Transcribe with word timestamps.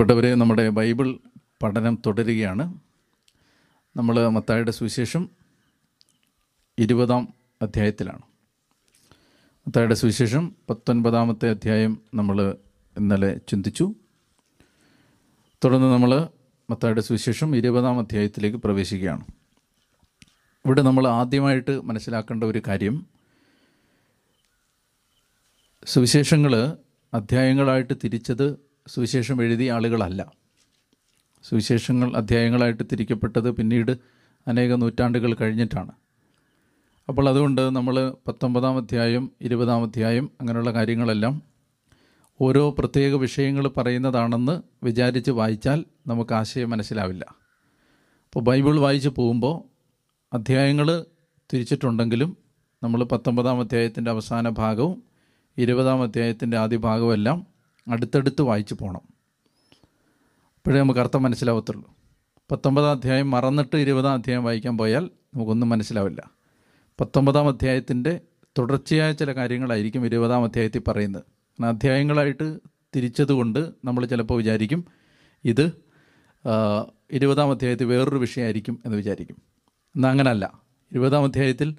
പ്രിയപ്പെട്ടവരെ 0.00 0.34
നമ്മുടെ 0.34 0.68
ബൈബിൾ 0.68 1.18
പഠനം 1.62 2.02
തുടരുകയാണ്. 2.06 2.80
നമ്മൾ 3.96 4.28
മത്തായുടെ 4.28 4.70
സുവിശേഷം 4.70 5.28
ഇരുപതാം 6.78 7.34
അധ്യായത്തിലാണ്. 7.62 8.22
മത്തായുടെ 9.66 9.94
സുവിശേഷം 9.94 10.56
പത്തൊൻപതാമത്തെ 10.70 11.50
അധ്യായം 11.50 12.00
നമ്മൾ 12.14 12.56
ഇന്നലെ 12.98 13.40
ചിന്തിച്ചു. 13.48 13.94
തുടർന്ന് 15.64 15.92
നമ്മൾ 15.92 16.28
മത്തായുടെ 16.70 17.00
സുവിശേഷം 17.00 17.56
ഇരുപതാം 17.56 17.98
അധ്യായത്തിലേക്ക് 17.98 18.56
പ്രവേശിക്കുകയാണ്. 18.56 19.24
ഇവിടെ 20.66 20.82
നമ്മൾ 20.82 21.08
ആദ്യമായിട്ട് 21.08 21.80
മനസ്സിലാക്കേണ്ട 21.80 22.44
ഒരു 22.44 22.62
കാര്യം 22.66 23.06
സുവിശേഷങ്ങൾ 25.84 26.76
അധ്യായങ്ങളായിട്ട് 27.14 27.94
തിരിച്ചത് 28.04 28.69
സുവിശേഷം 28.88 29.42
എഴുതിയ 29.42 29.72
ആളുകളല്ല. 29.72 30.32
സുവിശേഷങ്ങൾ 31.42 32.16
അധ്യായങ്ങളായിട്ട് 32.16 32.82
തിരിക്കപ്പെട്ടത് 32.92 33.50
പിന്നീട് 33.50 33.98
അനേക 34.48 34.74
നൂറ്റാണ്ടുകൾ 34.74 35.34
കഴിഞ്ഞിട്ടാണ്. 35.34 35.92
അപ്പോൾ 37.08 37.28
അതുകൊണ്ട് 37.28 37.76
നമ്മൾ 37.76 38.14
പത്തൊമ്പതാം 38.28 38.76
അധ്യായം 38.76 39.30
ഇരുപതാം 39.40 39.82
അധ്യായം 39.82 40.30
അങ്ങനെയുള്ള 40.40 40.72
കാര്യങ്ങളെല്ലാം 40.72 41.42
ഓരോ 42.40 42.76
പ്രത്യേക 42.78 43.14
വിഷയങ്ങൾ 43.14 43.68
പറയുന്നതാണെന്ന് 43.68 44.62
വിചാരിച്ച് 44.82 45.30
വായിച്ചാൽ 45.30 45.84
നമുക്ക് 46.06 46.34
ആശയം 46.34 46.70
മനസ്സിലാവില്ല. 46.70 47.26
അപ്പോൾ 48.24 48.40
ബൈബിൾ 48.40 48.80
വായിച്ച് 48.80 49.08
പോകുമ്പോൾ 49.08 49.70
അധ്യായങ്ങൾ 50.34 51.04
തിരിച്ചിട്ടുണ്ടെങ്കിലും 51.52 52.36
നമ്മൾ 52.82 53.04
പത്തൊമ്പതാം 53.04 53.60
അധ്യായത്തിന്റെ 53.60 54.10
അവസാന 54.10 54.48
ഭാഗവും 54.48 55.02
ഇരുപതാം 55.58 56.02
അധ്യായത്തിന്റെ 56.02 56.56
ആദ്യ 56.56 56.76
ഭാഗവും 56.76 57.12
എല്ലാം 57.12 57.49
അടുത്തടുത്ത് 57.90 58.42
വായിച്ചു 58.42 58.74
പോകണം 58.74 59.00
അപ്പോഴേ 60.56 60.80
നമുക്ക് 60.80 61.00
അർത്ഥം 61.00 61.22
മനസ്സിലാവത്തുള്ളൂ. 61.22 61.94
പത്തൊമ്പതാം 62.50 62.90
അധ്യായം 62.90 63.30
മറന്നിട്ട് 63.30 63.76
ഇരുപതാം 63.76 64.12
അധ്യായം 64.12 64.44
വായിക്കാൻ 64.44 64.78
പോയാൽ 64.78 65.10
നമുക്കൊന്നും 65.34 65.68
മനസ്സിലാവില്ല. 65.68 66.30
പത്തൊമ്പതാം 67.00 67.48
അധ്യായത്തിന്റെ 67.48 68.20
തുടർച്ചയായ 68.58 69.12
ചില 69.12 69.32
കാര്യങ്ങളായിരിക്കും 69.32 70.06
ഇരുപതാം 70.06 70.44
അധ്യായത്തിൽ 70.44 70.82
പറയുന്നത്. 70.88 71.24
അധ്യായങ്ങളായിട്ട് 71.64 72.58
തിരിച്ചതുകൊണ്ട് 72.96 73.70
നമ്മൾ 73.84 74.06
ചിലപ്പോൾ 74.06 74.38
വിചാരിക്കും 74.38 74.84
ഇത് 75.44 75.72
ഇരുപതാം 77.10 77.50
അധ്യായത്തിൽ 77.50 77.84
വേറൊരു 77.84 78.18
വിഷയമായിരിക്കും 78.18 78.82
എന്ന് 78.84 78.96
വിചാരിക്കും. 78.96 79.36
എന്നാൽ 79.96 80.10
അങ്ങനല്ല. 80.10 80.44
ഇരുപതാം 80.92 81.24
അധ്യായത്തിൽ 81.24 81.74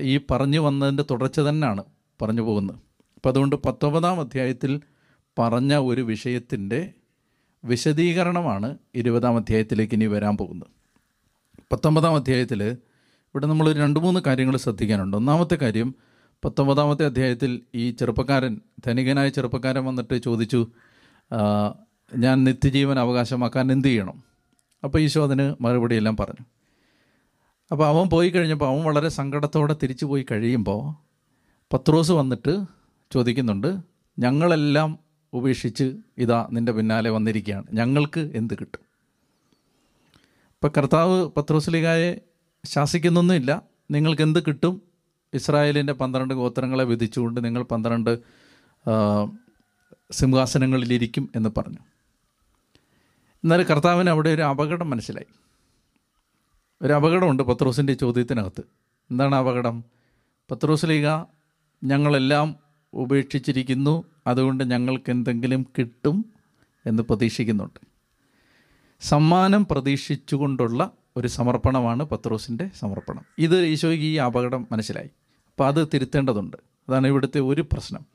ഈ 0.00 0.20
പറഞ്ഞു 0.30 0.58
വന്നതിന്റെ 0.58 1.04
തുടർച്ച 1.10 1.40
തന്നെയാണ് 1.40 1.84
പറഞ്ഞു 2.22 2.42
പോകുന്നത്. 2.42 2.76
അപ്പോൾ 3.14 3.28
അതുകൊണ്ട് 3.28 3.56
പത്തൊമ്പതാം 3.56 4.20
അധ്യായത്തിൽ 4.20 4.80
പറഞ്ഞ 5.38 5.76
ഒരു 5.76 6.00
വിഷയത്തിന്റെ 6.00 6.92
വിശദീകരണമാണ് 7.64 8.78
ഇരുപതാം 8.94 9.36
അധ്യായത്തിലേക്ക് 9.36 9.94
ഇനി 9.94 10.06
വരാൻ 10.06 10.36
പോകുന്നത്. 10.36 10.68
പത്തൊമ്പതാം 11.72 12.14
അധ്യായത്തിൽ 12.14 12.62
ഇവിടെ 12.62 13.46
നമ്മൾ 13.46 13.72
രണ്ട് 13.72 14.00
മൂന്ന് 14.00 14.20
കാര്യങ്ങൾ 14.26 14.56
ശ്രദ്ധിക്കാനുണ്ട്. 14.56 15.16
ഒന്നാമത്തെ 15.16 15.54
കാര്യം 15.54 15.94
പത്തൊമ്പതാമത്തെ 16.44 17.04
അധ്യായത്തിൽ 17.04 17.60
ഈ 17.74 17.90
ചെറുപ്പക്കാരൻ 17.90 18.60
ധനികനായ 18.86 19.28
ചെറുപ്പക്കാരൻ 19.28 19.84
വന്നിട്ട് 19.84 20.22
ചോദിച്ചു 20.22 20.66
ഞാൻ 22.18 22.44
നിത്യജീവൻ 22.44 22.98
അവകാശമാക്കാൻ 22.98 23.72
എന്ത് 23.72 23.88
ചെയ്യണം? 23.88 24.24
അപ്പോൾ 24.84 24.98
ഈശോ 24.98 25.24
അതിന് 25.24 25.54
മറുപടിയെല്ലാം 25.60 26.16
പറഞ്ഞു. 26.16 26.44
അപ്പോൾ 27.72 27.86
അവൻ 27.86 28.08
പോയി 28.08 28.28
കഴിഞ്ഞപ്പോൾ 28.28 28.68
അവൻ 28.68 28.84
വളരെ 28.84 29.08
സങ്കടത്തോടെ 29.08 29.76
തിരിച്ചു 29.82 30.06
പോയി 30.06 30.26
കഴിയുമ്പോൾ 30.30 30.82
പത്രോസ് 31.74 32.12
വന്നിട്ട് 32.12 32.64
ചോദിക്കുന്നുണ്ട് 33.12 33.80
ഞങ്ങളെല്ലാം 34.18 35.03
ഉപേക്ഷിച്ച് 35.34 35.96
ഇതാ 36.18 36.48
നിന്റെ 36.52 36.72
പിന്നാലെ 36.72 37.10
വന്നിരിക്കുകയാണ്. 37.10 37.64
ഞങ്ങൾക്ക് 37.72 38.32
എന്ത് 38.34 38.54
കിട്ടും? 38.54 38.80
ഇപ്പം 40.54 40.70
കർത്താവ് 40.76 41.28
പത്രോസ്ലികായെ 41.36 42.20
ശാസിക്കുന്നൊന്നുമില്ല. 42.64 43.62
നിങ്ങൾക്ക് 43.90 44.22
എന്ത് 44.22 44.44
കിട്ടും? 44.44 44.82
ഇസ്രായേലിന്റെ 45.34 45.92
പന്ത്രണ്ട് 45.92 46.34
ഗോത്രങ്ങളെ 46.34 46.84
വിധിച്ചുകൊണ്ട് 46.84 47.44
നിങ്ങൾ 47.44 47.62
പന്ത്രണ്ട് 47.62 48.18
സിംഹാസനങ്ങളിലിരിക്കും 50.10 51.30
എന്ന് 51.36 51.50
പറഞ്ഞു. 51.56 51.78
എന്നാൽ 53.44 53.62
കർത്താവിന് 53.62 54.10
അവിടെ 54.10 54.30
ഒരു 54.30 54.42
അപകടം 54.42 54.90
മനസ്സിലായി. 54.90 55.26
ഒരു 56.82 56.92
അപകടമുണ്ട് 56.92 57.42
പത്രോസിന്റെ 57.42 57.94
ചോദ്യത്തിനകത്ത്. 57.94 58.60
എന്താണ് 59.10 59.34
അപകടം? 59.34 59.84
പത്രോസ്ലീഗ 60.50 61.06
ഞങ്ങളെല്ലാം 61.84 62.56
ഉപേക്ഷിച്ചിരിക്കുന്നു. 62.92 64.13
അതുകൊണ്ട് 64.26 64.70
ഞങ്ങൾക്ക് 64.70 65.10
എന്തെങ്കിലും 65.10 65.66
കിട്ടും 65.78 66.24
എന്ന് 66.86 67.02
പ്രതീക്ഷിക്കുന്നുണ്ട്. 67.02 67.80
സമ്മാനം 69.00 69.66
പ്രതീക്ഷിച്ചുകൊണ്ടുള്ള 69.70 70.90
ഒരു 71.16 71.28
സമർപ്പണമാണ് 71.28 72.02
പത്രോസിന്റെ 72.02 72.70
സമർപ്പണം. 72.78 73.24
ഇത് 73.38 73.64
ഈശോയ്ക്ക് 73.64 74.04
ഈ 74.04 74.16
അപകടം 74.16 74.66
മനസ്സിലായി. 74.72 75.06
അപ്പോൾ 75.06 75.66
അത് 75.66 75.88
തിരുത്തേണ്ടതുണ്ട്. 75.94 76.56
അതാണ് 76.88 77.06
ഇവിടുത്തെ 77.06 77.40
ഒരു 77.40 77.62
പ്രശ്നം. 77.62 78.06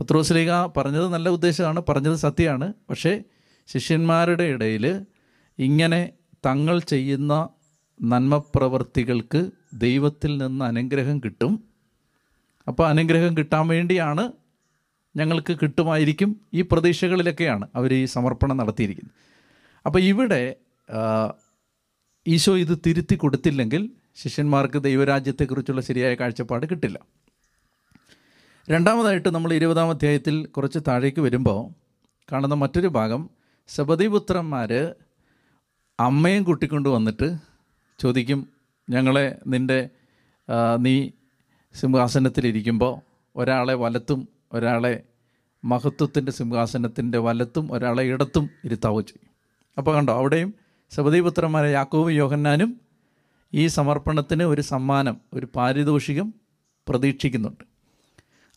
പത്രോസ്ലീഗ 0.00 0.50
പറഞ്ഞത് 0.66 1.08
നല്ല 1.08 1.28
ഉദ്ദേശമാണ് 1.28 1.82
പറഞ്ഞത് 1.88 2.14
സത്യമാണ്. 2.14 2.72
പക്ഷേ 2.90 3.22
ശിഷ്യന്മാരുടെ 3.66 4.42
ഇടയിൽ 4.42 5.06
ഇങ്ങനെ 5.58 6.10
തങ്ങൾ 6.46 6.78
ചെയ്യുന്ന 6.78 7.48
നന്മപ്രവർത്തികൾക്ക് 8.02 9.50
ദൈവത്തിൽ 9.74 10.38
നിന്ന് 10.38 10.64
അനുഗ്രഹം 10.64 11.18
കിട്ടും. 11.18 11.64
അപ്പോൾ 12.68 12.88
അനുഗ്രഹം 12.88 13.36
കിട്ടാൻ 13.36 13.68
വേണ്ടിയാണ് 13.68 14.32
ഞങ്ങൾക്ക് 15.16 15.56
കിട്ടുമായിരിക്കും 15.62 16.40
ഈ 16.54 16.60
പ്രതീക്ഷകളിലൊക്കെയാണ് 16.60 17.68
അവർ 17.74 17.94
ഈ 17.94 18.04
സമർപ്പണം 18.04 18.56
നടത്തിയിരിക്കുന്നത്. 18.56 19.14
അപ്പോൾ 19.86 19.98
ഇവിടെ 19.98 20.56
ഈശോ 22.28 22.56
ഇത് 22.56 22.78
തിരുത്തി 22.86 23.14
കൊടുത്തില്ലെങ്കിൽ 23.14 23.90
ശിഷ്യന്മാർക്ക് 24.16 24.82
ദൈവരാജ്യത്തെക്കുറിച്ചുള്ള 24.82 25.80
ശരിയായ 25.80 26.14
കാഴ്ചപ്പാട് 26.14 26.66
കിട്ടില്ല. 26.66 26.98
രണ്ടാമതായിട്ട് 28.70 29.28
നമ്മൾ 29.28 29.52
ഇരുപതാം 29.52 29.90
അധ്യായത്തിൽ 29.90 30.46
കുറച്ച് 30.46 30.78
താഴേക്ക് 30.88 31.20
വരുമ്പോൾ 31.20 31.74
കാണുന്ന 32.32 32.54
മറ്റൊരു 32.54 32.88
ഭാഗം 32.88 33.30
സബദീപുത്രന്മാർ 33.68 34.94
അമ്മയും 36.00 36.42
കൂട്ടിക്കൊണ്ട് 36.42 36.88
വന്നിട്ട് 36.88 37.36
ചോദിക്കും 38.00 38.48
ഞങ്ങളെ 38.90 39.38
നിന്റെ 39.46 39.88
നീ 40.78 41.10
സിംഹാസനത്തിലിരിക്കുമ്പോൾ 41.74 42.94
ഒരാളെ 43.36 43.74
വലത്തും 43.74 44.28
ഒരാളെ 44.52 45.02
മഹത്വത്തിന്റെ 45.64 46.32
സിംഹാസനത്തിന്റെ 46.32 47.18
വലത്തും 47.18 47.72
ഒരാളെ 47.72 48.04
ഇടത്തും 48.04 48.50
ഇരുത്താവോ 48.64 49.00
ചെയ്യും. 49.00 49.30
അപ്പോൾ 49.78 49.94
കണ്ടോ 49.94 50.18
അവിടെയും 50.18 50.54
സബദീപുത്രന്മാരെ 50.90 51.70
യാക്കോബ് 51.70 52.10
യോഹന്നാനും 52.10 52.80
ഈ 53.54 53.66
സമർപ്പണത്തിന് 53.66 54.42
ഒരു 54.42 54.60
സമ്മാനം 54.60 55.20
ഒരു 55.32 55.48
പാരിതോഷികം 55.56 56.34
പ്രതീക്ഷിക്കുന്നുണ്ട്. 56.88 57.64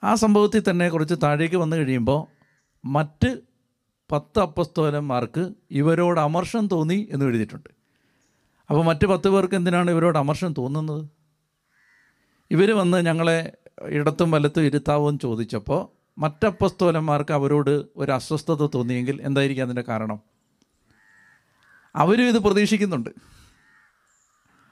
ആ 0.03 0.15
സംഭവത്തിൽ 0.15 0.63
തന്നെ 0.69 0.89
കുറച്ച് 0.89 1.15
താഴേക്ക് 1.23 1.55
വന്നു 1.55 1.75
കഴിയുമ്പോൾ 1.75 2.37
മറ്റ് 2.85 3.37
പത്ത് 4.11 4.39
അപ്പസ്തോലന്മാർക്ക് 4.39 5.53
ഇവരോട് 5.71 6.19
അമർഷം 6.19 6.67
തോന്നി 6.67 7.07
എന്ന് 7.11 7.25
എഴുതിയിട്ടുണ്ട്. 7.25 7.69
അപ്പോൾ 8.69 8.85
മറ്റ് 8.85 9.05
പത്ത് 9.05 9.27
പേർക്ക് 9.29 9.55
എന്തിനാണ് 9.55 9.91
ഇവരോട് 9.91 10.17
അമർഷം 10.17 10.53
തോന്നുന്നത്? 10.57 11.09
ഇവർ 12.51 12.71
വന്ന് 12.71 13.05
ഞങ്ങളെ 13.05 13.53
ഇടത്തും 13.81 14.31
വലത്തും 14.31 14.65
ഇരുത്താവോ 14.65 15.09
എന്ന് 15.09 15.19
ചോദിച്ചപ്പോൾ 15.19 15.97
മറ്റപ്പസ്തോലന്മാർക്ക് 16.19 17.31
അവരോട് 17.31 17.85
ഒരു 17.95 18.11
അസ്വസ്ഥത 18.11 18.67
തോന്നിയെങ്കിൽ 18.67 19.21
എന്തായിരിക്കും 19.21 19.63
അതിന്റെ 19.63 19.81
കാരണം? 19.81 20.19
അവരും 21.95 22.27
ഇത് 22.27 22.39
പ്രതീക്ഷിക്കുന്നുണ്ട്. 22.39 23.09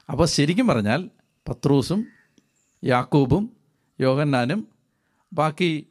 അപ്പോൾ 0.10 0.26
ശരിക്കും 0.26 0.68
പറഞ്ഞാൽ 0.68 1.10
പത്രൂസും 1.50 2.06
യാക്കൂബും 2.84 3.58
യോഹന്നാനും 4.02 4.68
ബാക്കി 5.34 5.88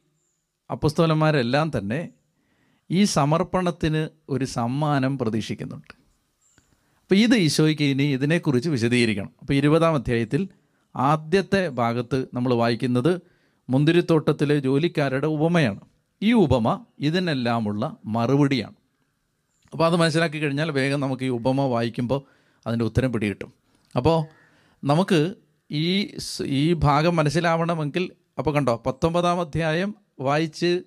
അപ്പസ്തോലന്മാരെല്ലാം 0.71 1.73
തന്നെ 1.79 2.09
ഈ 2.91 3.05
സമർപ്പണത്തിന് 3.05 4.09
ഒരു 4.29 4.45
സമ്മാനം 4.45 5.19
പ്രതീക്ഷിക്കുന്നുണ്ട്. 5.19 5.95
അപ്പോൾ 7.03 7.15
ഇത് 7.15 7.35
ഈശോയ്ക്ക് 7.35 7.83
ഇനി 7.83 8.03
ഇതിനെക്കുറിച്ച് 8.03 8.69
വിശദീകരിക്കണം. 8.69 9.33
അപ്പോൾ 9.41 9.53
ഇരുപതാം 9.53 9.95
അധ്യായത്തിൽ 9.95 10.49
ആദ്യത്തെ 10.97 11.69
ഭാഗത്ത് 11.69 12.27
നമ്മൾ 12.35 12.55
വായിക്കുന്നത് 12.55 13.21
മുന്തിരിത്തോട്ടത്തിലെ 13.71 14.59
ജോലിക്കാരുടെ 14.59 15.27
ഉപമയാണ്. 15.27 15.81
ഈ 16.23 16.33
ഉപമ 16.33 16.85
ഇതിനെല്ലാമുള്ള 16.99 17.97
മറുപടിയാണ്. 18.05 18.75
അപ്പോൾ 19.73 19.87
അത് 19.87 19.97
മനസ്സിലാക്കി 19.97 20.39
കഴിഞ്ഞാൽ 20.39 20.71
വേഗം 20.71 21.01
നമുക്ക് 21.01 21.23
ഈ 21.23 21.29
ഉപമ 21.29 21.61
വായിക്കുമ്പോൾ 21.61 22.23
അതിന്റെ 22.67 22.85
ഉത്തരം 22.85 23.13
പിടികിട്ടും. 23.13 23.53
അപ്പോൾ 23.97 24.25
നമുക്ക് 24.85 25.35
ഈ 25.71 26.17
ഈ 26.45 26.73
ഭാഗം 26.73 27.17
മനസ്സിലാവണമെങ്കിൽ 27.17 28.11
അപ്പോൾ 28.39 28.55
കണ്ടോ 28.55 28.83
പത്തൊമ്പതാം 28.87 29.41
അധ്യായം 29.41 29.95
വായിച്ച് 30.21 30.83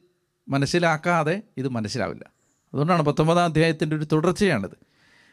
മനസ്സിലാക്കാതെ 0.49 1.41
ഇത് 1.57 1.67
മനസ്സിലാവില്ല. 1.67 2.25
അതുകൊണ്ടാണ് 2.73 3.01
പത്തൊമ്പതാം 3.01 3.45
അധ്യായത്തിന്റെ 3.45 3.95
ഒരു 3.95 4.05
തുടർച്ചയാണിത്. 4.05 4.86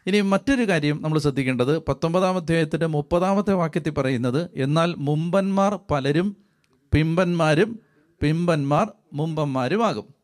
ഇനി 0.06 0.20
മറ്റൊരു 0.20 0.68
കാര്യം 0.68 1.02
നമ്മൾ 1.02 1.18
ശ്രദ്ധിക്കേണ്ടത് 1.18 1.78
പത്തൊമ്പതാം 1.78 2.36
അധ്യായത്തിന്റെ 2.36 2.86
മുപ്പതാമത്തെ 2.86 3.52
വാക്യത്തിൽ 3.52 3.90
പറയുന്നത് 3.90 4.50
എന്നാൽ 4.56 4.94
മുമ്പന്മാർ 4.98 5.78
പലരും 5.90 6.36
പിമ്പന്മാരും 6.94 7.80
പിമ്പന്മാർ 8.22 8.92
മുമ്പന്മാരുമാകും. 9.12 10.14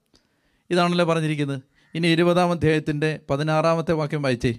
ഇതാണല്ലോ 0.70 1.04
പറഞ്ഞിരിക്കുന്നത്. 1.04 1.62
ഇനി 1.94 2.08
ഇരുപതാം 2.08 2.50
അധ്യായത്തിന്റെ 2.50 3.20
പതിനാറാമത്തെ 3.30 3.92
വാക്യം 3.92 4.22
വായിച്ചേ. 4.22 4.58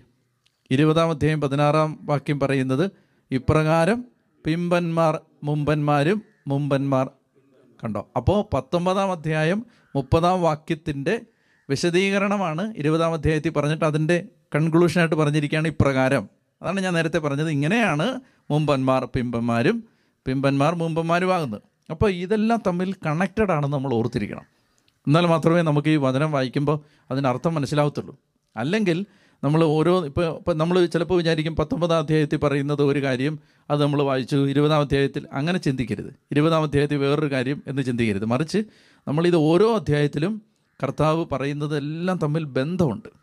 ഇരുപതാം 0.72 1.10
അധ്യായം 1.10 1.42
പതിനാറാം 1.42 2.00
വാക്യം 2.02 2.40
പറയുന്നത് 2.40 2.92
ഇപ്രകാരം 3.32 4.06
പിമ്പന്മാർ 4.46 5.20
മുമ്പന്മാരും 5.44 6.22
മുമ്പന്മാർ. 6.48 7.10
കണ്ടോ? 7.84 8.08
അപ്പോൾ 8.18 8.56
പത്തൊമ്പതാം 8.56 9.12
അധ്യായം 9.12 9.66
മുപ്പതാം 9.96 10.42
വാക്യത്തിന്റെ 10.42 11.22
വിശദീകരണമാണ് 11.70 12.74
ഇരുപതാം 12.78 13.14
അധ്യായത്തിൽ 13.14 13.50
പറഞ്ഞിട്ട് 13.50 13.86
അതിന്റെ 13.86 14.28
കൺക്ലൂഷനായിട്ട് 14.56 15.16
പറഞ്ഞിരിക്കുകയാണ് 15.16 15.68
ഇപ്രകാരം. 15.68 16.30
അതാണ് 16.62 16.82
ഞാൻ 16.82 16.94
നേരത്തെ 16.94 17.18
പറഞ്ഞത്. 17.18 17.50
ഇങ്ങനെയാണ് 17.50 18.22
മുമ്പന്മാർ 18.52 19.06
പിമ്പന്മാരും 19.06 19.84
പിമ്പന്മാർ 20.26 20.76
മുമ്പന്മാരുമാകുന്നത്. 20.76 21.62
അപ്പോൾ 21.92 22.12
ഇതെല്ലാം 22.12 22.62
തമ്മിൽ 22.68 22.94
കണക്റ്റഡ് 22.94 23.52
ആണെന്ന് 23.52 23.78
നമ്മൾ 23.78 23.94
ഓർത്തിരിക്കണം. 23.94 24.42
എന്നാൽ 25.08 25.26
മാത്രമേ 25.26 25.62
നമുക്ക് 25.62 25.88
ഈ 25.88 25.96
വചനം 25.96 26.32
വായിക്കുമ്പോൾ 26.32 26.80
അതിനർത്ഥം 27.12 27.54
മനസ്സിലാവത്തുള്ളൂ. 27.54 28.18
അല്ലെങ്കിൽ 28.58 29.06
നമ്മൾ 29.44 29.64
ഓരോ 29.64 30.06
ഇപ്പോൾ 30.06 30.38
ഇപ്പം 30.38 30.58
നമ്മൾ 30.58 30.86
ചിലപ്പോൾ 30.86 31.16
വിചാരിക്കും 31.16 31.56
പത്തൊമ്പതാം 31.56 31.98
അധ്യായത്തിൽ 31.98 32.38
പറയുന്നത് 32.38 32.82
ഒരു 32.82 33.04
കാര്യം 33.04 33.40
അത് 33.70 33.82
നമ്മൾ 33.82 34.02
വായിച്ചു 34.02 34.48
ഇരുപതാം 34.48 34.80
അധ്യായത്തിൽ 34.80 35.28
അങ്ങനെ 35.34 35.58
ചിന്തിക്കരുത്. 35.58 36.14
ഇരുപതാം 36.32 36.64
അധ്യായത്തിൽ 36.64 36.98
വേറൊരു 36.98 37.32
കാര്യം 37.32 37.64
എന്ന് 37.68 37.82
ചിന്തിക്കരുത്. 37.82 38.26
മറിച്ച് 38.26 38.58
നമ്മളിത് 39.08 39.36
ഓരോ 39.36 39.76
അധ്യായത്തിലും 39.76 40.42
കർത്താവ് 40.84 41.26
പറയുന്നതെല്ലാം 41.32 42.20
തമ്മിൽ 42.24 42.44
ബന്ധമുണ്ട്. 42.44 43.21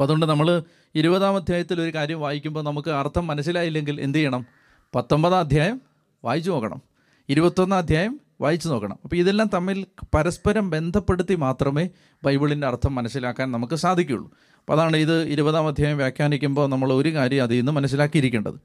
അപ്പോൾ 0.00 0.08
അതുകൊണ്ട് 0.08 0.26
നമ്മൾ 0.26 0.62
ഇരുപതാം 0.94 1.36
അധ്യായത്തിൽ 1.36 1.80
ഒരു 1.80 1.94
കാര്യം 1.94 2.20
വായിക്കുമ്പോൾ 2.20 2.64
നമുക്ക് 2.64 2.90
അർത്ഥം 2.90 3.26
മനസ്സിലായില്ലെങ്കിൽ 3.26 4.00
എന്ത് 4.00 4.18
ചെയ്യണം? 4.18 4.46
പത്തൊമ്പതാം 4.94 5.38
അധ്യായം 5.38 5.80
വായിച്ചു 6.24 6.50
നോക്കണം. 6.50 6.82
ഇരുപത്തൊന്നാം 7.28 7.78
അധ്യായം 7.78 8.20
വായിച്ചു 8.40 8.68
നോക്കണം. 8.68 8.98
അപ്പോൾ 9.04 9.16
ഇതെല്ലാം 9.16 9.50
തമ്മിൽ 9.54 9.86
പരസ്പരം 10.14 10.70
ബന്ധപ്പെടുത്തി 10.70 11.34
മാത്രമേ 11.34 11.88
ബൈബിളിന്റെ 12.24 12.66
അർത്ഥം 12.66 12.94
മനസ്സിലാക്കാൻ 12.94 13.52
നമുക്ക് 13.52 13.74
സാധിക്കുകയുള്ളൂ. 13.74 14.30
അപ്പോൾ 14.58 14.72
അതാണ് 14.72 14.96
ഇത് 14.96 15.24
ഇരുപതാം 15.24 15.66
അധ്യായം 15.66 15.96
വ്യാഖ്യാനിക്കുമ്പോൾ 15.96 16.68
നമ്മൾ 16.68 16.92
ഒരു 16.92 17.14
കാര്യം 17.14 17.42
അതിൽ 17.42 17.56
നിന്ന് 17.56 17.72
മനസ്സിലാക്കിയിരിക്കേണ്ടത്. 17.72 18.60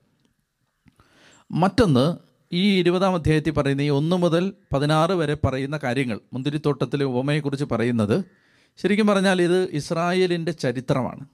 മറ്റൊന്ന് 1.51 2.17
ഈ 2.53 2.79
ഇരുപതാം 2.79 3.15
അധ്യായത്തിൽ 3.15 3.51
പറയുന്ന 3.51 3.81
ഈ 3.81 3.89
ഒന്ന് 3.89 4.15
മുതൽ 4.15 4.53
പതിനാറ് 4.73 5.11
വരെ 5.11 5.37
പറയുന്ന 5.45 5.79
കാര്യങ്ങൾ 5.83 6.19
മുന്തിരിത്തോട്ടത്തിലെ 6.33 7.05
ഉപമയെക്കുറിച്ച് 7.05 7.65
പറയുന്നത് 7.65 8.44
ശരിക്കും 8.77 9.07
പറഞ്ഞാൽ 9.07 9.41
ഇത് 9.41 9.63
ഇസ്രായേലിന്റെ 9.63 10.51
ചരിത്രമാണ്. 10.51 11.25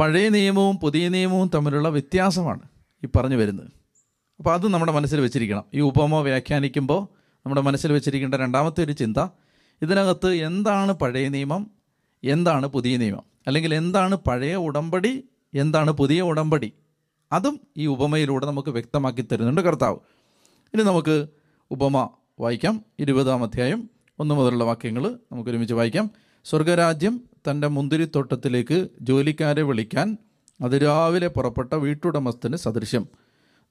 പഴയ 0.00 0.28
നിയമവും 0.28 0.76
പുതിയ 0.76 1.08
നിയമവും 1.08 1.50
തമ്മിലുള്ള 1.54 1.88
വ്യത്യാസമാണ് 1.88 2.60
ഈ 3.04 3.08
പറഞ്ഞു 3.16 3.36
വരുന്നത്. 3.36 3.66
അപ്പോൾ 4.38 4.54
അത് 4.54 4.68
നമ്മുടെ 4.68 4.92
മനസ്സിൽ 4.92 5.20
വെച്ചിരിക്കണം. 5.20 5.64
ഈ 5.74 5.80
ഉപമ 5.80 6.14
വ്യാഖ്യാനിക്കുമ്പോൾ 6.14 7.06
നമ്മുടെ 7.36 7.60
മനസ്സിൽ 7.60 7.92
വെച്ചിരിക്കേണ്ട 7.92 8.34
രണ്ടാമത്തെ 8.34 8.84
ഒരു 8.84 8.92
ചിന്ത 8.92 9.16
ഇതിനകത്ത് 9.82 10.34
എന്താണ് 10.34 10.92
പഴയ 10.92 11.28
നിയമം 11.28 11.70
എന്താണ് 12.24 12.66
പുതിയ 12.66 12.96
നിയമം? 12.96 13.22
അല്ലെങ്കിൽ 13.46 13.74
എന്താണ് 13.74 14.16
പഴയ 14.16 14.56
ഉടമ്പടി 14.56 15.24
എന്താണ് 15.54 15.90
പുതിയ 15.90 16.20
ഉടമ്പടി? 16.20 16.72
അതും 17.32 17.60
ഈ 17.76 17.86
ഉപമയിലൂടെ 17.86 18.46
നമുക്ക് 18.46 18.68
വ്യക്തമാക്കി 18.68 19.20
തരുന്നുണ്ട് 19.20 19.60
കർത്താവ്. 19.60 19.96
ഇനി 20.74 20.82
നമുക്ക് 20.82 21.26
ഉപമ 21.70 22.08
വായിക്കാം. 22.40 22.84
ഇരുപതാം 22.98 23.42
അധ്യായം 23.42 23.90
ഒന്ന് 24.18 24.34
മുതലുള്ള 24.34 24.64
വാക്യങ്ങൾ 24.64 25.18
നമുക്ക് 25.32 25.50
ഒരുമിച്ച് 25.50 25.74
വായിക്കാം. 25.74 26.27
സ്വർഗരാജ്യം 26.50 27.20
തന്റെ 27.50 27.68
മുന്തിരിത്തോട്ടത്തിലേക്ക് 27.68 28.88
ജോലിക്കാരെ 29.00 29.62
വിളിക്കാൻ 29.62 30.16
അതിരാവിലെ 30.64 31.28
പുറപ്പെട്ട 31.28 31.74
വീട്ടുടമസ്ഥന് 31.74 32.56
സദൃശ്യം. 32.56 33.06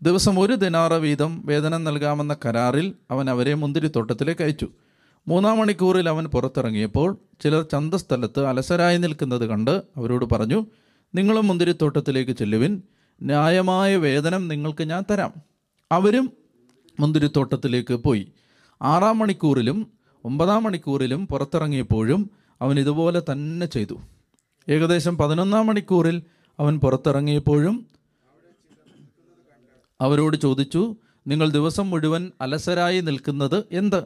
ദിവസം 0.01 0.39
ഒരു 0.39 0.53
ദിനാറ 0.53 0.94
വീതം 0.94 1.45
വേതനം 1.45 1.83
നൽകാമെന്ന 1.83 2.35
കരാറിൽ 2.45 2.94
അവൻ 3.12 3.29
അവരെ 3.29 3.53
മുന്തിരിത്തോട്ടത്തിലേക്ക് 3.53 4.44
അയച്ചു. 4.44 4.68
മൂന്നാം 5.27 5.57
മണിക്കൂറിൽ 5.57 6.09
അവൻ 6.09 6.25
പുറത്തിറങ്ങിയപ്പോൾ 6.25 7.18
ചിലർ 7.41 7.62
ചന്തസ്ഥലത്ത് 7.62 8.45
അലസരായി 8.45 8.97
നിൽക്കുന്നത് 8.97 9.45
കണ്ട് 9.45 9.81
അവരോട് 9.97 10.25
പറഞ്ഞു 10.25 10.65
നിങ്ങളും 11.15 11.47
മുന്തിരിത്തോട്ടത്തിലേക്ക് 11.47 12.31
ചെല്ലുവിൻ. 12.31 12.81
ന്യായമായ 13.21 13.95
വേതനം 13.95 14.47
നിങ്ങൾക്ക് 14.47 14.83
ഞാൻ 14.83 15.03
തരാം. 15.12 15.33
അവരും 15.91 16.31
മുന്തിരിത്തോട്ടത്തിലേക്ക് 17.00 17.94
പോയി. 17.94 18.31
ആറാം 18.81 19.19
മണിക്കൂറിലും 19.19 19.88
ഒമ്പതാം 20.23 20.63
മണിക്കൂറിലും 20.63 21.27
പുറത്തിറങ്ങിയപ്പോഴും 21.27 22.36
അവൻ 22.62 22.80
ഇതുപോലെ 22.80 23.21
തന്നെ 23.31 23.65
ചെയ്തു. 23.65 24.00
ഏകദേശം 24.69 25.18
പതിനൊന്നാം 25.18 25.68
മണിക്കൂറിൽ 25.68 26.21
അവൻ 26.59 26.80
പുറത്തിറങ്ങിയപ്പോഴും 26.80 27.88
അവരോട് 30.01 30.38
ചോദിച്ചു 30.38 30.95
നിങ്ങൾ 31.27 31.50
ദിവസം 31.50 31.89
മുഴുവൻ 31.89 32.31
അലസരായി 32.42 33.01
നിൽക്കുന്നത് 33.01 33.63
എന്ത്? 33.71 34.04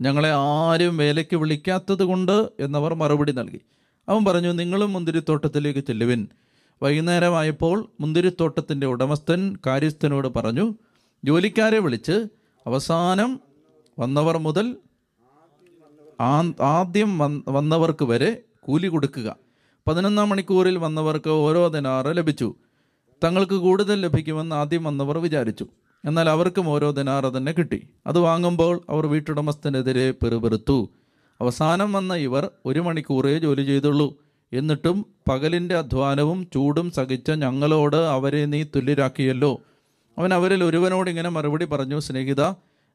ഞങ്ങളെ 0.00 0.32
ആരും 0.32 0.96
വേലയ്ക്ക് 0.96 1.36
വിളിക്കാത്തത് 1.36 2.02
കൊണ്ട്? 2.02 2.48
എന്നവർ 2.60 2.94
മറുപടി 2.94 3.32
നൽകി. 3.32 3.60
അവൻ 4.08 4.24
പറഞ്ഞു 4.24 4.52
നിങ്ങളും 4.52 4.92
മുന്തിരിത്തോട്ടത്തിലേക്ക് 4.92 5.80
ചെല്ലുവിൻ. 5.80 6.28
വൈകുന്നേരമായപ്പോൾ 6.82 7.88
മുന്തിരിത്തോട്ടത്തിന്റെ 8.00 8.86
ഉടമസ്ഥൻ 8.86 9.56
കാര്യസ്ഥനോട് 9.66 10.28
പറഞ്ഞു 10.28 10.74
ജോലിക്കാരെ 11.24 11.78
വിളിച്ച് 11.78 12.26
അവസാനം 12.66 13.40
വന്നവർ 13.98 14.38
മുതൽ 14.38 14.76
ആദ്യം 16.60 17.18
വന്ന- 17.18 17.42
വന്നവർക്ക് 17.48 18.04
വരെ 18.04 18.42
കൂലി 18.60 18.86
കൊടുക്കുക. 18.86 19.36
പതിനൊന്നാം 19.88 20.28
മണിക്കൂറിൽ 20.28 20.78
വന്നവർക്ക് 20.78 21.30
ഓരോ 21.30 21.68
ദിനാറ് 21.68 22.16
ലഭിച്ചു. 22.16 22.54
തങ്ങൾക്ക് 23.24 23.54
കൂടുതൽ 23.54 24.00
ലഭിക്കുമെന്ന് 24.00 24.56
ആദ്യം 24.56 24.84
വന്നവർ 24.84 25.18
വിചാരിച്ചു. 25.18 25.66
എന്നാൽ 26.04 26.28
അവർക്കും 26.28 26.68
ഓരോ 26.68 26.90
ദിനാറ് 26.90 27.36
തന്നെ 27.36 27.52
കിട്ടി. 27.52 27.88
അത് 28.06 28.18
വാങ്ങുമ്പോൾ 28.18 28.80
അവർ 28.88 29.06
വീട്ടുടമസ്ഥനെതിരെ 29.06 30.10
പെറുപെറുത്തു. 30.10 30.90
അവസാനം 31.40 31.92
വന്ന 31.92 32.14
ഇവർ 32.14 32.50
ഒരു 32.66 32.80
മണിക്കൂറേ 32.80 33.38
ജോലി 33.38 33.64
ചെയ്തുള്ളൂ. 33.64 34.14
എന്നിട്ടും 34.52 35.06
പകലിന്റെ 35.28 35.76
അധ്വാനവും 35.76 36.48
ചൂടും 36.54 36.90
സഹിച്ച 36.90 37.30
ഞങ്ങളോട് 37.30 37.96
അവരെ 37.96 38.46
നീ 38.46 38.62
തുല്യരാക്കിയല്ലോ. 38.62 39.60
അവൻ 40.18 40.34
അവരിൽ 40.34 40.64
ഒരുവനോട് 40.64 41.10
ഇങ്ങനെ 41.10 41.28
മറുപടി 41.28 41.64
പറഞ്ഞു 41.64 41.98
സ്നേഹിത 41.98 42.52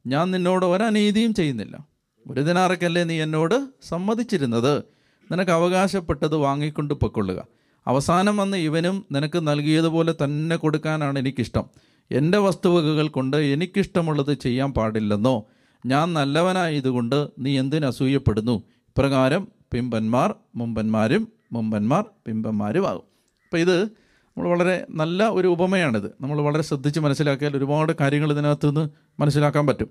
ഞാൻ 0.07 0.31
നിന്നോട് 0.31 0.65
ഒരനീതിയും 0.65 1.33
ചെയ്യുന്നില്ല. 1.33 1.96
ഒരു 2.27 2.41
ദിനാറക്കല്ലേ 2.41 3.03
നീ 3.03 3.21
എന്നോട് 3.21 3.67
സമ്മതിച്ചിരുന്നത്? 3.81 4.83
നിനക്ക് 5.31 5.51
അവകാശപ്പെട്ടത് 5.51 6.35
വാങ്ങിക്കൊണ്ട് 6.35 6.93
പൊക്കൊള്ളുക. 6.93 7.47
അവസാനം 7.87 8.37
വന്ന് 8.37 8.57
ഇവനും 8.57 9.05
നിനക്ക് 9.11 9.47
നൽകിയതുപോലെ 9.47 10.15
തന്നെ 10.23 10.55
കൊടുക്കാനാണ് 10.55 11.19
എനിക്കിഷ്ടം. 11.19 11.65
എന്റെ 12.11 12.37
വസ്തുവകകൾ 12.37 13.07
കൊണ്ട് 13.07 13.37
എനിക്കിഷ്ടമുള്ളത് 13.37 14.33
ചെയ്യാൻ 14.33 14.71
പാടില്ലെന്നോ? 14.71 15.45
ഞാൻ 15.85 16.13
നല്ലവനായതുകൊണ്ട് 16.13 17.27
നീ 17.39 17.59
എന്തിന് 17.59 17.85
അസൂയപ്പെടുന്നു? 17.85 18.51
ഇപ്രകാരം 18.51 19.47
പിമ്പന്മാർ 19.73 20.35
മുമ്പന്മാരും 20.55 21.27
മുമ്പന്മാർ 21.51 22.05
പിമ്പന്മാരുമാകും. 22.27 23.01
അപ്പോൾ 23.43 23.57
ഇത് 23.57 23.83
നമ്മൾ 23.83 24.49
വളരെ 24.49 24.85
നല്ല 24.89 25.29
ഒരു 25.29 25.47
ഉപമയാണിത്. 25.47 26.07
നമ്മൾ 26.21 26.41
വളരെ 26.41 26.63
ശ്രദ്ധിച്ച് 26.63 26.99
മനസ്സിലാക്കിയാൽ 26.99 27.57
ഒരുപാട് 27.57 27.91
കാര്യങ്ങൾ 28.01 28.31
ഇതിനകത്ത് 28.31 28.67
നിന്ന് 28.67 28.89
മനസ്സിലാക്കാൻ 29.19 29.67
പറ്റും. 29.67 29.89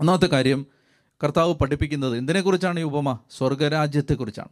ഒന്നാമത്തെ 0.00 0.26
കാര്യം 0.26 0.66
കർത്താവ് 1.24 1.54
പഠിപ്പിക്കുന്നത് 1.54 2.18
എന്തിനെക്കുറിച്ചാണ് 2.18 2.80
ഈ 2.80 2.82
ഉപമ? 2.82 3.18
സ്വർഗരാജ്യത്തെക്കുറിച്ചാണ്. 3.30 4.48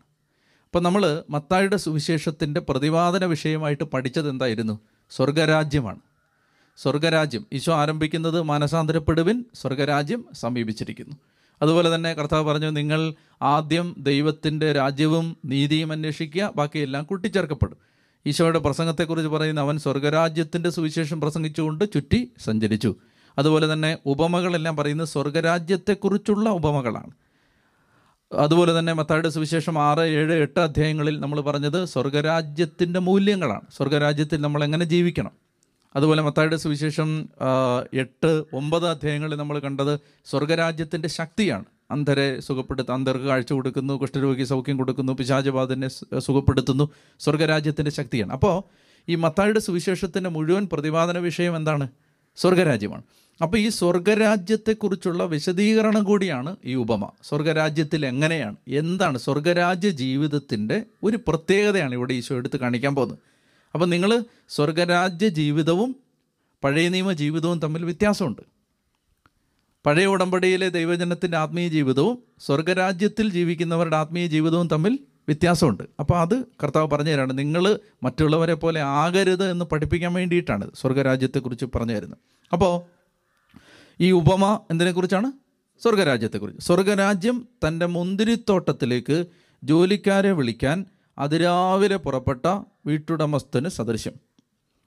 അപ്പം 0.64 0.82
നമ്മൾ 0.82 1.22
മത്തായുടെ 1.30 1.76
സുവിശേഷത്തിന്റെ 1.76 2.60
പ്രതിപാദന 2.60 3.24
വിഷയമായിട്ട് 3.24 3.84
പഠിച്ചത് 3.84 4.28
എന്തായിരുന്നു? 4.28 4.78
സ്വർഗരാജ്യമാണ്. 5.10 5.98
സ്വർഗരാജ്യം. 6.76 7.46
ഈശോ 7.52 7.74
ആരംഭിക്കുന്നത് 7.74 8.42
മാനസാന്തരപ്പെടുവിൻ 8.42 9.44
സ്വർഗരാജ്യം 9.54 10.24
സമീപിച്ചിരിക്കുന്നു. 10.32 11.16
അതുപോലെ 11.62 11.94
തന്നെ 11.94 12.14
കർത്താവ് 12.14 12.44
പറഞ്ഞു 12.44 12.70
നിങ്ങൾ 12.70 13.14
ആദ്യം 13.42 13.94
ദൈവത്തിന്റെ 13.98 14.72
രാജ്യവും 14.72 15.36
നീതിയും 15.44 15.92
അന്വേഷിക്കുക 15.92 16.52
ബാക്കിയെല്ലാം 16.56 17.04
കൂട്ടിച്ചേർക്കപ്പെടും. 17.04 17.76
ഈശോയുടെ 18.26 18.58
പ്രസംഗത്തെക്കുറിച്ച് 18.58 19.28
പറയുന്ന 19.28 19.60
അവൻ 19.60 19.78
സ്വർഗരാജ്യത്തിന്റെ 19.78 20.70
സുവിശേഷം 20.70 21.20
പ്രസംഗിച്ചുകൊണ്ട് 21.20 21.92
ചുറ്റി 21.92 22.30
സഞ്ചരിച്ചു. 22.44 22.96
അതുപോലെ 23.38 23.72
തന്നെ 23.72 23.98
ഉപമകളെല്ലാം 24.06 24.76
പറയുന്നത് 24.76 25.08
സ്വർഗരാജ്യത്തെക്കുറിച്ചുള്ള 25.08 26.48
ഉപമകളാണ്. 26.48 27.10
അതുപോലെ 28.32 28.78
തന്നെ 28.78 28.92
മത്തായുടെ 28.92 29.28
സുവിശേഷം 29.28 29.78
ആറ് 29.78 30.00
ഏഴ് 30.00 30.32
എട്ട് 30.32 30.60
അധ്യായങ്ങളിൽ 30.60 31.20
നമ്മൾ 31.20 31.40
പറഞ്ഞത് 31.40 31.84
സ്വർഗരാജ്യത്തിന്റെ 31.84 33.00
മൂല്യങ്ങളാണ്. 33.00 33.66
സ്വർഗരാജ്യത്തിൽ 33.76 34.40
നമ്മൾ 34.40 34.64
എങ്ങനെ 34.64 34.84
ജീവിക്കണം? 34.84 35.30
അതുപോലെ 35.96 36.22
മത്തായുടെ 36.22 36.56
സുവിശേഷം 36.56 37.28
എട്ട് 37.94 38.44
ഒമ്പത് 38.52 38.88
അധ്യായങ്ങളിൽ 38.88 39.36
നമ്മൾ 39.36 39.58
കണ്ടത് 39.58 40.00
സ്വർഗരാജ്യത്തിന്റെ 40.24 41.08
ശക്തിയാണ്. 41.08 41.64
അന്ധരെ 41.90 42.40
സുഖപ്പെടുത്ത 42.40 42.90
അന്ധർക്ക് 42.90 43.24
കാഴ്ച 43.24 43.52
കൊടുക്കുന്നു 43.52 43.94
കുഷ്ഠരോഗി 43.94 44.44
സൗഖ്യം 44.44 44.76
കൊടുക്കുന്നു 44.76 45.12
പിശാചബാധനെ 45.12 45.88
സുഖപ്പെടുത്തുന്നു. 46.18 46.90
സ്വർഗരാജ്യത്തിന്റെ 47.20 47.90
ശക്തിയാണ്. 47.90 48.32
അപ്പോൾ 48.32 48.62
ഈ 49.08 49.14
മത്തായുടെ 49.14 49.60
സുവിശേഷത്തിന്റെ 49.60 50.30
മുഴുവൻ 50.30 50.68
പ്രതിപാദന 50.72 51.18
വിഷയം 51.18 51.56
എന്താണ്? 51.56 51.88
സ്വർഗരാജ്യമാണ്. 52.38 53.02
അപ്പോൾ 53.42 53.58
ഈ 53.58 53.68
സ്വർഗരാജ്യത്തെക്കുറിച്ചുള്ള 53.68 55.24
വിശദീകരണം 55.24 56.04
കൂടിയാണ് 56.04 56.56
ഈ 56.64 56.74
ഉപമ. 56.74 57.10
സ്വർഗരാജ്യത്തിൽ 57.22 58.06
എങ്ങനെയാണ്? 58.06 58.56
എന്താണ് 58.68 59.18
സ്വർഗരാജ്യ 59.18 59.90
ജീവിതത്തിന്റെ 59.90 60.82
ഒരു 61.02 61.18
പ്രത്യേകതയാണ് 61.28 61.94
ഇവിടെ 61.94 62.14
ഈശോ 62.14 62.36
എടുത്ത് 62.36 62.56
കാണിക്കാൻ 62.56 62.94
പോകുന്നത്. 62.94 63.18
അപ്പോൾ 63.74 63.86
നിങ്ങൾ 63.86 64.24
സ്വർഗരാജ്യ 64.48 65.28
ജീവിതവും 65.28 65.96
പഴയ 66.64 66.88
നിയമ 66.88 67.12
ജീവിതവും 67.12 67.58
തമ്മിൽ 67.58 67.84
വ്യത്യാസമുണ്ട്. 67.84 68.42
പഴയ 69.86 70.06
ഉടമ്പടിയിലെ 70.06 70.68
ദൈവജനത്തിന്റെ 70.68 71.36
ആത്മീയ 71.36 71.68
ജീവിതവും 71.68 72.18
സ്വർഗരാജ്യത്തിൽ 72.46 73.30
ജീവിക്കുന്നവരുടെ 73.30 73.96
ആത്മീയ 73.96 74.26
ജീവിതവും 74.26 74.68
തമ്മിൽ 74.68 74.98
വ്യത്യാസമുണ്ട്. 75.28 75.82
അപ്പോൾ 76.00 76.20
അത് 76.20 76.42
കർത്താവ് 76.42 76.90
പറഞ്ഞു 76.90 77.10
തരാണ് 77.10 77.38
നിങ്ങൾ 77.38 77.78
മറ്റുള്ളവരെ 78.02 78.54
പോലെ 78.54 78.80
ആകരുത് 78.80 79.50
എന്ന് 79.50 79.64
പഠിപ്പിക്കാൻ 79.64 80.12
വേണ്ടിയിട്ടാണ് 80.12 80.70
സ്വർഗരാജ്യത്തെക്കുറിച്ച് 80.74 81.64
പറഞ്ഞു 81.64 81.94
തരുന്നത്. 81.94 82.18
അപ്പോൾ 82.52 82.82
ഈ 84.00 84.10
ഉപമ 84.10 84.60
എന്തിനെക്കുറിച്ചാണ്? 84.70 85.32
സ്വർഗരാജ്യത്തെക്കുറിച്ച്. 85.82 86.66
സ്വർഗരാജ്യം 86.66 87.48
തന്റെ 87.66 87.86
മുന്തിരിത്തോട്ടത്തിലേക്ക് 87.86 89.24
ജോലിക്കാരെ 89.64 90.32
വിളിക്കാൻ 90.32 90.86
അതിരാവിലെ 91.18 91.96
പുറപ്പെട്ട 91.96 92.46
വീട്ടുടമസ്ഥന് 92.86 93.68
സദൃശ്യം. 93.68 94.12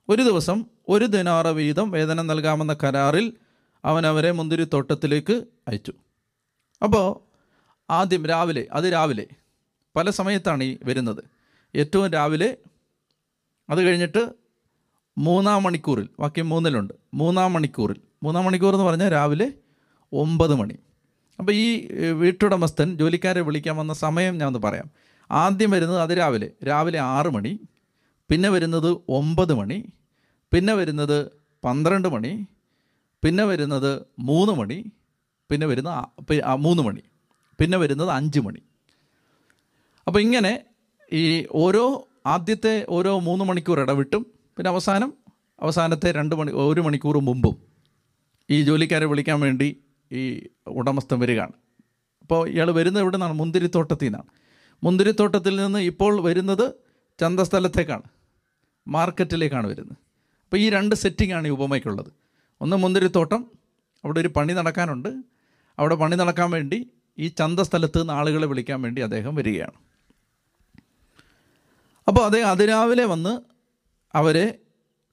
ഒരു 0.10 0.22
ദിവസം 0.22 0.66
ഒരു 0.90 1.06
ദിനാറ 1.06 1.48
വീതം 1.48 1.92
വേതനം 1.92 2.28
നൽകാമെന്ന 2.28 2.76
കരാറിൽ 2.84 3.34
അവൻ 3.86 4.08
അവരെ 4.08 4.32
മുന്തിരിത്തോട്ടത്തിലേക്ക് 4.32 5.44
അയച്ചു. 5.68 5.94
അപ്പോൾ 6.84 7.32
ആദ്യം 7.90 8.26
രാവിലെ 8.26 8.68
അത് 8.72 8.92
രാവിലെ 8.92 9.28
പല 9.96 10.10
സമയത്താണ് 10.10 10.64
ഈ 10.64 10.78
വരുന്നത്. 10.84 11.24
ഏറ്റവും 11.76 12.08
രാവിലെ 12.12 12.50
അത് 13.70 13.80
കഴിഞ്ഞിട്ട് 13.88 14.22
മൂന്നാം 15.18 15.64
മണിക്കൂറിൽ 15.64 16.10
വാക്യം 16.20 16.50
മൂന്നിലുണ്ട്. 16.50 16.94
മൂന്നാം 17.14 17.54
മണിക്കൂറിൽ. 17.54 18.00
മൂന്നാം 18.24 18.46
മണിക്കൂർ 18.46 18.74
എന്ന് 18.74 18.86
പറഞ്ഞാൽ 18.86 19.12
രാവിലെ 19.12 19.48
ഒമ്പത് 20.14 20.56
മണി. 20.56 20.76
അപ്പോൾ 21.40 21.52
ഈ 21.52 21.68
വീട്ടുടമസ്ഥൻ 22.22 22.98
ജോലിക്കാരെ 22.98 23.42
വിളിക്കാൻ 23.42 23.76
വന്ന 23.78 23.94
സമയം 23.94 24.38
ഞാൻ 24.38 24.48
ഒന്ന് 24.48 24.60
പറയാം. 24.60 24.88
ആദ്യം 25.32 25.72
വരുന്നത് 25.72 26.02
അത് 26.02 26.14
രാവിലെ. 26.18 26.50
രാവിലെ 26.68 27.00
ആറ് 27.00 27.28
മണി 27.28 27.54
പിന്നെ 28.30 28.50
വരുന്നത് 28.50 28.90
ഒമ്പത് 29.10 29.54
മണി 29.54 29.78
പിന്നെ 30.54 30.74
വരുന്നത് 30.74 31.18
പന്ത്രണ്ട് 31.64 32.08
മണി 32.08 32.32
പിന്നെ 33.24 33.44
വരുന്നത് 33.44 33.92
മൂന്ന് 34.20 34.54
മണി 34.54 34.78
പിന്നെ 35.50 35.68
വരുന്ന 35.68 35.90
മൂന്ന് 36.60 36.84
മണി 36.84 37.04
പിന്നെ 37.60 37.78
വരുന്നത് 37.78 38.10
അഞ്ച് 38.10 38.40
മണി. 38.40 38.62
അപ്പോൾ 40.08 40.20
ഇങ്ങനെ 40.20 40.66
ഈ 41.12 41.46
ഓരോ 41.52 41.84
ആദ്യത്തെ 42.26 42.86
ഓരോ 42.90 43.20
മൂന്ന് 43.20 43.46
മണിക്കൂർ 43.46 43.80
ഇടവിട്ടും 43.80 44.24
പിന്നെ 44.58 44.70
അവസാനം 44.70 45.14
അവസാനത്തെ 45.60 46.12
രണ്ട് 46.12 46.36
മണി 46.36 46.52
ഒരു 46.52 46.82
മണിക്കൂർ 46.82 47.18
മുമ്പും 47.18 47.56
ഈ 48.50 48.64
ജോലിക്കാരെ 48.64 49.06
വിളിക്കാൻ 49.06 49.40
വേണ്ടി 49.40 49.84
ഈ 50.12 50.22
ഉടമസ്ഥൻ 50.68 51.20
വരികയാണ്. 51.20 51.54
അപ്പോൾ 52.22 52.50
ഇയാൾ 52.50 52.72
വരുന്നത് 52.72 53.04
എവിടെ 53.04 53.18
നിന്നാണ് 53.18 53.34
മുന്തിരിത്തോട്ടത്തിൽ 53.34 54.06
നിന്നാണ്. 54.06 54.30
മുന്തിരിത്തോട്ടത്തിൽ 54.84 55.56
നിന്ന് 55.56 55.80
ഇപ്പോൾ 55.80 56.22
വരുന്നത് 56.22 56.66
ചന്തസ്ഥലത്തേക്കാണ് 57.20 58.08
മാർക്കറ്റിലേക്കാണ് 58.88 59.68
വരുന്നത്. 59.68 59.98
അപ്പോൾ 60.44 60.58
ഈ 60.58 60.70
രണ്ട് 60.70 60.96
സെറ്റിംഗാണ് 60.96 61.48
ഈ 61.48 61.50
ഉപമയ്ക്കുള്ളത്. 61.50 62.12
ഒന്ന് 62.62 62.76
മുന്തിരിത്തോട്ടം 62.76 63.52
അവിടെ 64.04 64.20
ഒരു 64.20 64.28
പണി 64.28 64.54
നടക്കാനുണ്ട്. 64.54 65.10
അവിടെ 65.80 65.96
പണി 65.96 66.16
നടക്കാൻ 66.16 66.52
വേണ്ടി 66.52 66.92
ഈ 67.18 67.28
ചന്തസ്ഥലത്ത് 67.28 68.02
നിന്ന് 68.02 68.14
ആളുകളെ 68.14 68.48
വിളിക്കാൻ 68.48 68.82
വേണ്ടി 68.82 69.02
അദ്ദേഹം 69.02 69.36
വരികയാണ്. 69.36 69.91
അപ്പോൾ 72.08 72.26
അതേ 72.26 72.42
അതിരാവിലെ 72.42 73.06
വന്ന് 73.06 73.42
അവരെ 74.16 74.60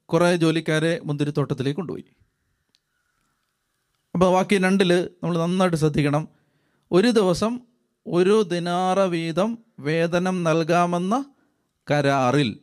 കുറേ 0.05 0.37
ജോലിക്കാരെ 0.37 1.01
മുന്തിരിത്തോട്ടത്തിലേക്ക് 1.05 1.77
കൊണ്ടുപോയി. 1.77 2.05
അപ്പോൾ 4.15 4.33
ബാക്കി 4.33 4.59
രണ്ടിൽ 4.59 5.11
നമ്മൾ 5.23 5.39
നന്നായിട്ട് 5.39 5.77
ശ്രദ്ധിക്കണം. 5.77 6.29
ഒരു 6.93 7.09
ദിവസം 7.09 7.61
ഒരു 8.07 8.43
ദിനാറ 8.43 9.01
വീതം 9.01 9.59
വേതനം 9.79 10.45
നൽകാമെന്ന 10.45 11.25
കരാറിൽ. 11.91 12.59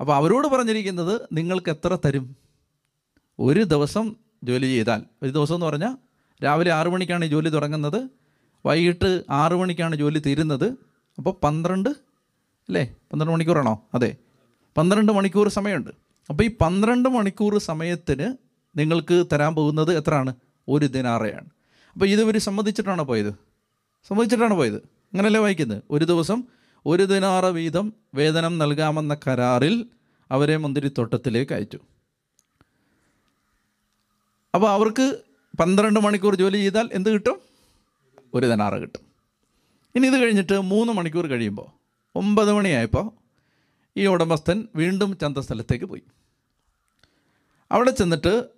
അപ്പോൾ 0.00 0.14
അവരോട് 0.16 0.48
പറഞ്ഞിരിക്കുന്നത് 0.48 1.28
നിങ്ങൾക്ക് 1.32 1.70
എത്ര 1.70 1.98
തരും? 2.04 2.36
ഒരു 3.38 3.62
ദിവസം 3.62 4.16
ജോലി 4.44 4.66
ചെയ്താൽ. 4.66 5.02
ഒരു 5.22 5.30
ദിവസം 5.30 5.54
എന്ന് 5.54 5.66
പറഞ്ഞാൽ 5.66 5.96
രാവിലെ 6.44 6.72
ആറു 6.72 6.90
മണിക്കാണ് 6.90 7.24
ജോലി 7.24 7.48
തുടങ്ങുന്നത്. 7.48 8.10
വൈകിട്ട് 8.66 9.24
ആറു 9.30 9.56
മണിക്കാണ് 9.56 9.96
ജോലി 9.96 10.18
തീരുന്നത്. 10.26 10.64
അപ്പോൾ 11.18 11.34
പന്ത്രണ്ട് 11.42 12.13
അല്ലേ? 12.68 12.96
പന്ത്രണ്ട് 13.12 13.32
മണിക്കൂറാണോ? 13.32 13.82
അതെ. 13.94 14.16
പന്ത്രണ്ട് 14.76 15.12
മണിക്കൂർ 15.12 15.48
സമയമുണ്ട്. 15.48 15.90
അപ്പോൾ 16.30 16.44
ഈ 16.44 16.56
പന്ത്രണ്ട് 16.56 17.08
മണിക്കൂർ 17.08 17.58
സമയത്തിന് 17.58 18.36
നിങ്ങൾക്ക് 18.78 19.26
തരാൻ 19.32 19.54
പോകുന്നത് 19.54 19.96
എത്രയാണ്? 19.96 20.34
ഒരു 20.68 20.86
ദിനാറയാണ്. 20.86 21.48
അപ്പോൾ 21.92 22.06
ഇത് 22.06 22.38
സമ്മതിച്ചിട്ടാണോ 22.38 23.04
പോയത്? 23.04 23.34
സമ്മതിച്ചിട്ടാണ് 24.08 24.54
പോയത്. 24.54 24.76
അങ്ങനെയല്ലേ 24.76 25.40
വായിക്കുന്നത് 25.40 25.82
ഒരു 25.90 26.04
ദിവസം 26.04 26.42
ഒരു 26.86 27.02
ദിനാറ 27.02 27.46
വീതം 27.46 27.92
വേതനം 28.14 28.58
നൽകാമെന്ന 28.58 29.16
കരാറിൽ 29.26 29.86
അവരെ 30.30 30.56
മുന്തിരിത്തോട്ടത്തിലേക്ക് 30.56 31.52
അയച്ചു. 31.52 31.78
അപ്പോൾ 34.54 34.70
അവർക്ക് 34.70 35.20
പന്ത്രണ്ട് 35.60 36.00
മണിക്കൂർ 36.00 36.34
ജോലി 36.34 36.56
ചെയ്താൽ 36.56 36.88
എന്ത് 36.92 37.10
കിട്ടും? 37.10 37.40
ഒരു 38.34 38.46
ദിനാറ് 38.46 38.74
കിട്ടും. 38.74 39.00
ഇനി 39.94 40.06
ഇത് 40.06 40.14
കഴിഞ്ഞിട്ട് 40.14 40.58
മൂന്ന് 40.60 40.92
മണിക്കൂർ 40.92 41.26
കഴിയുമ്പോൾ 41.26 41.83
ഒമ്പത് 42.14 42.52
മണിയായപ്പോൾ 42.52 43.10
ഈ 43.96 44.06
ഉടമസ്ഥൻ 44.06 44.68
വീണ്ടും 44.76 45.18
ചന്ത 45.18 45.38
സ്ഥലത്തേക്ക് 45.38 45.84
പോയി. 45.84 46.02
അവിടെ 47.72 47.90
ചെന്നിട്ട് 47.90 48.48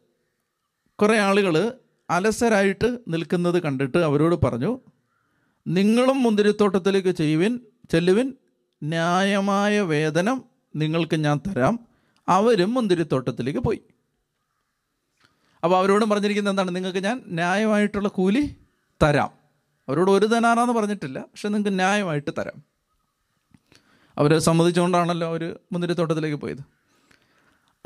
കുറേ 1.00 1.18
ആളുകൾ 1.18 1.72
അലസരായിട്ട് 2.10 2.98
നിൽക്കുന്നത് 3.08 3.62
കണ്ടിട്ട് 3.62 3.98
അവരോട് 3.98 4.46
പറഞ്ഞു 4.46 4.80
നിങ്ങളും 5.66 6.22
മുന്തിരിത്തോട്ടത്തിലേക്ക് 6.22 7.08
ചെയ്യുവിൻ 7.08 7.60
ചെല്ലുവിൻ. 7.90 8.32
ന്യായമായ 8.82 9.80
വേതനം 9.80 10.44
നിങ്ങൾക്ക് 10.76 11.16
ഞാൻ 11.16 11.40
തരാം. 11.48 11.78
അവരും 12.28 12.74
മുന്തിരിത്തോട്ടത്തിലേക്ക് 12.74 13.58
പോയി. 13.58 13.80
അപ്പോൾ 15.64 15.76
അവരോടും 15.76 16.10
പറഞ്ഞിരിക്കുന്നത് 16.10 16.52
എന്താണ്? 16.52 16.76
നിങ്ങൾക്ക് 16.76 16.98
ഞാൻ 16.98 17.22
ന്യായമായിട്ടുള്ള 17.26 18.08
കൂലി 18.08 18.56
തരാം. 19.02 19.30
അവരോട് 19.88 20.10
ഒരു 20.10 20.26
തനാറാന്ന് 20.26 20.72
പറഞ്ഞിട്ടില്ല 20.72 21.20
പക്ഷെ 21.20 21.48
നിങ്ങൾക്ക് 21.48 21.78
ന്യായമായിട്ട് 21.78 22.30
തരാം. 22.38 22.75
അവർ 24.18 24.38
സമ്മതിച്ചുകൊണ്ടാണല്ലോ 24.38 25.28
അവർ 25.28 25.56
മുന്തിരിത്തോട്ടത്തിലേക്ക് 25.72 26.36
പോയത്. 26.36 26.58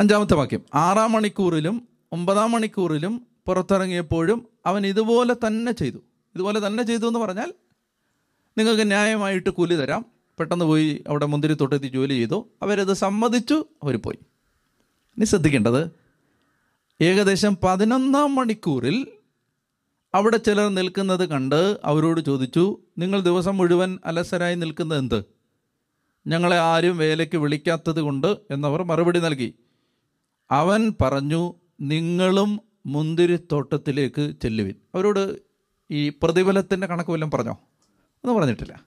അഞ്ചാമത്തെ 0.00 0.34
വാക്യം. 0.34 0.62
ആറാം 0.74 1.12
മണിക്കൂറിലും 1.12 1.88
ഒമ്പതാം 2.12 2.50
മണിക്കൂറിലും 2.50 3.26
പുറത്തിറങ്ങിയപ്പോഴും 3.46 4.48
അവൻ 4.66 4.86
ഇതുപോലെ 4.86 5.34
തന്നെ 5.46 5.72
ചെയ്തു. 5.72 5.96
ഇതുപോലെ 6.34 6.66
തന്നെ 6.66 6.82
ചെയ്തു 6.82 7.06
എന്ന് 7.06 7.18
പറഞ്ഞാൽ 7.18 7.54
നിങ്ങൾക്ക് 8.58 8.86
ന്യായമായിട്ട് 8.86 9.50
കൂലി 9.50 9.74
തരാം. 9.74 10.04
പെട്ടെന്ന് 10.38 10.64
പോയി 10.64 11.04
അവിടെ 11.08 11.26
മുന്തിരിത്തോട്ടത്തിൽ 11.26 11.88
ജോലി 11.88 12.14
ചെയ്തു. 12.14 12.48
അവരത് 12.62 12.92
സമ്മതിച്ചു 12.92 13.64
അവർ 13.82 13.96
പോയി. 13.96 14.18
ഇനി 15.16 15.24
ശ്രദ്ധിക്കേണ്ടത് 15.24 15.90
ഏകദേശം 17.00 17.56
പതിനൊന്നാം 17.62 18.34
മണിക്കൂറിൽ 18.34 19.06
അവിടെ 20.14 20.36
ചിലർ 20.36 20.68
നിൽക്കുന്നത് 20.68 21.28
കണ്ട് 21.28 21.80
അവരോട് 21.84 22.20
ചോദിച്ചു 22.20 22.78
നിങ്ങൾ 22.98 23.20
ദിവസം 23.20 23.56
മുഴുവൻ 23.56 23.98
അലസരായി 24.04 24.54
നിൽക്കുന്നത് 24.54 24.98
എന്ത്? 24.98 25.39
ഞങ്ങളെ 26.26 26.58
ആരും 26.58 26.98
വേലയ്ക്ക് 26.98 27.38
വിളിക്കാത്തത് 27.38 28.00
കൊണ്ട് 28.00 28.26
എന്നവർ 28.26 28.82
മറുപടി 28.82 29.20
നൽകി. 29.20 29.54
അവൻ 30.50 30.92
പറഞ്ഞു 31.02 31.54
നിങ്ങളും 31.80 32.60
മുന്തിരിത്തോട്ടത്തിലേക്ക് 32.86 34.34
ചെല്ലുവിൻ. 34.42 34.74
അവരോട് 34.94 35.36
ഈ 35.90 36.08
പ്രതിഫലത്തിന്റെ 36.08 36.86
കണക്ക് 36.86 37.10
വല്ലതും 37.10 37.30
പറഞ്ഞോ? 37.30 37.58
ഒന്നും 38.24 38.36
പറഞ്ഞിട്ടില്ല. 38.36 38.84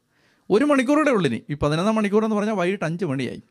ഒരു 0.50 0.66
മണിക്കൂറുടെ 0.66 1.12
ഉള്ളിനി. 1.12 1.44
ഈ 1.50 1.54
പതിനൊന്നാം 1.54 1.96
മണിക്കൂർ 1.96 2.24
എന്ന് 2.24 2.36
പറഞ്ഞാൽ 2.36 2.54
വൈകിട്ട് 2.54 2.86
അഞ്ച് 2.86 3.06
മണിയായി. 3.06 3.44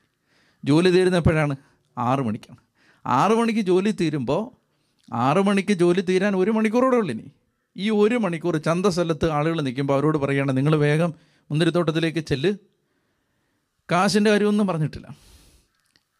ജോലി 0.65 0.91
തീരുന്ന 0.91 1.17
എപ്പോഴാണ് 1.17 1.57
ആറ് 1.99 2.21
മണിക്കാണ്. 2.21 2.59
ആറ് 3.07 3.33
മണിക്ക് 3.33 3.61
ജോലി 3.61 3.91
തീരുമ്പോൾ 3.91 4.57
ആറ് 5.15 5.39
മണിക്ക് 5.39 5.73
ജോലി 5.73 6.01
തീരാൻ 6.01 6.37
ഒരു 6.37 6.51
മണിക്കൂറോടെ 6.51 6.97
ഉള്ളിനി. 6.97 7.31
ഈ 7.77 7.91
ഒരു 7.91 8.17
മണിക്കൂർ 8.17 8.57
ചന്തസ്ഥലത്ത് 8.57 9.31
ആളുകൾ 9.31 9.61
നിൽക്കുമ്പോൾ 9.61 9.95
അവരോട് 9.95 10.19
പറയുകയാണ് 10.19 10.57
നിങ്ങൾ 10.57 10.77
വേഗം 10.77 11.15
മുന്തിരിത്തോട്ടത്തിലേക്ക് 11.51 12.19
ചെല്ല്. 12.19 12.55
കാശിന്റെ 13.91 14.31
കാര്യമൊന്നും 14.31 14.67
പറഞ്ഞിട്ടില്ല. 14.67 15.17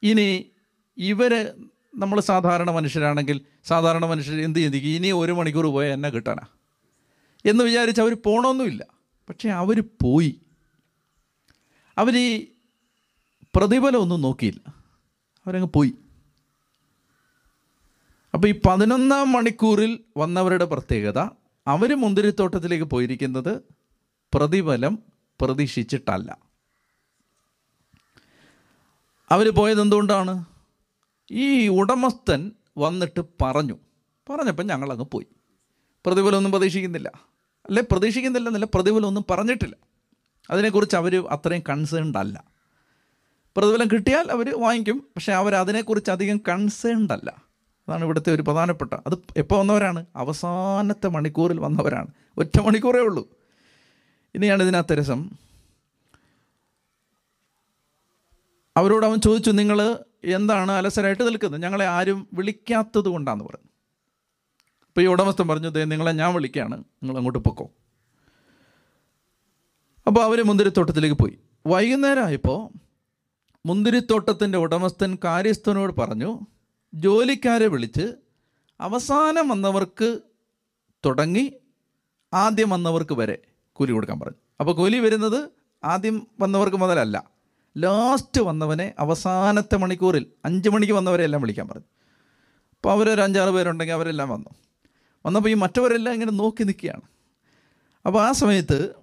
ഇനി 0.03 0.51
ഇവർ 0.97 1.53
നമ്മൾ 1.95 2.21
സാധാരണ 2.21 2.71
മനുഷ്യരാണെങ്കിൽ 2.71 3.41
സാധാരണ 3.65 4.05
മനുഷ്യർ 4.05 4.41
എന്ത് 4.41 4.59
ചിന്തിക്കും 4.59 4.91
ഇനി 4.91 5.11
ഒരു 5.11 5.33
മണിക്കൂർ 5.33 5.67
പോയാൽ 5.67 5.93
എന്നെ 5.93 6.09
കിട്ടാനാ. 6.11 6.47
എന്ന് 7.45 7.65
വിചാരിച്ച് 7.65 8.01
അവർ 8.01 8.17
പോകണമെന്നുമില്ല 8.27 8.87
പക്ഷേ 9.29 9.49
അവർ 9.49 9.85
പോയി. 10.03 10.41
അവർ 11.99 12.19
ഈ 12.19 12.49
പ്രതിഫലമൊന്നും 13.57 14.21
നോക്കിയില്ല. 14.21 14.75
അവരങ്ങ് 15.47 15.69
പോയി. 15.75 15.93
അപ്പോൾ 18.35 18.49
ഈ 18.49 18.61
പതിനൊന്നാം 18.67 19.33
മണിക്കൂറിൽ 19.33 20.01
വന്നവരുടെ 20.17 20.65
പ്രത്യേകത 20.65 21.19
അവർ 21.67 21.95
മുന്തിരിത്തോട്ടത്തിലേക്ക് 21.95 22.85
പോയിരിക്കുന്നത് 22.85 23.63
പ്രതിഫലം 24.35 24.99
പ്രതീക്ഷിച്ചിട്ടല്ല. 25.41 26.52
അവർ 29.33 29.55
പോയത് 29.55 29.81
എന്തുകൊണ്ടാണ്? 29.81 30.45
ഈ 31.31 31.69
ഉടമസ്ഥൻ 31.69 32.53
വന്നിട്ട് 32.79 33.21
പറഞ്ഞു. 33.43 33.79
പറഞ്ഞപ്പോൾ 34.31 34.63
ഞങ്ങളങ്ങ് 34.63 35.05
പോയി. 35.13 35.27
പ്രതിഫലമൊന്നും 36.07 36.53
പ്രതീക്ഷിക്കുന്നില്ല. 36.53 37.13
അല്ലെ 37.67 37.83
പ്രതീക്ഷിക്കുന്നില്ല 37.93 38.49
എന്നല്ല 38.49 38.67
പ്രതിഫലമൊന്നും 38.75 39.25
പറഞ്ഞിട്ടില്ല. 39.31 39.77
അതിനെക്കുറിച്ച് 40.51 40.97
അവർ 40.97 41.27
അത്രയും 41.27 41.63
കൺസേൺഡ് 41.69 42.19
അല്ല. 42.19 42.45
പ്രതിഫലം 43.57 43.89
കിട്ടിയാൽ 43.93 44.31
അവർ 44.31 44.61
വാങ്ങിക്കും 44.61 44.99
പക്ഷേ 44.99 45.33
അവർ 45.33 45.55
അതിനെക്കുറിച്ച് 45.55 46.11
അധികം 46.11 46.41
കൺസേൺഡ് 46.49 47.13
അല്ല. 47.13 47.35
അതാണ് 47.89 48.05
ഇവിടുത്തെ 48.05 48.35
ഒരു 48.35 48.43
പ്രധാനപ്പെട്ട 48.43 48.95
അത് 48.95 49.19
എപ്പോൾ 49.37 49.59
വന്നവരാണ്? 49.59 50.07
അവസാനത്തെ 50.17 51.09
മണിക്കൂറിൽ 51.09 51.61
വന്നവരാണ്. 51.61 52.07
ഒറ്റ 52.39 52.61
മണിക്കൂറേ 52.61 53.01
ഉള്ളൂ. 53.01 53.29
ഇനിയാണ് 54.35 54.63
ഇതിനകത്ത് 54.63 54.99
രസം. 54.99 55.31
അവരോട് 58.77 59.07
അവൻ 59.07 59.21
ചോദിച്ചു 59.21 59.51
നിങ്ങൾ 59.51 59.99
എന്താണ് 60.25 60.73
അലസരായിട്ട് 60.73 61.23
നിൽക്കുന്നത്? 61.23 61.63
ഞങ്ങളെ 61.63 61.87
ആരും 61.87 62.29
വിളിക്കാത്തത് 62.33 63.09
കൊണ്ടാന്ന് 63.09 63.45
പറഞ്ഞു. 63.45 63.69
അപ്പോൾ 64.89 65.01
ഈ 65.01 65.07
ഉടമസ്ഥൻ 65.07 65.49
പറഞ്ഞു 65.49 65.69
ദേ 65.69 65.85
നിങ്ങളെ 65.85 66.13
ഞാൻ 66.13 66.35
വിളിക്കുകയാണ്. 66.35 66.79
നിങ്ങൾ 66.79 67.17
അങ്ങോട്ട് 67.17 67.39
പൊക്കോ. 67.39 67.71
അപ്പോൾ 70.07 70.25
അവർ 70.25 70.43
മുന്തിരിത്തോട്ടത്തിലേക്ക് 70.43 71.17
പോയി. 71.17 71.39
വൈകുന്നേരമായപ്പോൾ 71.67 72.79
മുന്തിരിത്തോട്ടത്തിന്റെ 73.67 74.59
ഉടമസ്ഥൻ 74.59 75.19
കാര്യസ്ഥനോട് 75.25 76.01
പറഞ്ഞു 76.01 76.41
ജോലിക്കാരെ 76.95 77.67
വിളിച്ച് 77.67 78.15
അവസാനം 78.81 79.49
വന്നവർക്ക് 79.49 80.21
തുടങ്ങി 81.05 81.53
ആദ്യം 82.35 82.71
വന്നവർക്ക് 82.71 83.15
വരെ 83.15 83.39
കൂലി 83.73 83.93
കൊടുക്കാൻ 83.93 84.21
പറഞ്ഞു. 84.21 84.39
അപ്പോൾ 84.61 84.77
കൂലി 84.77 84.99
വരുന്നത് 84.99 85.49
ആദ്യം 85.85 86.27
വന്നവർക്ക് 86.41 86.77
മുതലല്ല. 86.77 87.32
ലാസ്റ്റ് 87.77 88.41
വന്നവനെ 88.41 88.95
അവസാനത്തെ 88.99 89.77
മണിക്കൂറിൽ 89.77 90.27
അഞ്ച് 90.45 90.69
മണിക്ക് 90.69 90.93
വന്നവരെ 90.93 91.25
എല്ലാം 91.25 91.43
വിളിക്കാൻ 91.43 91.69
പറഞ്ഞു. 91.69 91.85
അപ്പോൾ 92.71 92.93
അവരൊരു 92.93 93.21
അഞ്ചാറ് 93.21 93.51
പേരുണ്ടെങ്കിൽ 93.51 93.95
അവരെല്ലാം 93.95 94.29
വന്നു. 94.29 94.51
വന്നപ്പോൾ 95.27 95.49
ഈ 95.49 95.55
മറ്റവരെല്ലാം 95.55 96.13
ഇങ്ങനെ 96.13 96.33
നോക്കി 96.33 96.65
നിൽക്കുകയാണ്. 96.65 97.01
അപ്പോൾ 98.07 98.29
ആ 98.29 98.33
സമയത്ത് 98.33 98.95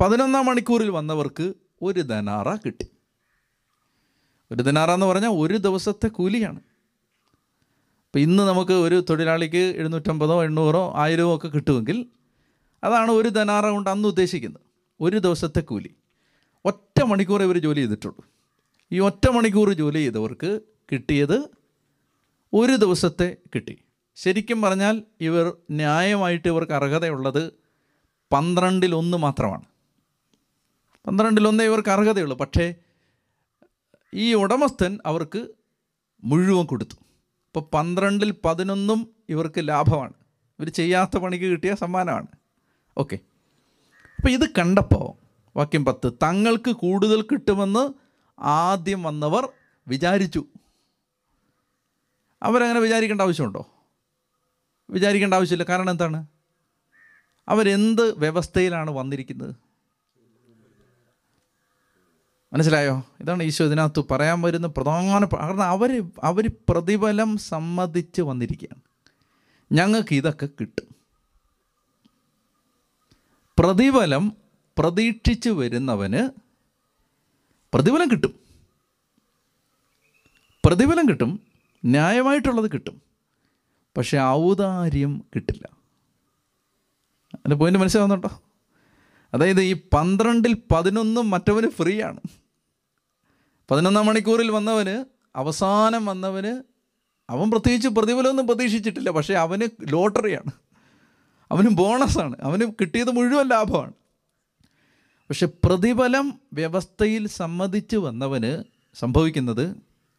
പതിനൊന്നാം 0.00 0.46
മണിക്കൂറിൽ 0.46 0.90
വന്നവർക്ക് 0.90 1.54
ഒരു 1.82 2.00
ധനാറ 2.00 2.56
കിട്ടി. 2.56 2.86
ഒരു 4.52 4.62
ധനാറ 4.62 4.90
എന്ന് 4.90 5.06
പറഞ്ഞാൽ 5.06 5.30
ഒരു 5.30 5.56
ദിവസത്തെ 5.56 6.08
കൂലിയാണ്. 6.08 6.56
അപ്പോൾ 6.56 8.18
ഇന്ന് 8.18 8.42
നമുക്ക് 8.42 8.72
ഒരു 8.72 9.04
തൊഴിലാളിക്ക് 9.10 9.74
എഴുന്നൂറ്റമ്പതോ 9.76 10.44
എണ്ണൂറോ 10.44 10.92
ആയിരമോ 10.96 11.36
ഒക്കെ 11.36 11.48
കിട്ടുമെങ്കിൽ 11.48 12.06
അതാണ് 12.84 13.10
ഒരു 13.10 13.28
ധനാറ 13.28 13.66
കൊണ്ട് 13.66 13.90
അന്ന് 13.90 14.08
ഉദ്ദേശിക്കുന്നത്. 14.08 14.60
ഒരു 15.00 15.16
ദിവസത്തെ 15.18 15.60
കൂലി. 15.60 15.94
ഒറ്റ 16.66 17.02
മണിക്കൂർ 17.02 17.42
ഇവർ 17.42 17.58
ജോലി 17.58 17.80
ചെയ്തിട്ടുള്ളൂ. 17.80 18.26
ഈ 18.92 18.98
ഒറ്റ 18.98 19.28
മണിക്കൂർ 19.28 19.72
ജോലി 19.72 19.98
ചെയ്തവർക്ക് 19.98 20.60
കിട്ടിയത് 20.92 21.48
ഒരു 22.52 22.76
ദിവസത്തെ 22.76 23.36
കിട്ടി. 23.54 23.78
ശരിക്കും 24.14 24.62
പറഞ്ഞാൽ 24.62 25.02
ഇവർ 25.20 25.56
ന്യായമായിട്ട് 25.70 26.48
ഇവർക്ക് 26.48 26.72
അർഹതയുള്ളത് 26.72 27.52
പന്ത്രണ്ടിലൊന്ന് 28.32 29.16
മാത്രമാണ്. 29.16 29.64
പന്ത്രണ്ടിലൊന്നേ 31.06 31.64
ഇവർക്ക് 31.64 31.88
അർഹതയുള്ളൂ. 31.88 32.36
പക്ഷേ 32.36 32.74
ഈ 34.14 34.34
ഉടമസ്ഥൻ 34.34 34.98
അവർക്ക് 35.06 35.48
മുഴുവൻ 36.24 36.66
കൊടുത്തു. 36.66 36.94
അപ്പോൾ 36.94 37.70
പന്ത്രണ്ടിൽ 37.74 38.34
പതിനൊന്നും 38.44 39.14
ഇവർക്ക് 39.28 39.68
ലാഭമാണ്. 39.68 40.12
ഇവർ 40.58 40.68
ചെയ്യാത്ത 40.68 41.18
പണിക്ക് 41.18 41.44
കിട്ടിയ 41.44 41.74
സമ്മാനമാണ്. 41.74 42.26
ഓക്കെ. 42.98 43.18
അപ്പോൾ 44.16 44.28
ഇത് 44.28 44.50
കണ്ടപ്പോൾ 44.58 45.25
വാക്യം 45.56 45.84
പത്ത്. 45.84 46.12
തങ്ങൾക്ക് 46.12 46.70
കൂടുതൽ 46.70 47.22
കിട്ടുമെന്ന് 47.22 47.94
ആദ്യം 48.38 49.02
വന്നവർ 49.02 49.48
വിചാരിച്ചു. 49.88 50.44
അവരങ്ങനെ 52.42 52.80
വിചാരിക്കേണ്ട 52.80 53.22
ആവശ്യമുണ്ടോ? 53.22 53.66
വിചാരിക്കേണ്ട 54.90 55.34
ആവശ്യമില്ല. 55.34 55.72
കാരണം 55.72 55.90
എന്താണ്? 55.90 56.26
അവരെന്ത് 57.48 58.18
വ്യവസ്ഥയിലാണ് 58.18 58.90
വന്നിരിക്കുന്നത്? 58.90 59.54
മനസ്സിലായോ? 62.52 63.04
ഇതാണ് 63.20 63.42
ഈശോ 63.42 63.64
ഇതിനകത്ത് 63.64 64.04
പറയാൻ 64.10 64.42
വരുന്ന 64.42 64.66
പ്രധാന 64.66 65.24
കാരണം 65.24 65.62
അവർ 65.62 66.10
അവർ 66.22 66.50
പ്രതിഫലം 66.68 67.38
സമ്മതിച്ച് 67.38 68.22
വന്നിരിക്കുകയാണ്. 68.22 68.82
ഞങ്ങൾക്ക് 69.72 70.14
ഇതൊക്കെ 70.14 70.48
കിട്ടും. 70.60 70.94
പ്രതിഫലം 73.58 74.45
പ്രതീക്ഷിച്ച് 74.78 75.50
വരുന്നവന് 75.50 76.30
പ്രതിഫലം 77.74 78.10
കിട്ടും. 78.10 78.34
പ്രതിഫലം 80.66 81.08
കിട്ടും. 81.08 81.40
ന്യായമായിട്ടുള്ളത് 81.84 82.70
കിട്ടും. 82.72 83.02
പക്ഷെ 83.96 84.18
ഔദാര്യം 84.20 85.24
കിട്ടില്ല. 85.34 85.68
അതിന്റെ 87.34 87.56
പോയിന്റ് 87.56 87.78
മനസ്സിലാവുന്നുണ്ടോ 87.78 88.42
അതായത് 89.34 89.60
ഈ 89.60 89.72
പന്ത്രണ്ടിൽ 89.72 90.56
പതിനൊന്നും 90.72 91.30
മറ്റവന് 91.30 91.70
ഫ്രീ 91.70 92.02
ആണ് 92.02 92.20
പതിനൊന്നാം 93.70 94.06
മണിക്കൂറിൽ 94.06 94.50
വന്നവന് 94.50 95.04
അവസാനം 95.36 96.06
വന്നവന് 96.06 96.62
അവൻ 97.30 97.50
പ്രത്യേകിച്ച് 97.50 97.88
പ്രതിഫലമൊന്നും 97.88 98.46
പ്രതീക്ഷിച്ചിട്ടില്ല. 98.46 99.10
പക്ഷേ 99.10 99.34
അവന് 99.34 99.92
ലോട്ടറിയാണ്. 99.92 100.50
അവന് 101.50 101.68
ബോണസാണ് 101.68 102.36
അവന് 102.42 102.72
കിട്ടിയത് 102.80 103.10
മുഴുവൻ 103.10 103.48
ലാഭമാണ്. 103.48 103.92
പക്ഷെ 105.28 105.46
പ്രതിഫലം 105.64 106.40
വ്യവസ്ഥയിൽ 106.52 107.28
സമ്മതിച്ച് 107.28 107.96
വന്നവന് 107.96 108.64
സംഭവിക്കുന്നത് 108.94 109.68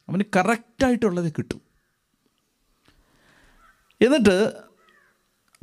അവന് 0.10 0.24
കറക്റ്റായിട്ടുള്ളത് 0.36 1.32
കിട്ടും. 1.32 1.62
എന്നിട്ട് 4.02 4.52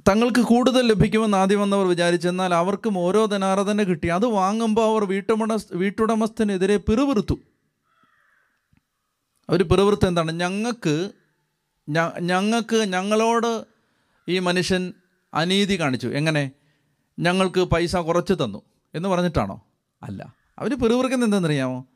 തങ്ങൾക്ക് 0.08 0.40
കൂടുതൽ 0.40 0.88
ലഭിക്കുമെന്ന് 0.88 1.38
ആദ്യം 1.38 1.60
വന്നവർ 1.60 1.86
വിചാരിച്ചെന്നാൽ 1.86 2.54
അവർക്കും 2.54 2.98
ഓരോ 2.98 3.24
ധനാറ 3.24 3.62
തന്നെ 3.62 3.84
കിട്ടി. 3.84 4.08
അത് 4.08 4.26
വാങ്ങുമ്പോൾ 4.26 4.92
അവർ 4.92 5.04
വീട്ടുമണ 5.04 5.58
വീട്ടുടമസ്ഥനെതിരെ 5.72 6.76
പിറുപിറുത്തു. 6.76 7.38
അവർ 9.48 9.62
പിറുപിറുത്ത് 9.62 10.08
എന്താണ്? 10.08 10.32
ഞങ്ങൾക്ക് 10.32 11.10
ഞങ്ങൾക്ക് 12.20 12.76
ഞങ്ങളോട് 12.76 13.64
ഈ 14.28 14.38
മനുഷ്യൻ 14.38 14.92
അനീതി 15.34 15.80
കാണിച്ചു. 15.80 16.08
എങ്ങനെ? 16.08 16.50
ഞങ്ങൾക്ക് 17.18 17.60
പൈസ 17.60 17.96
കുറച്ച് 17.96 18.32
തന്നു. 18.32 18.62
എന്ന് 18.94 19.08
പറഞ്ഞിട്ടാണോ? 19.08 19.62
അല്ല. 20.02 20.34
അവർ 20.58 20.74
പിറുപിറുക്കുന്നത് 20.74 21.28
എന്തെന്നറിയാമോ? 21.28 21.86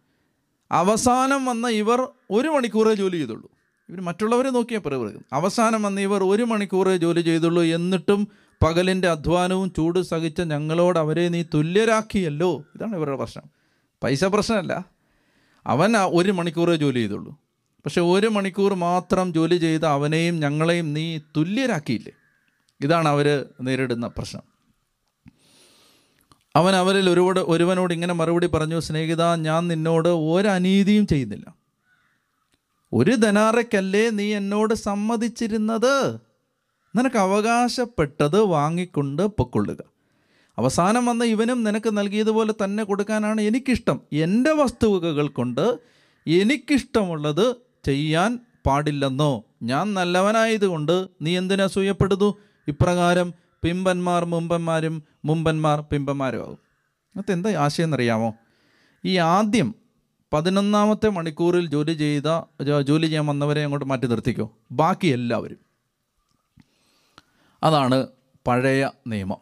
അവസാനം 0.72 1.44
വന്ന 1.44 1.68
ഇവർ 1.68 2.08
ഒരു 2.30 2.48
മണിക്കൂറേ 2.48 2.94
ജോലി 2.94 3.16
ചെയ്തുള്ളൂ. 3.16 3.50
ഇവർ 3.88 4.00
മറ്റുള്ളവരെ 4.00 4.50
നോക്കിയാൽ 4.50 4.80
പിറവിറക്കും 4.80 5.24
അവസാനം 5.32 5.82
വന്ന 5.82 6.00
ഇവർ 6.00 6.24
ഒരു 6.24 6.42
മണിക്കൂറേ 6.42 6.96
ജോലി 6.96 7.20
ചെയ്തുള്ളൂ 7.20 7.62
എന്നിട്ടും 7.62 8.28
പകലിന്റെ 8.62 9.08
അധ്വാനവും 9.08 9.72
ചൂട് 9.76 10.02
സഹിച്ച 10.02 10.40
ഞങ്ങളോട് 10.40 10.98
അവരെ 10.98 11.28
നീ 11.28 11.44
തുല്യരാക്കിയല്ലോ? 11.54 12.64
ഇതാണ് 12.74 12.96
ഇവരുടെ 12.96 13.16
പ്രശ്നം. 13.16 13.44
പൈസ 14.02 14.24
പ്രശ്നമല്ല. 14.24 14.84
അവൻ 15.66 15.96
ഒരു 15.96 16.32
മണിക്കൂറേ 16.32 16.76
ജോലി 16.76 16.98
ചെയ്തുള്ളൂ. 16.98 17.32
പക്ഷേ 17.84 18.00
ഒരു 18.00 18.26
മണിക്കൂർ 18.26 18.74
മാത്രം 18.74 19.34
ജോലി 19.34 19.56
ചെയ്ത 19.56 19.84
അവനെയും 19.84 20.40
ഞങ്ങളെയും 20.40 20.94
നീ 20.94 21.18
തുല്യരാക്കിയില്ലേ? 21.36 22.12
ഇതാണ് 22.80 23.08
അവർ 23.08 23.46
നേരിടുന്ന 23.60 24.06
പ്രശ്നം. 24.06 24.42
അവൻ 26.58 26.74
അവരിൽ 26.76 27.10
ഒരുപാട് 27.10 27.40
ഒരുവനോട് 27.40 27.92
ഇങ്ങനെ 27.94 28.14
മറുപടി 28.14 28.46
പറഞ്ഞു 28.46 28.80
സ്നേഹിത 28.80 29.22
ഞാൻ 29.34 29.68
നിന്നോട് 29.68 30.08
ഒരനീതിയും 30.08 31.06
ചെയ്യുന്നില്ല. 31.06 31.46
ഒരു 32.92 33.14
ധനാറയ്ക്കല്ലേ 33.14 34.10
നീ 34.10 34.26
എന്നോട് 34.34 34.74
സമ്മതിച്ചിരുന്നത്? 34.74 36.20
നിനക്ക് 36.96 37.16
അവകാശപ്പെട്ടത് 37.16 38.40
വാങ്ങിക്കൊണ്ട് 38.40 39.22
പൊക്കൊള്ളുക. 39.22 39.76
അവസാനം 40.58 41.06
വന്ന 41.06 41.24
ഇവനും 41.24 41.64
നിനക്ക് 41.64 41.98
നൽകിയതുപോലെ 41.98 42.54
തന്നെ 42.64 42.84
കൊടുക്കാനാണ് 42.84 43.40
എനിക്കിഷ്ടം. 43.40 44.00
എന്റെ 44.12 44.52
വസ്തുവകകൾ 44.52 45.28
കൊണ്ട് 45.28 45.78
എനിക്കിഷ്ടമുള്ളത് 46.26 47.56
ചെയ്യാൻ 47.84 48.38
പാടില്ലെന്നോ? 48.66 49.44
ഞാൻ 49.62 49.94
നല്ലവനായതുകൊണ്ട് 49.94 51.08
നീ 51.22 51.36
എന്തിനാ 51.38 51.66
സൂയപ്പെടുന്നു 51.66 52.34
ഇപ്രകാരം 52.68 53.28
പിമ്പന്മാർ 53.64 54.24
മുമ്പന്മാരും 54.24 55.02
മുമ്പന്മാർ 55.24 55.80
പിമ്പന്മാരും 55.80 56.42
ആകും. 56.42 56.58
അത് 57.16 57.32
എന്താ 57.32 57.50
ആശയം 57.50 57.84
എന്നറിയാമോ? 57.84 58.34
ഈ 59.04 59.16
ആദ്യം 59.16 59.74
പതിനൊന്നാമത്തെ 60.32 61.08
മണിക്കൂറിൽ 61.08 61.66
ജോലി 61.66 61.92
ചെയ്ത 61.92 62.22
ജോലി 62.80 63.06
ചെയ്യാൻ 63.06 63.26
വന്നവരെ 63.26 63.64
അങ്ങോട്ട് 63.64 63.84
മാറ്റി 63.84 64.06
നിർത്തിക്കോ. 64.06 64.58
ബാക്കി 64.72 65.06
എല്ലാവരും. 65.06 65.58
അതാണ് 67.62 68.06
പഴയ 68.46 68.90
നിയമം. 69.06 69.36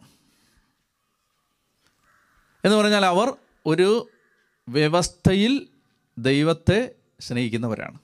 എന്ന് 2.65 2.77
പറഞ്ഞാൽ 2.77 3.05
അവർ 3.05 3.33
ഒരു 3.65 4.09
വ്യവസ്ഥയിൽ 4.69 5.67
ദൈവത്തെ 6.17 6.95
സ്നേഹിക്കുന്നവരാണ്. 7.19 7.99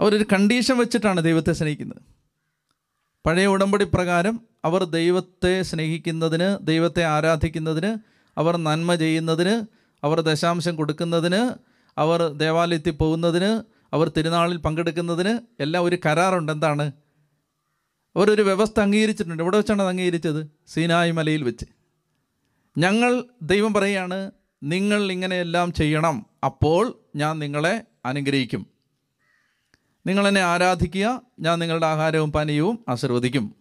അവരൊരു 0.00 0.24
കണ്ടീഷൻ 0.32 0.78
വെച്ചിട്ടാണ് 0.78 1.20
ദൈവത്തെ 1.20 1.52
സ്നേഹിക്കുന്നത്. 1.52 2.09
പഴയ 3.26 3.46
ഉടമ്പടി 3.46 3.84
പ്രകാരം 3.84 4.40
അവർ 4.64 4.84
ദൈവത്തെ 4.84 5.62
സ്നേഹിക്കുന്നതിന് 5.62 6.66
ദൈവത്തെ 6.66 7.04
ആരാധിക്കുന്നതിന് 7.04 7.98
അവർ 8.38 8.56
നന്മ 8.56 8.94
ചെയ്യുന്നതിന് 8.94 9.66
അവർ 10.04 10.20
ദശാംശം 10.20 10.76
കൊടുക്കുന്നതിന് 10.76 11.54
അവർ 11.98 12.32
ദേവാലയത്തിൽ 12.32 12.90
പോകുന്നതിന് 12.90 13.62
അവർ 13.94 14.08
തിരുനാളിൽ 14.08 14.56
പങ്കെടുക്കുന്നതിന് 14.56 15.38
എല്ലാം 15.62 15.84
ഒരു 15.84 15.98
കരാറുണ്ട്. 16.06 16.52
എന്താണ്? 16.52 16.92
അവരൊരു 18.16 18.42
വ്യവസ്ഥ 18.42 18.80
അംഗീകരിച്ചിട്ടുണ്ട്. 18.80 19.42
ഇവിടെ 19.42 19.56
വെച്ചാണ് 19.56 19.82
അത് 19.82 19.88
അംഗീകരിച്ചത്? 19.88 20.50
സീനായി 20.68 21.10
മലയിൽ 21.10 21.42
വെച്ച്. 21.42 21.66
ഞങ്ങൾ 22.78 23.24
ദൈവം 23.42 23.74
പറയുകയാണ് 23.74 24.30
നിങ്ങൾ 24.62 25.12
ഇങ്ങനെയെല്ലാം 25.12 25.72
ചെയ്യണം 25.72 26.26
അപ്പോൾ 26.44 26.94
ഞാൻ 27.16 27.38
നിങ്ങളെ 27.38 27.82
അനുഗ്രഹിക്കും. 28.06 28.66
നിങ്ങൾ 30.06 30.28
എന്നെ 30.28 30.40
ആരാധിക്കുക 30.40 31.22
ഞാൻ 31.40 31.58
നിങ്ങളുടെ 31.58 31.86
ആഹാരവും 31.86 32.32
പാനീയവും 32.32 32.84
ആശീർവദിക്കും. 32.88 33.54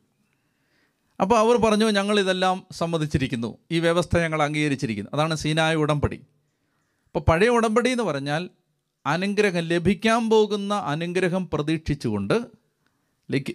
അപ്പോൾ 1.22 1.38
അവർ 1.40 1.56
പറഞ്ഞു 1.58 1.92
ഞങ്ങൾ 1.92 2.20
ഇതെല്ലാം 2.20 2.64
സമ്മതിച്ചിരിക്കുന്നു. 2.72 3.58
ഈ 3.72 3.80
വ്യവസ്ഥ 3.80 4.18
ഞങ്ങൾ 4.18 4.44
അംഗീകരിച്ചിരിക്കുന്നു. 4.44 5.12
അതാണ് 5.14 5.36
സീനായ 5.36 5.76
ഉടമ്പടി. 5.76 6.16
അപ്പോൾ 7.06 7.20
പഴയ 7.20 7.50
ഉടമ്പടി 7.50 7.90
എന്ന് 7.90 8.04
പറഞ്ഞാൽ 8.04 8.50
അനുഗ്രഹം 9.06 9.60
ലഭിക്കാൻ 9.60 10.30
പോകുന്ന 10.30 10.74
അനുഗ്രഹം 10.74 11.50
പ്രതീക്ഷിച്ചുകൊണ്ട് 11.54 12.60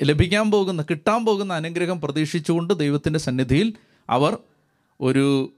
ലഭിക്കാൻ 0.03 0.51
പോകുന്ന 0.51 0.83
കിട്ടാൻ 0.83 1.25
പോകുന്ന 1.25 1.53
അനുഗ്രഹം 1.53 2.01
പ്രതീക്ഷിച്ചുകൊണ്ട് 2.01 2.75
ദൈവത്തിന്റെ 2.75 3.19
സന്നിധിയിൽ 3.19 3.75
അവർ 4.11 4.39
ഒരു 5.01 5.53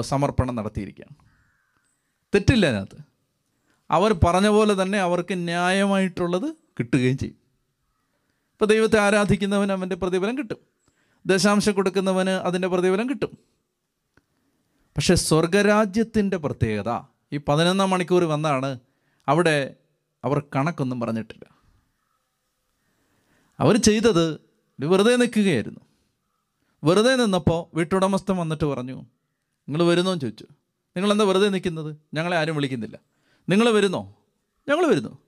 സമർപ്പണം 0.00 0.54
നടത്തിയിരിക്കുകയാണ്. 0.54 1.16
തെറ്റില്ല 2.34 2.66
അതിനകത്ത്. 2.66 3.15
അവർ 3.90 4.12
പറഞ്ഞ 4.12 4.48
പോലെ 4.48 4.82
തന്നെ 4.82 5.00
അവർക്ക് 5.00 5.34
ന്യായമായിട്ടുള്ളത് 5.34 6.54
കിട്ടുകയും 6.78 7.18
ചെയ്യും. 7.18 7.36
ഇപ്പോൾ 8.52 8.64
ദൈവത്തെ 8.64 8.98
ആരാധിക്കുന്നവന് 8.98 9.72
അവന്റെ 9.72 9.96
പ്രതിഫലം 9.96 10.38
കിട്ടും. 10.38 10.56
ദശാംശം 11.26 11.72
കൊടുക്കുന്നവന് 11.72 12.30
അതിന്റെ 12.30 12.68
പ്രതിഫലം 12.68 13.10
കിട്ടും. 13.10 13.38
പക്ഷേ 14.96 15.14
സ്വർഗരാജ്യത്തിന്റെ 15.14 16.36
പ്രത്യേകത 16.36 17.00
ഈ 17.32 17.40
പതിനൊന്നാം 17.48 17.90
മണിക്കൂർ 17.90 18.24
വന്നാണ് 18.24 18.78
അവിടെ 19.28 19.74
അവർ 20.24 20.42
കണക്കൊന്നും 20.56 21.00
പറഞ്ഞിട്ടില്ല. 21.00 21.44
അവർ 23.60 23.76
ചെയ്തത് 23.76 24.40
വെറുതെ 24.80 25.16
നിൽക്കുകയായിരുന്നു. 25.16 25.80
വെറുതെ 26.84 27.16
നിന്നപ്പോൾ 27.16 27.76
വീട്ടുടമസ്ഥൻ 27.76 28.36
വന്നിട്ട് 28.36 28.64
പറഞ്ഞു 28.64 28.94
നിങ്ങൾ 29.68 29.82
വരുന്നോ? 29.82 30.14
ചോദിച്ചു. 30.14 30.44
നിങ്ങളെന്താ 30.96 31.24
വെറുതെ 31.24 31.48
നിൽക്കുന്നത്? 31.48 31.96
ഞങ്ങളെ 32.14 32.36
ആരും 32.36 32.56
വിളിക്കുന്നില്ല. 32.56 33.15
നിങ്ങൾ 33.48 33.70
വരുന്നോ? 33.70 34.16
ഞങ്ങൾ 34.68 34.86
വരുന്നു. 34.86 35.18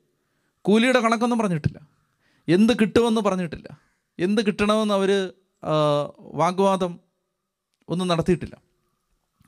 കൂലിയുടെ 0.62 1.00
കണക്കൊന്നും 1.00 1.38
പറഞ്ഞിട്ടില്ല. 1.38 1.80
എന്ത് 2.48 2.72
കിട്ടുമെന്ന് 2.80 3.20
പറഞ്ഞിട്ടില്ല. 3.20 3.80
എന്ത് 4.18 4.46
കിട്ടണമെന്ന് 4.46 4.94
അവർ 4.94 5.32
വാഗ്വാദം 6.18 7.00
ഒന്നും 7.88 8.08
നടത്തിയിട്ടില്ല. 8.08 8.60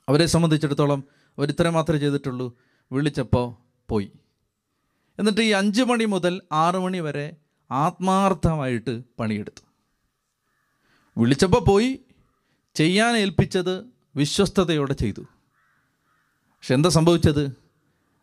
അവരെ 0.09 0.25
സംബന്ധിച്ചിടത്തോളം 0.25 1.03
ഇത്രയും 1.39 1.73
മാത്രമേ 1.73 1.99
ചെയ്തിട്ടുള്ളൂ. 1.99 2.57
വിളിച്ചപ്പോൾ 2.91 3.55
പോയി. 3.89 4.11
എന്നിട്ട് 5.19 5.41
ഈ 5.41 5.51
അഞ്ച് 5.51 5.83
മണി 5.83 6.05
മുതൽ 6.05 6.41
ആറ് 6.51 6.75
മണി 6.75 6.99
വരെ 6.99 7.35
ആത്മാർത്ഥമായിട്ട് 7.71 9.01
പണിയെടുത്തു. 9.19 9.61
വിളിച്ചപ്പോൾ 11.17 11.65
പോയി. 11.65 11.99
ചെയ്യാൻ 12.75 13.17
ഏൽപ്പിച്ചത് 13.17 13.85
വിശ്വസ്തയോടെ 14.15 14.93
ചെയ്തു. 14.93 15.21
പക്ഷെ 15.21 16.73
എന്താ 16.73 16.89
സംഭവിച്ചത്? 16.89 17.70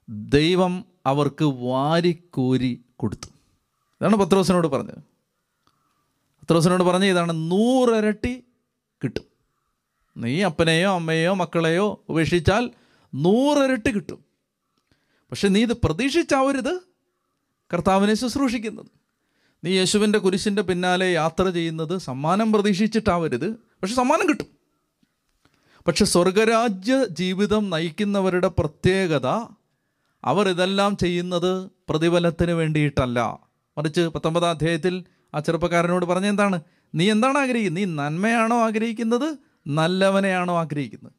ദൈവം 0.08 0.84
അവർക്ക് 1.06 1.44
വാരിക്കോരി 1.44 2.84
കൊടുത്തു. 2.96 3.26
ഇതാണ് 4.00 4.16
പത്രോസിനോട് 4.16 4.66
പറഞ്ഞത്. 4.66 4.98
പത്രോസിനോട് 6.12 6.82
പറഞ്ഞ 6.82 7.04
ഇതാണ് 7.04 7.50
നൂറരട്ടി 7.50 8.44
കിട്ടും. 9.04 9.24
നീ 10.16 10.42
അപ്പനെയോ 10.42 10.94
അമ്മയെയോ 10.94 11.34
മക്കളെയോ 11.34 12.04
ഉപേക്ഷിച്ചാൽ 12.08 12.70
നൂറരട്ടി 13.14 13.90
കിട്ടും. 13.90 14.24
പക്ഷെ 15.30 15.48
നീ 15.48 15.62
ഇത് 15.62 15.72
പ്രതീക്ഷിച്ചാവരുത് 15.72 16.80
കർത്താവിനെ 17.72 18.14
ശുശ്രൂഷിക്കുന്നത്. 18.14 18.86
നീ 19.64 19.70
യേശുവിന്റെ 19.70 20.18
കുരിശിന്റെ 20.18 20.62
പിന്നാലെ 20.62 21.06
യാത്ര 21.12 21.50
ചെയ്യുന്നത് 21.50 21.98
സമ്മാനം 21.98 22.52
പ്രതീക്ഷിച്ചിട്ടാവരുത്. 22.52 23.50
പക്ഷെ 23.54 23.94
സമ്മാനം 23.94 24.28
കിട്ടും. 24.28 24.46
പക്ഷെ 25.86 26.04
സ്വർഗരാജ്യ 26.04 27.04
ജീവിതം 27.04 27.70
നയിക്കുന്നവരുടെ 27.70 28.48
പ്രത്യേകത 28.48 29.26
അവർ 30.24 30.48
ഇതെല്ലാം 30.48 30.96
ചെയ്യുന്നത് 30.96 31.70
പ്രതിഫലത്തിന് 31.88 32.50
വേണ്ടിയിട്ടല്ല. 32.50 33.38
മറിച്ച് 33.78 34.00
പത്തൊമ്പതാം 34.00 34.50
അധ്യായത്തിൽ 34.50 35.04
ആ 35.34 35.38
ചെറുപ്പക്കാരനോട് 35.38 36.04
പറഞ്ഞ 36.04 36.26
എന്താണ്? 36.26 36.60
നീ 36.94 37.10
എന്താണ് 37.10 37.38
ആഗ്രഹിക്കുന്നത്? 37.38 37.88
നീ 37.88 37.94
നന്മയാണോ 37.94 38.60
ആഗ്രഹിക്കുന്നത്? 38.60 39.36
നല്ലവനെയാണോ 39.66 40.58
ആഗ്രഹിക്കുന്നത്? 40.58 41.12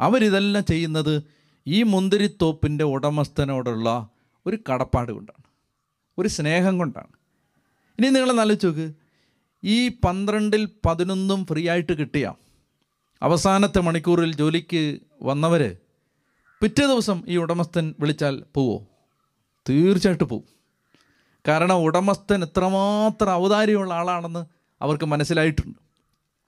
അവരിതെല്ലാം 0.00 0.64
ചെയ്യുന്നത് 0.64 1.22
ഈ 1.66 1.82
മുന്തിരിത്തോപ്പിന്റെ 1.82 2.84
ഉടമസ്ഥനോടുള്ള 2.84 4.08
ഒരു 4.46 4.58
കടപ്പാട് 4.72 5.12
കൊണ്ടാണ്. 5.12 5.44
ഒരു 6.18 6.28
സ്നേഹം 6.28 6.78
കൊണ്ടാണ്. 6.78 7.06
ഇനി 7.98 8.08
നിങ്ങൾ 8.08 8.40
ആലോചിച്ച് 8.40 8.66
നോക്ക്. 8.66 8.92
ഈ 9.64 9.88
പന്ത്രണ്ടിൽ 9.88 10.68
പതിനൊന്നും 10.86 11.46
ഫ്രീ 11.46 11.68
ആയിട്ട് 11.68 11.92
കിട്ടിയ? 11.92 12.32
അവസാനത്തെ 13.22 13.80
മണിക്കൂറിൽ 13.80 14.34
ജോലിക്ക് 14.34 14.98
വന്നവർ 15.22 15.76
പിറ്റേ 16.64 16.86
ദിവസം 16.86 17.22
ഈ 17.28 17.36
ഉടമസ്ഥൻ 17.36 17.94
വിളിച്ചാൽ 18.00 18.44
പോവോ? 18.54 18.86
തീർച്ചയായിട്ടും 19.68 20.28
പോവും. 20.28 20.44
കാരണം 21.48 21.74
ഉടമസ്ഥൻ 21.74 22.42
എത്രമാത്രം 22.42 23.32
ഔദാര്യമുള്ള 23.32 23.94
ആളാണെന്ന് 23.94 24.46
അവർക്ക് 24.82 25.04
മനസ്സിലായിട്ടുണ്ട്. 25.04 25.78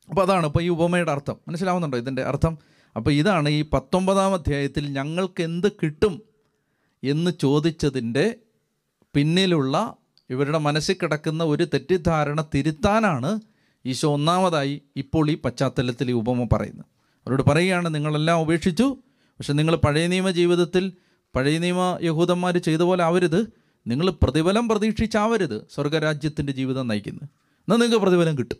അപ്പോൾ 0.08 0.22
അതാണ് 0.22 0.46
ഇപ്പോൾ 0.46 0.62
ഈ 0.62 0.68
ഉപമയുടെ 0.68 1.10
അർത്ഥം. 1.10 1.36
മനസ്സിലാവുന്നുണ്ടോ 1.48 1.98
ഇതിന്റെ 1.98 2.22
അർത്ഥം? 2.22 2.58
അപ്പോൾ 2.96 3.10
ഇതാണ് 3.10 3.48
ഈ 3.48 3.62
പത്തൊമ്പതാം 3.62 4.34
അധ്യായത്തിൽ 4.34 4.92
ഞങ്ങൾക്ക് 4.92 5.42
എന്ത് 5.42 5.72
കിട്ടും 5.72 6.22
എന്ന് 7.04 7.30
ചോദിച്ചതിന്റെ 7.40 8.34
പിന്നിലുള്ള 9.14 9.96
ഇവരുടെ 10.30 10.58
മനസ്സിൽ 10.58 10.96
കിടക്കുന്ന 11.02 11.44
ഒരു 11.44 11.64
തെറ്റിദ്ധാരണ 11.64 12.44
തിരുത്താനാണ് 12.54 13.40
ഈശോ 13.86 14.12
ഒന്നാമതായി 14.12 14.82
ഇപ്പോൾ 14.96 15.30
ഈ 15.30 15.34
പശ്ചാത്തലത്തിൽ 15.34 16.10
ഈ 16.10 16.12
ഉപമ 16.12 16.48
പറയുന്നത്. 16.52 16.86
അവരോട് 17.26 17.42
പറയുകയാണ് 17.42 17.94
നിങ്ങളെല്ലാം 17.94 18.40
ഉപേക്ഷിച്ചു 18.40 18.96
പക്ഷെ 19.38 19.52
നിങ്ങൾ 19.52 19.76
പഴയ 19.76 20.06
നിയമ 20.06 20.30
ജീവിതത്തിൽ 20.30 20.92
പഴയ 21.36 21.58
നിയമ 21.58 21.98
യഹൂദന്മാർ 22.02 22.58
ചെയ്ത 22.58 22.80
പോലെ 22.80 23.04
ആവരുത്. 23.04 23.46
നിങ്ങൾ 23.86 24.10
പ്രതിഫലം 24.10 24.68
പ്രതീക്ഷിച്ചാവരുത് 24.68 25.66
സ്വർഗരാജ്യത്തിന്റെ 25.74 26.52
ജീവിതം 26.52 26.88
നയിക്കുന്നത് 26.88 27.24
എന്നാൽ 27.24 27.76
നിങ്ങൾക്ക് 27.76 28.02
പ്രതിഫലം 28.02 28.38
കിട്ടും. 28.38 28.56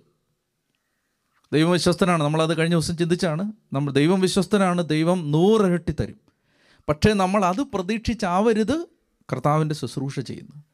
ദൈവം 1.52 1.70
വിശ്വസ്തനാണ്. 1.70 2.22
നമ്മളത് 2.22 2.58
കഴിഞ്ഞ 2.58 2.74
ദിവസം 2.74 2.96
ചിന്തിച്ചാണ്. 2.96 3.52
നമ്മൾ 3.72 3.92
ദൈവം 3.92 4.20
വിശ്വസ്തനാണ്. 4.20 4.88
ദൈവം 4.88 5.30
നൂറിരട്ടി 5.30 5.92
തരും. 5.92 6.20
പക്ഷേ 6.88 7.12
നമ്മൾ 7.12 7.44
അത് 7.44 7.60
പ്രതീക്ഷിച്ചാവരുത് 7.60 8.86
കർത്താവിന്റെ 9.32 9.74
ശുശ്രൂഷ 9.74 10.20
ചെയ്യുന്നു. 10.20 10.64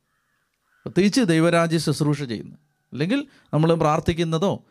പ്രത്യേകിച്ച് 0.84 1.20
ദൈവരാജ്യ 1.20 1.78
ശുശ്രൂഷ 1.78 2.22
ചെയ്യുന്നു. 2.22 2.56
അല്ലെങ്കിൽ 2.92 3.26
നമ്മൾ 3.54 3.74
പ്രാർത്ഥിക്കുന്നതോ 3.74 4.64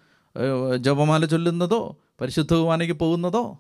ജപമാല 0.77 1.25
ചൊല്ലുന്നതോ 1.25 1.97
പരിശുദ്ധ 2.21 2.53
കുർബാനയ്ക്ക് 2.53 2.95
പോകുന്നതോ 2.95 3.59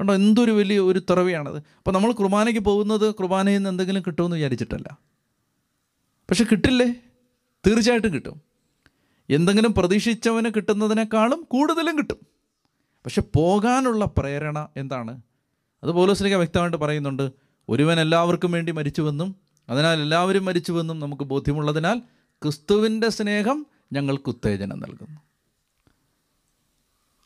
കണ്ടോ? 0.00 0.14
എന്തൊരു 0.14 0.50
വലിയ 0.50 0.78
ഒരു 0.78 1.02
തുറവിയാണത്. 1.10 1.56
അപ്പോൾ 1.56 1.90
നമ്മൾ 1.90 2.12
കുർബാനയ്ക്ക് 2.12 2.60
പോകുന്നത് 2.60 3.14
കുർബാനയിൽ 3.14 3.56
നിന്ന് 3.56 3.70
എന്തെങ്കിലും 3.70 4.02
കിട്ടുമെന്ന് 4.06 4.36
വിചാരിച്ചിട്ടല്ല. 4.36 4.98
പക്ഷെ 6.30 6.44
കിട്ടില്ലേ? 6.44 6.94
തീർച്ചയായിട്ടും 7.66 8.14
കിട്ടും. 8.14 8.40
എന്തെങ്കിലും 9.30 9.74
പ്രതീക്ഷിച്ചവന് 9.74 10.50
കിട്ടുന്നതിനേക്കാളും 10.56 11.46
കൂടുതലും 11.50 11.98
കിട്ടും. 11.98 12.16
പക്ഷെ 13.04 13.22
പോകാനുള്ള 13.36 14.04
പ്രേരണ 14.18 14.68
എന്താണ്? 14.76 15.20
അത് 15.82 15.90
പോലീസിലേക്ക് 15.90 16.36
വ്യക്തമായിട്ട് 16.36 16.76
പറയുന്നുണ്ട് 16.76 17.30
ഒരുവൻ 17.68 18.00
എല്ലാവർക്കും 18.00 18.52
വേണ്ടി 18.52 18.72
മരിച്ചുവെന്നും 18.72 19.36
അതിനാൽ 19.68 20.00
എല്ലാവരും 20.00 20.44
മരിച്ചുവെന്നും 20.44 21.00
നമുക്ക് 21.00 21.22
ബോധ്യമുള്ളതിനാൽ 21.22 21.98
ക്രിസ്തുവിന്റെ 22.42 23.08
സ്നേഹം 23.08 23.66
ഞങ്ങൾക്ക് 23.92 24.28
ഉത്തേജനം 24.28 24.78
നൽകുന്നു. 24.80 25.20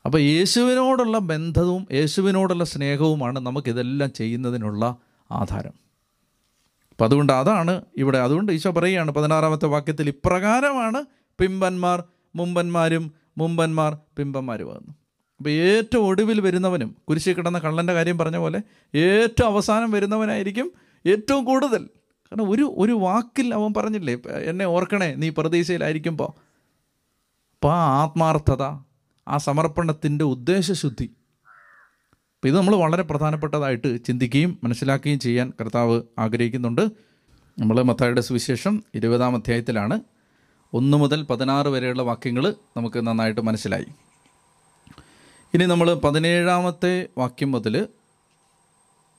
അപ്പോൾ 0.05 0.21
യേശുവിനോടുള്ള 0.21 1.19
ബന്ധവും 1.19 1.87
യേശുവിനോടുള്ള 1.93 2.65
സ്നേഹവുമാണ് 2.65 3.39
നമുക്കിതെല്ലാം 3.39 4.13
ചെയ്യുന്നതിനുള്ള 4.13 4.97
ആധാരം. 5.31 5.75
അപ്പം 6.91 7.05
അതുകൊണ്ട് 7.05 7.33
അതാണ് 7.33 7.85
ഇവിടെ 7.97 8.19
അതുകൊണ്ട് 8.19 8.53
ഈശോ 8.53 8.71
പറയുകയാണ് 8.71 9.11
പതിനാറാമത്തെ 9.11 9.67
വാക്യത്തിൽ 9.67 10.09
ഇപ്രകാരമാണ് 10.09 11.05
പിമ്പന്മാർ 11.39 12.05
മുമ്പന്മാരും 12.37 13.15
മുമ്പന്മാർ 13.39 13.99
പിമ്പന്മാരുമാകുന്നു 14.19 14.93
അപ്പോൾ 15.41 15.51
ഏറ്റവും 15.51 16.07
ഒടുവിൽ 16.07 16.41
വരുന്നവനും 16.41 16.97
കുരിശിൽ 17.09 17.35
കിടന്ന 17.35 17.59
കള്ളന്റെ 17.59 17.93
കാര്യം 17.93 18.19
പറഞ്ഞ 18.19 18.37
പോലെ 18.37 18.63
ഏറ്റവും 18.95 19.49
അവസാനം 19.49 19.91
വരുന്നവനായിരിക്കും 19.91 20.73
ഏറ്റവും 21.07 21.45
കൂടുതൽ. 21.45 21.83
കാരണം 22.33 22.51
ഒരു 22.51 22.75
ഒരു 22.79 22.93
വാക്കിൽ 22.93 23.55
അവൻ 23.55 23.75
പറഞ്ഞില്ലേ 23.75 24.15
എന്നെ 24.45 24.65
ഓർക്കണേ 24.65 25.15
നീ 25.15 25.29
പ്രതീക്ഷയിലായിരിക്കുമ്പോൾ 25.29 26.31
അപ്പോൾ 27.55 27.73
ആ 27.73 28.03
ആത്മാർത്ഥത 28.03 28.65
ആ 29.31 29.37
സമർപ്പണത്തിന്റെ 29.37 30.25
ഉദ്ദേശശുദ്ധി. 30.25 31.05
അപ്പോൾ 31.05 32.49
ഇത് 32.49 32.57
നമ്മൾ 32.57 32.77
വളരെ 32.77 33.03
പ്രധാനപ്പെട്ടതായിട്ട് 33.03 34.05
ചിന്തിക്കുകയും 34.05 34.59
മനസ്സിലാക്കുകയും 34.65 35.19
ചെയ്യാൻ 35.19 35.53
കർത്താവ് 35.61 36.03
ആഗ്രഹിക്കുന്നുണ്ട്. 36.19 36.81
നമ്മൾ 37.59 37.83
മത്തായുടെ 37.83 38.21
സുവിശേഷം 38.21 38.85
ഇരുപതാം 38.95 39.37
അധ്യായത്തിലാണ് 39.37 40.01
ഒന്ന് 40.75 40.97
മുതൽ 40.97 41.23
പതിനാറ് 41.23 41.69
വരെയുള്ള 41.69 42.03
വാക്യങ്ങൾ 42.03 42.55
നമുക്ക് 42.77 43.07
നന്നായിട്ട് 43.07 43.41
മനസ്സിലായി. 43.41 43.87
ഇനി 45.55 45.65
നമ്മൾ 45.65 45.95
പതിനേഴാമത്തെ 45.95 47.07
വാക്യം 47.19 47.51
മുതൽ 47.53 47.89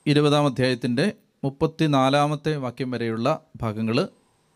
ഇരുപതാം 0.06 0.46
അധ്യായത്തിന്റെ 0.46 1.12
മുപ്പത്തി 1.44 1.86
നാലാമത്തെ 1.86 2.56
വാക്യം 2.56 2.90
വരെയുള്ള 2.90 3.40
ഭാഗങ്ങൾ 3.56 3.96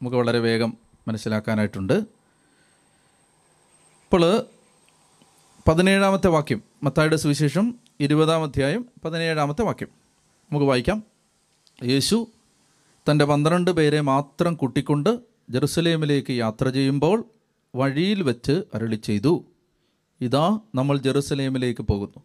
നമുക്ക് 0.03 0.16
വളരെ 0.16 0.38
വേഗം 0.38 0.77
മനസ്സിലാക്കാനായിട്ടുണ്ട്. 1.09 1.92
ഇപ്പോൾ 4.07 4.47
പതിനേഴാമത്തെ 5.68 6.29
വാക്യം 6.29 6.62
മത്തായുടെ 6.83 7.16
സുവിശേഷം 7.16 7.74
ഇരുപതാം 8.00 8.42
അധ്യായം 8.42 8.87
പതിനേഴാമത്തെ 9.05 9.62
വാക്യം. 9.62 9.88
നമുക്ക് 10.50 10.66
വായിക്കാം. 10.66 11.02
യേശു 11.85 12.26
തന്റെ 13.11 13.24
പന്ത്രണ്ട് 13.24 13.70
പേരെ 13.70 14.00
മാത്രം 14.00 14.55
കൂട്ടിക്കൊണ്ട് 14.55 15.18
ജെറുസലേമിലേക്ക് 15.50 16.33
യാത്ര 16.33 16.68
ചെയ്യുമ്പോൾ 16.68 17.24
വഴിയിൽ 17.74 18.22
വെച്ച് 18.22 18.62
അരളി 18.74 18.96
ചെയ്തു. 18.96 19.44
ഇതാ 20.20 20.59
നമ്മൾ 20.74 20.98
ജെറുസലേമിലേക്ക് 20.98 21.83
പോകുന്നു. 21.83 22.22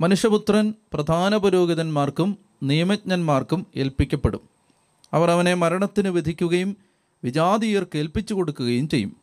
മനുഷ്യപുത്രൻ 0.00 0.74
പ്രധാന 0.92 1.36
പുരോഹിതന്മാർക്കും 1.36 2.38
നിയമജ്ഞന്മാർക്കും 2.62 3.66
ഏൽപ്പിക്കപ്പെടും. 3.76 4.40
അവർ 5.12 5.30
അവനെ 5.30 5.54
മരണത്തിന് 5.54 6.08
വിധിക്കുകയും 6.08 6.76
വിജാതീയർക്ക് 7.24 7.98
ഏൽപ്പിച്ചു 7.98 8.34
കൊടുക്കുകയും 8.34 8.88
ചെയ്യും. 8.88 9.16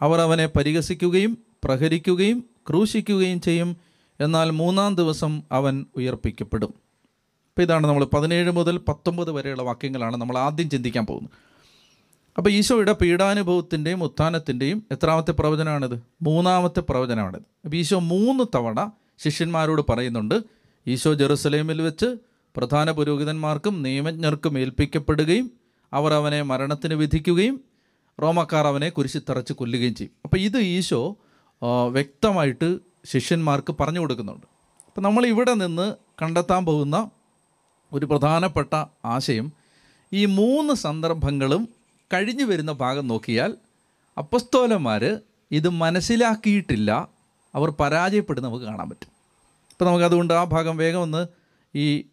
അവർ 0.00 0.20
അവനെ 0.20 0.46
പരിഹസിക്കുകയും 0.46 1.38
പ്രഹരിക്കുകയും 1.64 2.57
ക്രൂശിക്കുകയും 2.70 3.40
ചെയ്യും. 3.40 3.76
എന്നാൽ 4.20 4.50
മൂന്നാം 4.50 4.94
ദിവസം 4.94 5.42
അവൻ 5.52 5.86
ഉയർപ്പിക്കപ്പെടും. 5.96 6.68
അപ്പോൾ 6.68 7.62
ഇതാണ് 7.62 7.86
നമ്മൾ 7.86 8.04
പതിനേഴ് 8.04 8.50
മുതൽ 8.50 8.76
പത്തൊമ്പത് 8.76 9.30
വരെയുള്ള 9.30 9.62
വാക്യങ്ങളാണ് 9.62 10.16
നമ്മൾ 10.16 10.38
ആദ്യം 10.38 10.70
ചിന്തിക്കാൻ 10.70 11.06
പോകുന്നത്. 11.06 11.30
അപ്പോൾ 12.38 12.50
ഈശോയുടെ 12.50 12.92
പീഡാനുഭവത്തിന്റെയും 12.92 14.04
ഉത്ഥാനത്തിന്റെയും 14.04 14.82
എത്രാമത്തെ 14.92 15.32
പ്രവചനമാണിത്? 15.32 16.02
മൂന്നാമത്തെ 16.22 16.80
പ്രവചനമാണിത്. 16.80 17.42
അപ്പോൾ 17.64 17.76
ഈശോ 17.76 17.98
മൂന്ന് 17.98 18.44
തവണ 18.54 18.90
ശിഷ്യന്മാരോട് 19.18 19.82
പറയുന്നുണ്ട് 19.88 20.42
ഈശോ 20.86 21.14
ജെറുസലേമിൽ 21.14 21.82
വെച്ച് 21.82 22.16
പ്രധാന 22.56 22.90
പുരോഹിതന്മാർക്കും 22.90 23.82
നിയമജ്ഞർക്കും 23.82 24.58
ഏൽപ്പിക്കപ്പെടുകയും 24.58 25.50
അവർ 25.92 26.12
അവനെ 26.12 26.42
മരണത്തിന് 26.42 26.94
വിധിക്കുകയും 26.94 27.60
റോമക്കാർ 28.22 28.66
അവനെ 28.66 28.88
കുരിശിത്തറച്ച് 28.88 29.52
കൊല്ലുകയും 29.52 29.94
ചെയ്യും. 29.94 30.12
അപ്പോൾ 30.24 30.36
ഇത് 30.36 30.58
ഈശോ 30.58 31.16
വ്യക്തമായിട്ട് 31.64 32.78
ശിഷ്യന്മാർക്ക് 33.04 33.74
പറഞ്ഞു 33.80 34.00
കൊടുക്കുന്നുണ്ട്. 34.00 34.46
അപ്പം 34.86 35.02
നമ്മൾ 35.02 35.26
ഇവിടെ 35.26 35.54
നിന്ന് 35.54 35.94
കണ്ടെത്താൻ 36.22 36.64
പോകുന്ന 36.64 37.10
ഒരു 37.92 38.06
പ്രധാനപ്പെട്ട 38.06 38.84
ആശയം 39.04 39.52
ഈ 40.12 40.24
മൂന്ന് 40.24 40.74
സന്ദർഭങ്ങളും 40.74 41.68
കഴിഞ്ഞു 42.12 42.44
വരുന്ന 42.44 42.72
ഭാഗം 42.72 43.08
നോക്കിയാൽ 43.08 43.54
അപ്പസ്തോലന്മാർ 44.18 45.20
ഇത് 45.50 45.68
മനസ്സിലാക്കിയിട്ടില്ല 45.68 47.08
അവർ 47.54 47.70
പരാജയപ്പെടുന്ന 47.70 48.48
നമുക്ക് 48.48 48.64
കാണാൻ 48.64 48.88
പറ്റും. 48.88 49.10
അപ്പോൾ 49.70 49.84
നമുക്കതുകൊണ്ട് 49.84 50.34
ആ 50.34 50.44
ഭാഗം 50.44 50.76
വേഗം 50.76 51.00
ഒന്ന് 51.00 51.26
ഈ 51.76 52.04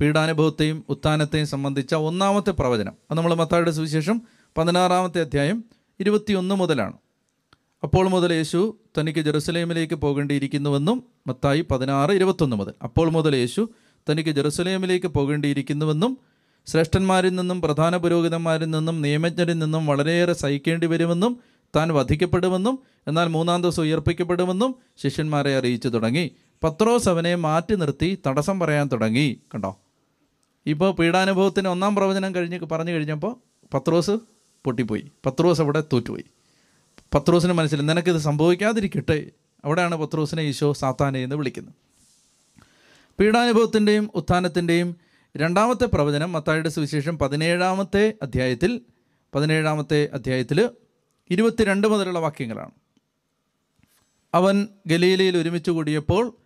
പീഡാനുഭവത്തെയും 0.00 0.84
ഉത്ഥാനത്തെയും 0.88 1.46
സംബന്ധിച്ച 1.46 1.94
ഒന്നാമത്തെ 1.94 2.50
പ്രവചനം 2.50 2.94
അത് 3.10 3.18
നമ്മൾ 3.18 3.34
മത്തായുടെ 3.34 3.70
സുവിശേഷം 3.70 4.22
പതിനാറാമത്തെ 4.58 5.20
അധ്യായം 5.20 5.64
ഇരുപത്തിയൊന്ന് 6.00 6.54
മുതലാണ്. 6.54 6.92
അപ്പോൾ 7.84 8.08
മുതൽ 8.08 8.32
യേശു 8.32 8.78
തനിക്ക് 8.98 9.18
ജെറുസലേമിലേക്ക് 9.18 9.94
പോകേണ്ടിയിരിക്കുന്നുവെന്നും 9.94 11.02
മത്തായി 11.26 11.60
പതിനാറ് 11.60 12.10
ഇരുപത്തൊന്ന് 12.10 12.56
മുതൽ. 12.56 12.72
അപ്പോൾ 12.82 13.10
മുതൽ 13.10 13.36
യേശു 13.36 13.68
തനിക്ക് 14.10 14.30
ജെറുസലേമിലേക്ക് 14.30 15.06
പോകേണ്ടിയിരിക്കുന്നുവെന്നും 15.06 16.18
ശ്രേഷ്ഠന്മാരിൽ 16.66 17.34
നിന്നും 17.34 17.60
പ്രധാന 17.60 17.96
പുരോഹിതന്മാരിൽ 17.96 18.70
നിന്നും 18.70 19.02
നിയമജ്ഞരിൽ 19.02 19.58
നിന്നും 19.58 19.86
വളരെയേറെ 19.86 20.32
സഹിക്കേണ്ടി 20.32 20.86
വരുമെന്നും 20.86 21.40
താൻ 21.76 21.94
വധിക്കപ്പെടുമെന്നും 21.94 22.78
എന്നാൽ 23.08 23.28
മൂന്നാം 23.28 23.62
ദിവസം 23.62 23.82
ഉയർപ്പിക്കപ്പെടുമെന്നും 23.82 24.74
ശിഷ്യന്മാരെ 24.96 25.58
അറിയിച്ചു 25.58 25.88
തുടങ്ങി. 25.88 26.30
പത്രോസ് 26.64 27.08
അവനെ 27.08 27.34
മാറ്റി 27.34 27.74
നിർത്തി 27.74 28.18
തടസ്സം 28.26 28.60
പറയാൻ 28.60 28.88
തുടങ്ങി. 28.92 29.40
കണ്ടോ? 29.54 29.80
ഇപ്പോൾ 30.66 30.92
പീഡാനുഭവത്തിന് 30.92 31.68
ഒന്നാം 31.68 31.94
പ്രവചനം 31.94 32.34
കഴിഞ്ഞ് 32.34 32.60
പറഞ്ഞു 32.60 32.90
കഴിഞ്ഞപ്പോൾ 32.90 33.36
പത്രോസ് 33.74 34.10
പൊട്ടിപ്പോയി. 34.64 35.10
പത്രോസ് 35.26 35.60
അവിടെ 35.60 35.82
തോറ്റുപോയി. 35.92 36.24
പത്രോസിന് 37.14 37.52
മനസ്സിൽ 37.52 37.86
നിനക്കിത് 37.86 38.16
സംഭവിക്കാതിരിക്കട്ടെ. 38.16 39.30
അവിടെയാണ് 39.64 39.94
പത്രോസിനെ 39.94 40.42
ഈശോ 40.42 40.72
സാത്താനെ 40.72 41.22
എന്ന് 41.22 41.36
വിളിക്കുന്നത്. 41.36 41.74
പീഡാനുഭവത്തിന്റെയും 43.20 44.10
ഉത്ഥാനത്തിന്റെയും 44.14 44.96
രണ്ടാമത്തെ 45.36 45.84
പ്രവചനം 45.84 46.32
മത്തായുടെ 46.32 46.68
സുവിശേഷം 46.68 47.18
പതിനേഴാമത്തെ 47.18 48.14
അധ്യായത്തിൽ 48.22 48.80
പതിനേഴാമത്തെ 49.34 50.08
അധ്യായത്തിൽ 50.12 50.70
ഇരുപത്തിരണ്ട് 51.30 51.88
മുതലുള്ള 51.88 52.18
വാക്യങ്ങളാണ്. 52.18 52.70
അവൻ 54.34 54.68
ഗലീലയിൽ 54.86 55.36
ഒരുമിച്ച് 55.36 55.70
കൂടിയപ്പോൾ 55.70 56.36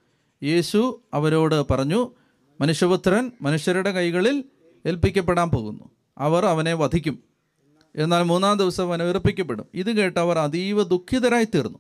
യേശു 0.43 1.03
അവരോട് 1.15 1.73
പറഞ്ഞു 1.73 2.13
മനുഷ്യപുത്രൻ 2.61 3.33
മനുഷ്യരുടെ 3.43 3.93
കൈകളിൽ 3.93 4.45
ഏൽപ്പിക്കപ്പെടാൻ 4.87 5.51
പോകുന്നു. 5.51 5.91
അവർ 6.19 6.47
അവനെ 6.47 6.75
വധിക്കും. 6.75 7.26
എന്നാൽ 7.97 8.23
മൂന്നാം 8.23 8.59
ദിവസം 8.59 8.85
അവൻ 8.85 9.03
ഇത് 9.75 9.97
കേട്ട് 9.97 10.21
അവർ 10.21 10.39
അതീവ 10.39 10.83
ദുഃഖിതരായി 10.83 11.45
തീർന്നു 11.45 11.79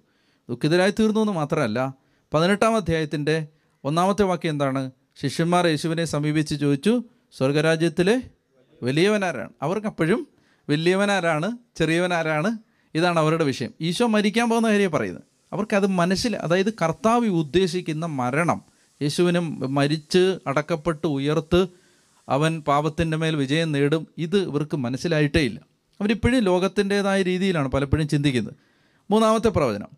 ദുഃഖിതരായി 0.51 0.91
തീർന്നു 0.91 1.21
എന്ന് 1.21 1.33
മാത്രമല്ല 1.33 1.95
പതിനെട്ടാം 2.35 2.77
അധ്യായത്തിന്റെ 2.77 3.47
ഒന്നാമത്തെ 3.85 4.23
വാക്യം 4.23 4.51
എന്താണ്? 4.51 4.91
ശിഷ്യന്മാർ 5.23 5.67
യേശുവിനെ 5.67 6.05
സമീപിച്ച് 6.05 6.55
ചോദിച്ചു 6.55 7.03
സ്വർഗരാജ്യത്തിലെ 7.33 8.23
വലിയവനാരാണ്? 8.83 9.51
അവർക്കപ്പോഴും 9.63 10.27
വലിയവനാരാണ് 10.69 11.59
ചെറിയവനാരാണ്? 11.77 12.59
ഇതാണ് 12.95 13.19
അവരുടെ 13.19 13.45
വിഷയം. 13.45 13.71
ഈശോ 13.81 14.07
മരിക്കാൻ 14.07 14.51
പോകുന്ന 14.51 14.69
കാര്യം 14.69 14.91
പറയുന്നത്. 14.91 15.23
അവർക്കത് 15.53 15.87
മനസ്സിൽ 15.87 16.37
അതായത് 16.37 16.73
കർത്താവ് 16.73 17.27
ഉദ്ദേശിക്കുന്ന 17.27 18.07
മരണം 18.07 18.63
യേശുവിനും 19.03 19.75
മരിച്ച് 19.75 20.39
അടക്കപ്പെട്ട് 20.47 21.07
ഉയർത്ത് 21.07 21.67
അവൻ 22.29 22.61
പാപത്തിന്റെ 22.61 23.17
മേൽ 23.17 23.37
വിജയം 23.37 23.73
നേടും 23.73 24.07
ഇത് 24.19 24.39
ഇവർക്ക് 24.39 24.77
മനസ്സിലായിട്ടേ 24.77 25.41
ഇല്ല. 25.41 25.76
അവരിപ്പോഴും 26.01 26.39
ലോകത്തിന്റെതായ 26.39 27.23
രീതിയിലാണ് 27.23 27.69
പലപ്പോഴും 27.69 28.09
ചിന്തിക്കുന്നത്. 28.09 28.55
മൂന്നാമത്തെ 29.11 29.49
പ്രവചനം. 29.49 29.89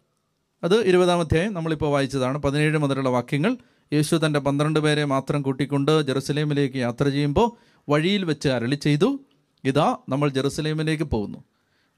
അത് 0.65 0.85
ഇരുപതാമധ്യായം 0.85 1.55
നമ്മളിപ്പോൾ 1.55 1.91
വായിച്ചതാണ്. 1.91 2.39
പതിനേഴ് 2.39 2.79
മുതലുള്ള 2.79 3.09
വാക്യങ്ങൾ 3.09 3.57
യേശു 3.93 4.17
തന്റെ 4.17 4.41
പന്ത്രണ്ട് 4.41 4.81
പേരെ 4.81 5.05
മാത്രം 5.05 5.43
കൂട്ടിക്കൊണ്ട് 5.43 6.07
ജെറുസലേമിലേക്ക് 6.07 6.77
യാത്ര 6.77 7.09
ചെയ്യുമ്പോൾ 7.09 7.81
വഴിയിൽ 7.89 8.25
വെച്ച് 8.25 8.49
അരളി 8.49 8.75
ചെയ്തു. 8.75 9.21
ഇതാ 9.65 9.97
നമ്മൾ 10.09 10.29
ജെറുസലേമിലേക്ക് 10.29 11.05
പോകുന്നു. 11.05 11.45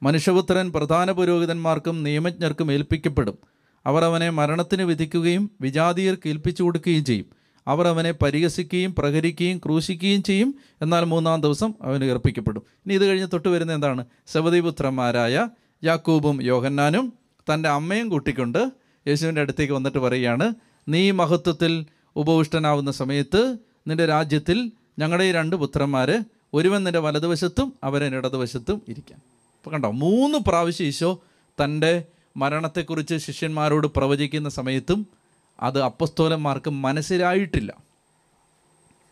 മനുഷ്യപുത്രൻ 0.02 0.72
പ്രധാന 0.72 1.12
പുരോഹിതന്മാർക്കും 1.12 2.02
നിയമജ്ഞർക്കും 2.02 2.72
ഏൽപ്പിക്കപ്പെടും. 2.72 3.38
അവർ 3.86 4.04
അവനെ 4.04 4.30
മരണത്തിന് 4.30 4.82
വിധിക്കുകയും 4.82 5.50
വിജാതീയർക്ക് 5.60 6.28
ഏൽപ്പിച്ചു 6.28 6.62
കൊടുക്കുകയും 6.62 7.04
ചെയ്യും. 7.04 7.39
അവർ 7.70 7.84
അവനെ 7.88 8.12
പരിഹസിക്കുകയും 8.12 8.94
പ്രഹരിക്കുകയും 8.98 9.58
ക്രൂശിക്കുകയും 9.64 10.22
ചെയ്യും. 10.22 10.50
എന്നാൽ 10.82 11.04
മൂന്നാം 11.04 11.40
ദിവസം 11.40 11.74
അവന് 11.82 12.04
ഏർപ്പിക്കപ്പെടും 12.04 12.62
ഇനി 12.86 12.94
ഇത് 12.94 13.04
കഴിഞ്ഞ് 13.06 13.28
തൊട്ട് 13.32 13.48
വരുന്ന 13.48 13.72
എന്താണ്? 13.72 14.02
സബദീപുത്രന്മാരായ 14.26 15.48
യാക്കൂബും 15.84 16.36
യോഹന്നാനും 16.42 17.06
തന്റെ 17.48 17.68
അമ്മയും 17.68 18.08
കൂട്ടിക്കൊണ്ട് 18.08 18.62
യേശുവിന്റെ 19.08 19.40
അടുത്തേക്ക് 19.40 19.72
വന്നിട്ട് 19.72 19.98
പറയുകയാണ് 19.98 20.46
നീ 20.88 21.10
മഹത്വത്തിൽ 21.10 21.72
ഉപവിഷ്ടനാവുന്ന 22.16 22.90
സമയത്ത് 22.90 23.42
നിന്റെ 23.86 24.06
രാജ്യത്തിൽ 24.06 24.58
ഞങ്ങളുടെ 24.98 25.24
ഈ 25.24 25.32
രണ്ട് 25.32 25.56
പുത്രന്മാർ 25.56 26.08
ഒരുവൻ 26.54 26.80
നിന്റെ 26.84 26.98
വലതുവശത്തും 26.98 27.68
അവരൻ 27.84 28.12
ഇടതുവശത്തും 28.16 28.82
ഇരിക്കാൻ. 28.88 29.18
അപ്പോൾ 29.58 29.70
കണ്ടോ 29.70 29.90
മൂന്ന് 29.90 30.38
പ്രാവശ്യം 30.38 30.86
ഈശോ 30.86 31.10
തന്റെ 31.64 31.92
മരണത്തെക്കുറിച്ച് 32.36 33.16
ശിഷ്യന്മാരോട് 33.16 33.86
പ്രവചിക്കുന്ന 33.86 34.48
സമയത്തും 34.48 35.00
അത് 35.60 35.82
അപ്പസ്തോലന്മാർക്ക് 35.82 36.70
മനസ്സിലായിട്ടില്ല. 36.70 37.76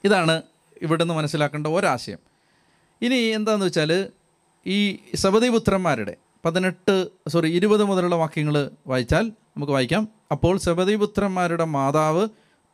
ഇതാണ് 0.04 0.42
ഇവിടെ 0.82 1.02
നിന്ന് 1.04 1.14
മനസ്സിലാക്കേണ്ട 1.14 1.66
ഒരാശയം. 1.66 2.18
ഇനി 3.02 3.14
എന്താണെന്ന് 3.14 3.66
വെച്ചാൽ 3.66 4.12
ഈ 4.66 4.98
സബദീപുത്രന്മാരുടെ 5.14 6.16
പതിനെട്ട് 6.44 7.08
സോറി 7.28 7.48
ഇരുപത് 7.48 7.84
മുതലുള്ള 7.84 8.16
വാക്യങ്ങൾ 8.16 8.70
വായിച്ചാൽ 8.86 9.24
നമുക്ക് 9.24 9.72
വായിക്കാം. 9.72 10.08
അപ്പോൾ 10.32 10.58
സബദീപുത്രന്മാരുടെ 10.58 11.64
മാതാവ് 11.64 12.28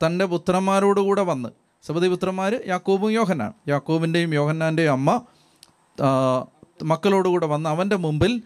തന്റെ 0.07 0.25
പുത്രന്മാരോടുകൂടെ 0.25 1.23
വന്ന് 1.23 1.49
സബദീപുത്രന്മാർ 1.87 2.61
യാക്കോബും 2.67 3.11
യോഹന്നാൻ 3.11 3.53
യാക്കോബിന്റെയും 3.69 4.35
യോഹന്നാന്റെയും 4.35 4.93
അമ്മ 4.93 5.27
മക്കളോടുകൂടെ 6.83 7.47
വന്ന് 7.47 7.71
അവന്റെ 7.71 7.97
മുമ്പിൽ 7.97 8.43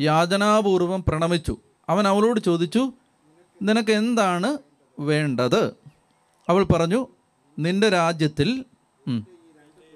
യാചനാപൂർവം 0.00 1.04
പ്രണമിച്ചു. 1.08 1.56
അവൻ 1.88 2.08
അവളോട് 2.08 2.40
ചോദിച്ചു 2.40 2.92
നിനക്ക് 3.62 3.90
എന്താണ് 3.90 4.58
വേണ്ടത്. 4.98 5.62
അവൾ 6.48 6.62
പറഞ്ഞു 6.64 7.00
നിന്റെ 7.58 7.88
രാജ്യത്തിൽ 7.88 8.64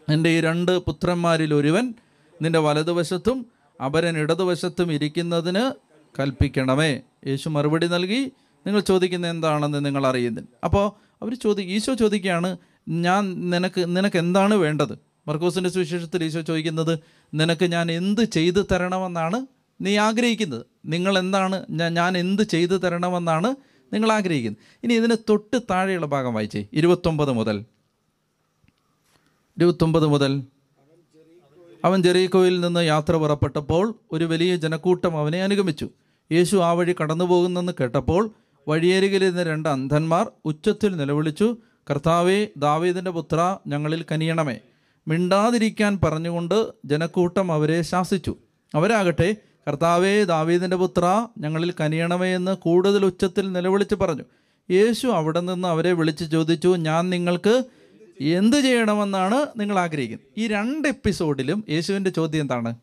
എന്റെ 0.09 0.31
ഈ 0.31 0.41
രണ്ട് 0.41 0.73
പുത്രന്മാരിൽ 0.79 1.55
ഒരുവൻ 1.55 1.95
നിന്റെ 2.43 2.59
വലതുവശത്തും 2.59 3.47
അപരൻ 3.85 4.19
ഇടതുവശത്തും 4.19 4.93
ഇരിക്കുന്നതിന് 4.93 5.65
കൽപ്പിക്കണമേ. 6.19 7.03
യേശു 7.27 7.49
മറുപടി 7.49 7.87
നൽകി 7.87 8.21
നിങ്ങൾ 8.67 8.81
ചോദിക്കുന്ന 8.81 9.27
എന്താണെന്ന് 9.27 9.87
നിങ്ങൾ 9.87 10.07
അറിയുന്നില്ല 10.07 10.49
അപ്പോൾ 10.65 10.87
അവർ 11.23 11.35
ചോദി 11.35 11.63
ഈശോ 11.63 11.95
ചോദിക്കുകയാണ് 11.95 12.59
ഞാൻ 12.89 13.51
നിനക്ക് 13.51 13.97
നിനക്ക് 13.97 14.17
എന്താണ് 14.17 14.55
വേണ്ടത്? 14.55 14.95
മർക്കോസിന്റെ 15.29 15.71
സുവിശേഷത്തിൽ 15.71 16.25
ഈശോ 16.25 16.41
ചോദിക്കുന്നത് 16.41 16.99
നിനക്ക് 17.35 17.65
ഞാൻ 17.65 17.93
എന്ത് 17.93 18.23
ചെയ്തു 18.25 18.67
തരണമെന്നാണ് 18.73 19.47
നീ 19.81 19.97
ആഗ്രഹിക്കുന്നത്? 19.97 20.65
നിങ്ങൾ 20.87 21.19
എന്താണ് 21.19 21.67
ഞാൻ 21.99 22.19
എന്ത് 22.19 22.43
ചെയ്തു 22.43 22.75
തരണമെന്നാണ് 22.75 23.57
നിങ്ങൾ 23.93 24.13
ആഗ്രഹിക്കുന്നു 24.13 24.59
ഇനി 24.85 24.95
ഇതിന് 24.95 25.17
തൊട്ട് 25.29 25.63
താഴെയുള്ള 25.71 26.07
ഭാഗം 26.07 26.35
വായിച്ചേ. 26.35 26.67
ഇരുപത്തൊമ്പത് 26.73 27.33
മുതൽ. 27.33 27.59
ഇരുപത്തൊമ്പത് 29.57 30.07
മുതൽ. 30.07 30.43
അവൻ 31.85 32.03
ജെറീക്കോയിൽ 32.03 32.61
നിന്ന് 32.61 32.87
യാത്ര 32.87 33.17
പുറപ്പെട്ടപ്പോൾ 33.17 33.95
ഒരു 34.13 34.25
വലിയ 34.25 34.57
ജനക്കൂട്ടം 34.57 35.19
അവനെ 35.19 35.43
അനുഗമിച്ചു. 35.43 35.89
യേശു 36.33 36.57
ആ 36.57 36.73
വഴി 36.73 36.95
കടന്നു 37.01 37.25
പോകുന്നെന്ന് 37.25 37.73
കേട്ടപ്പോൾ 37.81 38.31
വഴിയരികിലിരുന്ന 38.69 39.43
രണ്ട് 39.43 39.69
അന്ധന്മാർ 39.69 40.31
ഉച്ചത്തിൽ 40.45 40.97
നിലവിളിച്ചു 40.97 41.57
കർത്താവേ 41.91 42.47
ദാവീദിന്റെ 42.57 43.11
പുത്ര 43.11 43.59
ഞങ്ങളിൽ 43.67 44.05
കനിയണമേ. 44.13 44.59
മിണ്ടാതിരിക്കാൻ 45.09 46.01
പറഞ്ഞുകൊണ്ട് 46.05 46.73
ജനക്കൂട്ടം 46.85 47.53
അവരെ 47.53 47.83
ശാസിച്ചു. 47.83 48.37
അവരാകട്ടെ 48.75 49.37
കർത്താവേ 49.71 50.25
ദാവീദിന്റെ 50.25 50.77
പുത്ര 50.77 51.29
ഞങ്ങളിൽ 51.39 51.75
കനിയണമേ 51.81 52.35
എന്ന് 52.35 52.57
കൂടുതൽ 52.57 53.05
ഉച്ചത്തിൽ 53.05 53.53
നിലവിളിച്ച് 53.53 53.95
പറഞ്ഞു. 53.95 54.23
യേശു 54.71 55.07
അവിടെ 55.07 55.41
നിന്ന് 55.41 55.69
അവരെ 55.69 55.93
വിളിച്ച് 55.93 56.31
ചോദിച്ചു 56.33 56.77
ഞാൻ 56.77 57.11
നിങ്ങൾക്ക് 57.11 57.65
എന്ത് 58.21 58.57
ചെയ്യണമെന്നാണ് 58.57 59.47
നിങ്ങൾ 59.57 59.79
ആഗ്രഹിക്കുന്നത്? 59.79 60.27
ഈ 60.39 60.47
രണ്ട് 60.47 60.89
എപ്പിസോഡിലും 60.89 61.65
യേശുവിന്റെ 61.69 62.11
ചോദ്യം 62.11 62.41
എന്താണ്? 62.41 62.75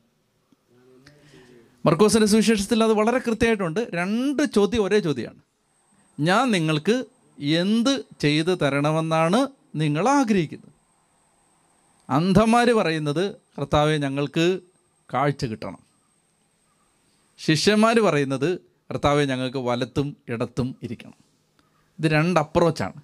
മർക്കോസിന്റെ 1.85 2.27
സുവിശേഷത്തിൽ 2.27 2.83
അത് 2.83 2.93
വളരെ 2.93 3.17
കൃത്യമായിട്ടുണ്ട്. 3.17 3.87
രണ്ട് 3.93 4.43
ചോദ്യം 4.43 4.83
ഒരേ 4.83 4.99
ചോദ്യമാണ്. 4.99 5.37
ഞാൻ 6.19 6.51
നിങ്ങൾക്ക് 6.51 7.05
എന്ത് 7.39 8.05
ചെയ്തു 8.19 8.51
തരണമെന്നാണ് 8.51 9.47
നിങ്ങൾ 9.75 10.09
ആഗ്രഹിക്കുന്നത്? 10.09 10.71
അന്ധന്മാർ 12.09 12.71
പറയുന്നത് 12.71 13.35
കർത്താവെ 13.35 13.97
ഞങ്ങൾക്ക് 13.97 14.59
കാഴ്ച 15.13 15.45
കിട്ടണം. 15.45 15.86
ശിഷ്യന്മാർ 17.37 17.99
പറയുന്നത് 17.99 18.59
കർത്താവെ 18.59 19.25
ഞങ്ങൾക്ക് 19.25 19.57
വലത്തും 19.57 20.17
ഇടത്തും 20.29 20.75
ഇരിക്കണം. 20.83 21.13
ഇത് 21.99 22.11
രണ്ട് 22.11 22.39
അപ്രോച്ചാണ്. 22.39 23.01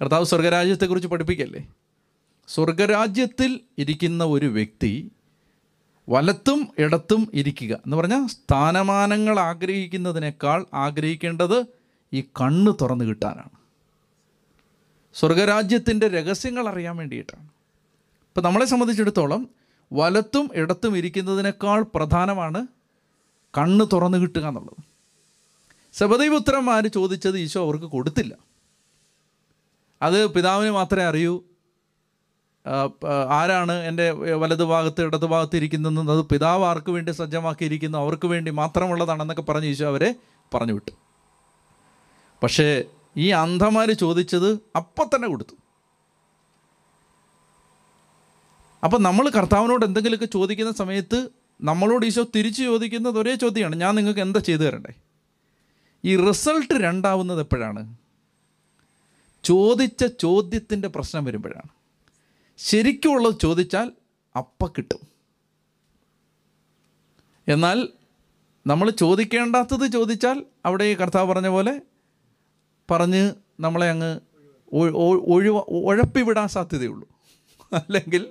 കർത്താവ് 0.00 0.24
സ്വർഗരാജ്യത്തെക്കുറിച്ച് 0.24 1.08
പഠിപ്പിക്കല്ലേ? 1.08 1.68
സ്വർഗരാജ്യത്തിൽ 2.48 3.60
ഇരിക്കുന്ന 3.78 4.24
ഒരു 4.24 4.46
വ്യക്തി 4.46 5.10
വലത്തും 6.08 6.68
ഇടത്തും 6.78 7.30
ഇരിക്കുക 7.34 7.74
എന്ന് 7.74 7.96
പറഞ്ഞാൽ 7.96 8.26
സ്ഥാനമാനങ്ങൾ 8.26 9.40
ആഗ്രഹിക്കുന്നതിനേക്കാൾ 9.40 10.66
ആഗ്രഹിക്കേണ്ടത് 10.74 11.64
ഈ 12.12 12.20
കണ്ണ് 12.20 12.72
തുറന്നു 12.80 13.04
കിട്ടാനാണ്. 13.04 13.50
സ്വർഗരാജ്യത്തിന്റെ 15.14 16.08
രഹസ്യങ്ങൾ 16.08 16.68
അറിയാൻ 16.68 16.96
വേണ്ടിയിട്ടാണ്. 16.96 17.42
ഇപ്പം 17.42 18.42
നമ്മളെ 18.42 18.64
സംബന്ധിച്ചിടത്തോളം 18.64 19.48
വലത്തും 19.92 20.50
ഇടത്തും 20.54 20.98
ഇരിക്കുന്നതിനേക്കാൾ 20.98 21.82
പ്രധാനമാണ് 21.94 22.66
കണ്ണ് 23.58 23.84
തുറന്നു 23.92 24.18
കിട്ടുക 24.18 24.46
എന്നുള്ളത്. 24.46 24.82
ശബദൈപുത്രന്മാർ 25.92 26.86
ചോദിച്ചത് 26.86 27.38
ഈശോ 27.38 27.64
അവർക്ക് 27.64 27.84
കൊടുത്തില്ല. 27.84 28.34
അത് 30.02 30.34
പിതാവിന് 30.34 30.70
മാത്രമേ 30.70 31.04
അറിയൂ. 31.04 31.42
ആരാണ് 33.30 33.72
എന്റെ 33.72 34.10
വലതുഭാഗത്ത് 34.10 35.02
ഇടതു 35.02 35.26
ഭാഗത്ത് 35.26 35.56
ഇരിക്കുന്നതെന്ന് 35.56 36.12
അത് 36.12 36.22
പിതാവ് 36.24 36.64
ആർക്ക് 36.64 36.90
വേണ്ടി 36.90 37.12
സജ്ജമാക്കിയിരിക്കുന്നു 37.12 37.98
അവർക്ക് 37.98 38.26
വേണ്ടി 38.26 38.50
മാത്രമുള്ളതാണെന്നൊക്കെ 38.50 39.42
പറഞ്ഞ് 39.42 39.66
ഈശോ 39.66 39.86
അവരെ 39.86 40.14
പറഞ്ഞു 40.54 40.72
വിട്ടു. 40.72 40.90
പക്ഷേ 42.42 42.84
ഈ 43.16 43.28
അന്ധമാർ 43.28 43.90
ചോദിച്ചത് 43.92 44.50
അപ്പം 44.76 45.10
തന്നെ 45.14 45.28
കൊടുത്തു. 45.28 45.54
അപ്പം 48.84 49.02
നമ്മൾ 49.02 49.28
കർത്താവിനോട് 49.28 49.84
എന്തെങ്കിലുമൊക്കെ 49.84 50.26
ചോദിക്കുന്ന 50.26 50.72
സമയത്ത് 50.72 51.28
നമ്മളോട് 51.60 52.06
ഈശോ 52.06 52.26
തിരിച്ചു 52.36 52.62
ചോദിക്കുന്നത് 52.62 53.18
ഒരേ 53.18 53.34
ചോദ്യമാണ് 53.34 53.76
ഞാൻ 53.76 53.94
നിങ്ങൾക്ക് 53.94 54.20
എന്താ 54.20 54.40
ചെയ്തു 54.40 54.60
തരണ്ടേ? 54.60 54.92
ഈ 56.04 56.16
റിസൾട്ട് 56.16 56.74
രണ്ടാവുന്നത് 56.74 57.40
എപ്പോഴാണ്? 57.40 57.96
ചോദിച്ച 59.44 60.04
ചോദ്യത്തിന്റെ 60.04 60.88
പ്രശ്നം 60.88 61.24
വരുമ്പോഴാണ്. 61.24 61.68
ശരിക്കുമുള്ളത് 62.58 63.40
ചോദിച്ചാൽ 63.40 63.92
അപ്പ 64.36 64.66
കിട്ടും. 64.66 65.00
എന്നാൽ 67.48 67.88
നമ്മൾ 68.66 68.90
ചോദിക്കേണ്ടാത്തത് 68.90 69.92
ചോദിച്ചാൽ 69.92 70.44
അവിടെ 70.66 70.84
ഈ 70.84 70.94
കർത്താവ് 70.94 71.28
പറഞ്ഞ 71.28 71.48
പോലെ 71.48 71.80
പറഞ്ഞ് 72.90 73.32
നമ്മളെ 73.60 73.90
അങ്ങ് 73.90 74.20
ഒഴിവ 74.72 75.56
ഉഴപ്പിവിടാൻ 75.68 76.48
സാധ്യതയുള്ളൂ. 76.48 77.08
അല്ലെങ്കിൽ 77.72 78.26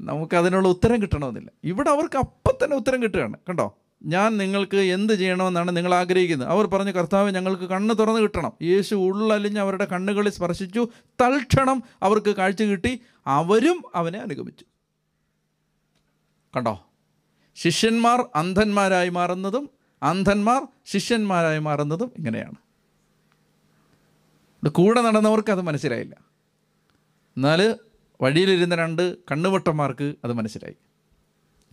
നമുക്കതിനുള്ള 0.00 0.68
ഉത്തരം 0.68 1.02
കിട്ടണമെന്നില്ല. 1.02 1.50
ഇവിടെ 1.64 1.90
അവർക്ക് 1.90 2.18
അപ്പം 2.18 2.58
തന്നെ 2.64 2.76
ഉത്തരം 2.76 3.02
കിട്ടുകയാണ്. 3.02 3.36
കണ്ടോ? 3.48 3.78
ഞാൻ 4.02 4.36
നിങ്ങൾക്ക് 4.36 4.76
എന്ത് 4.76 5.12
ചെയ്യണമെന്നാണ് 5.12 5.76
നിങ്ങൾ 5.76 5.94
ആഗ്രഹിക്കുന്നത്. 5.94 6.48
അവർ 6.48 6.66
പറഞ്ഞു 6.66 6.92
കർത്താവ് 6.92 7.30
ഞങ്ങൾക്ക് 7.30 7.62
കണ്ണ് 7.62 7.94
തുറന്ന് 7.98 8.20
കിട്ടണം. 8.20 8.52
യേശു 8.62 8.94
ഉള്ളലിഞ്ഞ് 8.94 9.58
അവരുടെ 9.58 9.84
കണ്ണുകളിൽ 9.84 10.30
സ്പർശിച്ചു. 10.30 10.88
തൽക്ഷണം 11.20 11.82
അവർക്ക് 12.02 12.36
കാഴ്ച 12.36 12.62
കിട്ടി. 12.62 13.00
അവരും 13.26 13.82
അവനെ 13.94 14.18
അനുഗമിച്ചു. 14.18 14.64
കണ്ടോ? 16.56 16.86
ശിഷ്യന്മാർ 17.54 18.28
അന്ധന്മാരായി 18.34 19.08
മാറുന്നതും 19.08 19.70
അന്ധന്മാർ 20.02 20.66
ശിഷ്യന്മാരായി 20.86 21.58
മാറുന്നതും 21.58 22.12
ഇങ്ങനെയാണ്. 22.18 22.54
കൂടെ 24.68 25.02
നടന്നവർക്ക് 25.02 25.52
അത് 25.52 25.60
മനസ്സിലായില്ല. 25.60 26.16
എന്നാൽ 27.36 27.76
വഴിയിലിരുന്ന 28.22 28.74
രണ്ട് 28.74 29.16
കണ്ണുവട്ടന്മാർക്ക് 29.30 30.14
അത് 30.24 30.32
മനസ്സിലായി. 30.32 30.74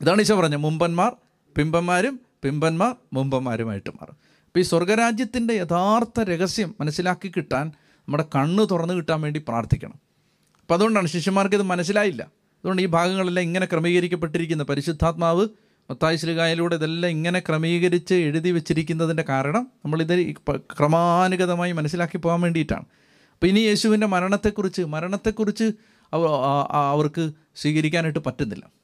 ഇതാണ് 0.01 0.21
ഈശോ 0.21 0.35
പറഞ്ഞത് 0.35 0.59
മുമ്പന്മാർ 0.59 1.15
പിമ്പന്മാരും 1.57 2.19
പിമ്പന്മാർ 2.43 2.95
മുമ്പന്മാരുമായിട്ട് 3.13 3.89
മാറും. 3.89 4.15
അപ്പോൾ 4.47 4.59
ഈ 4.59 4.63
സ്വർഗരാജ്യത്തിന്റെ 4.63 5.53
യഥാർത്ഥ 5.53 6.23
രഹസ്യം 6.23 6.75
മനസ്സിലാക്കി 6.79 7.31
കിട്ടാൻ 7.37 7.67
നമ്മുടെ 7.97 8.25
കണ്ണ് 8.35 8.67
തുറന്നു 8.71 8.93
കിട്ടാൻ 8.93 9.21
വേണ്ടി 9.21 9.39
പ്രാർത്ഥിക്കണം. 9.47 9.99
അപ്പോൾ 10.61 10.73
അതുകൊണ്ടാണ് 10.73 11.07
ശിഷ്യന്മാർക്ക് 11.07 11.55
ഇത് 11.55 11.63
മനസ്സിലായില്ല. 11.63 12.23
അതുകൊണ്ട് 12.23 12.81
ഈ 12.81 12.85
ഭാഗങ്ങളെല്ലാം 12.85 13.43
ഇങ്ങനെ 13.43 13.65
ക്രമീകരിക്കപ്പെട്ടിരിക്കുന്ന 13.65 14.63
പരിശുദ്ധാത്മാവ് 14.63 15.47
മത്തായ 15.91 16.15
ശ്രീകായലൂടെ 16.15 16.75
ഇതെല്ലാം 16.75 17.09
ഇങ്ങനെ 17.09 17.39
ക്രമീകരിച്ച് 17.39 18.13
എഴുതി 18.13 18.51
വെച്ചിരിക്കുന്നതിന്റെ 18.51 19.23
കാരണം 19.29 19.67
നമ്മളിത് 19.85 20.33
ക്രമാനുഗതമായി 20.57 21.71
മനസ്സിലാക്കി 21.71 22.17
പോകാൻ 22.17 22.41
വേണ്ടിയിട്ടാണ്. 22.41 22.85
അപ്പോൾ 23.33 23.47
ഇനി 23.47 23.59
യേശുവിന്റെ 23.59 24.07
മരണത്തെക്കുറിച്ച് 24.07 24.81
മരണത്തെക്കുറിച്ച് 24.81 25.71
അവർക്ക് 26.13 27.31
സ്വീകരിക്കാനായിട്ട് 27.55 28.19
പറ്റുന്നില്ല. 28.25 28.81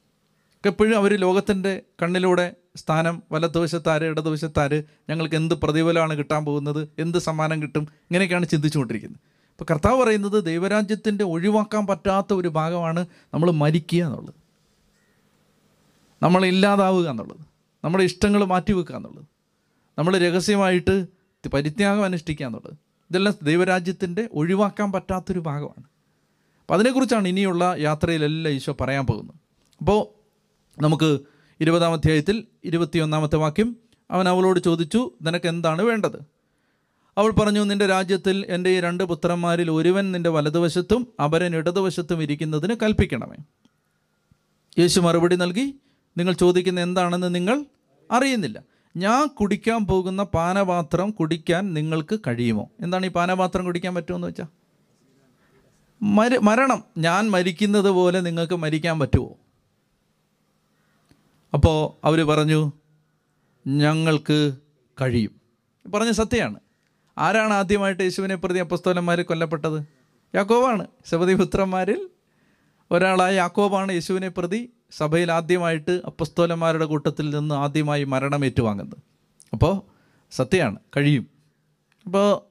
എപ്പോഴും 0.66 0.96
അവർ 0.96 1.16
ലോകത്തിന്റെ 1.16 1.82
കണ്ണിലൂടെ 2.02 2.54
സ്ഥാനം 2.76 3.22
വലതുവശത്താര് 3.32 4.02
ഇടതുവശത്താര് 4.02 4.82
ഞങ്ങൾക്ക് 5.10 5.34
എന്ത് 5.34 5.54
പ്രതിഫലമാണ് 5.54 6.14
കിട്ടാൻ 6.14 6.44
പോകുന്നത് 6.44 6.88
എന്ത് 6.98 7.18
സമ്മാനം 7.18 7.62
കിട്ടും 7.62 7.80
ഇങ്ങനെയൊക്കെയാണ് 7.80 8.48
ചിന്തിച്ചുകൊണ്ടിരിക്കുന്നത്. 8.48 9.20
അപ്പോൾ 9.50 9.64
കർത്താവ് 9.70 10.02
പറയുന്നത് 10.02 10.44
ദൈവരാജ്യത്തിന്റെ 10.44 11.24
ഒഴിവാക്കാൻ 11.24 11.86
പറ്റാത്ത 11.86 12.32
ഒരു 12.32 12.48
ഭാഗമാണ് 12.48 13.06
നമ്മൾ 13.34 13.50
മരിക്കുക 13.50 14.04
എന്നുള്ളത്. 14.04 14.34
നമ്മൾ 16.22 16.46
ഇല്ലാതാവുക 16.46 17.08
എന്നുള്ളത്. 17.08 17.40
നമ്മുടെ 17.84 18.04
ഇഷ്ടങ്ങൾ 18.04 18.44
മാറ്റിവെക്കുക 18.44 18.96
എന്നുള്ളത്. 18.96 19.24
നമ്മൾ 19.98 20.18
രഹസ്യമായിട്ട് 20.18 21.06
പരിത്യാഗം 21.54 22.04
അനുഷ്ഠിക്കുക 22.04 22.46
എന്നുള്ളത്. 22.46 22.74
ഇതെല്ലാം 23.10 23.34
ദൈവരാജ്യത്തിന്റെ 23.42 24.28
ഒഴിവാക്കാൻ 24.32 24.92
പറ്റാത്തൊരു 24.92 25.38
ഭാഗമാണ്. 25.38 25.97
അപ്പം 26.68 26.76
അതിനെക്കുറിച്ചാണ് 26.76 27.28
ഇനിയുള്ള 27.28 27.74
യാത്രയിലെല്ലാം 27.78 28.54
ഈശോ 28.54 28.76
പറയാൻ 28.80 29.06
പോകുന്നത്. 29.06 29.34
അപ്പോൾ 29.80 30.00
നമുക്ക് 30.82 31.18
ഇരുപതാം 31.60 31.92
അധ്യായത്തിൽ 31.92 32.44
ഇരുപത്തിയൊന്നാമത്തെ 32.64 33.36
വാക്യം 33.36 33.76
അവൻ 34.10 34.28
അവളോട് 34.28 34.60
ചോദിച്ചു 34.60 35.10
നിനക്ക് 35.22 35.46
എന്താണ് 35.46 35.82
വേണ്ടത്? 35.82 36.16
അവൾ 37.18 37.30
പറഞ്ഞു 37.30 37.60
നിന്റെ 37.60 37.86
രാജ്യത്തിൽ 37.86 38.46
എന്റെ 38.48 38.70
ഈ 38.70 38.80
രണ്ട് 38.80 39.04
പുത്രന്മാരിൽ 39.04 39.70
ഒരുവൻ 39.70 40.12
നിന്റെ 40.12 40.30
വലതുവശത്തും 40.30 41.06
അപരൻ 41.24 41.56
ഇടതുവശത്തും 41.56 42.22
ഇരിക്കുന്നതിന് 42.22 42.74
കൽപ്പിക്കണമേ. 42.82 43.36
യേശു 44.78 45.00
മറുപടി 45.00 45.36
നൽകി 45.36 45.74
നിങ്ങൾ 46.16 46.32
ചോദിക്കുന്ന 46.32 46.80
എന്താണെന്ന് 46.80 47.34
നിങ്ങൾ 47.34 47.64
അറിയുന്നില്ല. 48.10 48.62
ഞാൻ 48.96 49.26
കുടിക്കാൻ 49.26 49.86
പോകുന്ന 49.86 50.22
പാനപാത്രം 50.22 51.10
കുടിക്കാൻ 51.10 51.74
നിങ്ങൾക്ക് 51.74 52.20
കഴിയുമോ? 52.26 52.70
എന്താണ് 52.80 53.06
ഈ 53.06 53.08
പാനപാത്രം 53.08 53.64
കുടിക്കാൻ 53.64 53.94
പറ്റുമെന്ന് 53.94 54.28
വെച്ചാൽ 54.28 54.57
മര 56.02 56.38
മരണം. 56.38 56.84
ഞാൻ 56.98 57.30
മരിക്കുന്നത് 57.30 57.90
പോലെ 57.90 58.20
നിങ്ങൾക്ക് 58.20 58.54
മരിക്കാൻ 58.54 58.98
പറ്റുമോ? 58.98 59.36
അപ്പോൾ 61.54 62.06
അവർ 62.06 62.22
പറഞ്ഞു 62.22 62.72
ഞങ്ങൾക്ക് 63.66 64.56
കഴിയും. 65.00 65.40
പറഞ്ഞ 65.90 66.10
സത്യമാണ്. 66.10 66.60
ആരാണ് 67.18 67.52
ആദ്യമായിട്ട് 67.52 68.02
യേശുവിനെ 68.02 68.34
പ്രതി 68.34 68.58
അപ്പസ്തോലന്മാർ 68.58 69.20
കൊല്ലപ്പെട്ടത്? 69.20 69.86
യാക്കോബാണ്. 70.34 70.86
ശബദിപുത്രന്മാരിൽ 71.06 72.08
ഒരാളായ 72.90 73.34
യാക്കോബാണ് 73.34 73.92
യേശുവിനെ 73.92 74.28
പ്രതി 74.28 74.72
സഭയിൽ 74.90 75.32
ആദ്യമായിട്ട് 75.32 76.00
അപ്പസ്തോലന്മാരുടെ 76.06 76.84
കൂട്ടത്തിൽ 76.84 77.38
നിന്ന് 77.38 77.54
ആദ്യമായി 77.54 78.04
മരണം 78.04 78.44
ഏറ്റുവാങ്ങുന്നത്. 78.44 78.98
അപ്പോൾ 79.52 79.82
സത്യമാണ് 80.30 80.78
കഴിയും. 80.96 81.26
അപ്പോൾ 82.06 82.48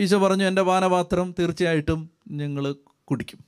ഈശോ 0.00 0.18
പറഞ്ഞു 0.18 0.44
എന്റെ 0.44 0.62
പാനപാത്രം 0.62 1.34
തീർച്ചയായിട്ടും 1.38 2.10
നിങ്ങൾ 2.30 2.74
കുടിക്കും. 3.12 3.40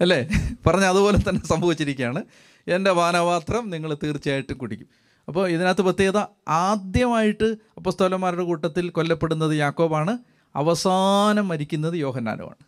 അല്ലേ? 0.00 0.18
പറഞ്ഞ 0.66 0.84
അതുപോലെ 0.84 1.18
തന്നെ 1.28 1.46
സംഭവിച്ചിരിക്കുകയാണ്. 1.46 2.22
എന്റെ 2.68 2.92
പാനപാത്രം 2.92 3.70
നിങ്ങൾ 3.70 3.90
തീർച്ചയായിട്ടും 4.02 4.56
കുടിക്കും. 4.56 4.88
അപ്പോൾ 5.28 5.44
ഇതിനകത്ത് 5.48 5.82
പ്രത്യേകത 5.82 6.18
ആദ്യമായിട്ട് 6.48 7.48
അപ്പസ്തോലന്മാരുടെ 7.76 8.44
കൂട്ടത്തിൽ 8.50 8.88
കൊല്ലപ്പെടുന്നത് 8.88 9.54
യാക്കോബാണ്. 9.56 10.14
അവസാനം 10.56 11.48
മരിക്കുന്നത് 11.48 11.96
യോഹന്നാനുമാണ്. 11.96 12.62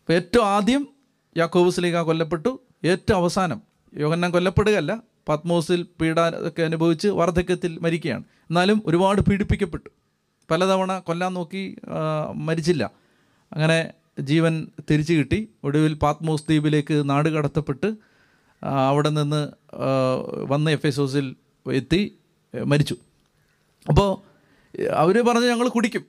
അപ്പോൾ 0.00 0.12
ഏറ്റവും 0.12 0.46
ആദ്യം 0.46 0.82
യാക്കോബ് 1.36 1.70
സ്ലീഗ 1.70 1.98
കൊല്ലപ്പെട്ടു. 1.98 2.50
ഏറ്റവും 2.84 3.16
അവസാനം 3.16 3.62
യോഹന്നാൻ 3.96 4.30
കൊല്ലപ്പെടുകയല്ല 4.32 4.92
പത്മോസിൽ 5.28 5.86
പീഡ 6.00 6.20
ഒക്കെ 6.48 6.62
അനുഭവിച്ച് 6.62 7.08
വാർദ്ധക്യത്തിൽ 7.08 7.78
മരിക്കുകയാണ്. 7.82 8.24
എന്നാലും 8.50 8.82
ഒരുപാട് 8.86 9.20
പീഡിപ്പിക്കപ്പെട്ടു. 9.20 9.90
പലതവണ 10.50 10.98
കൊല്ലാൻ 10.98 11.32
നോക്കി 11.34 11.62
മരിച്ചില്ല. 12.34 12.90
അങ്ങനെ 13.52 13.78
ജീവൻ 14.20 14.54
തിരിച്ചു 14.90 15.12
കിട്ടി. 15.12 15.48
ഒടുവിൽ 15.64 15.94
പാത്മോസ് 15.94 16.42
ദ്വീപിലേക്ക് 16.42 17.10
നാട് 17.10 17.28
കടത്തപ്പെട്ട് 17.28 17.88
അവിടെ 18.88 19.08
നിന്ന് 19.08 19.40
വന്ന 20.50 20.70
എഫ് 20.70 20.86
എസോസിൽ 20.86 21.36
എത്തി 21.72 22.00
മരിച്ചു. 22.66 22.96
അപ്പോൾ 23.88 24.10
അവർ 24.96 25.16
പറഞ്ഞു 25.26 25.46
ഞങ്ങൾ 25.46 25.68
കുടിക്കും. 25.68 26.04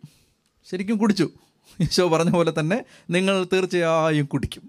ശരിക്കും 0.69 0.97
കുടിച്ചു. 0.97 1.29
ഈശോ 1.81 2.07
പറഞ്ഞ 2.09 2.29
പോലെ 2.29 2.53
തന്നെ 2.59 2.77
നിങ്ങൾ 3.09 3.35
തീർച്ചയായും 3.53 4.25
കുടിക്കും. 4.25 4.63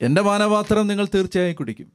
എന്റെ 0.00 0.22
പാനപാത്രം 0.22 0.86
നിങ്ങൾ 0.86 1.06
തീർച്ചയായും 1.14 1.56
കുടിക്കും. 1.56 1.88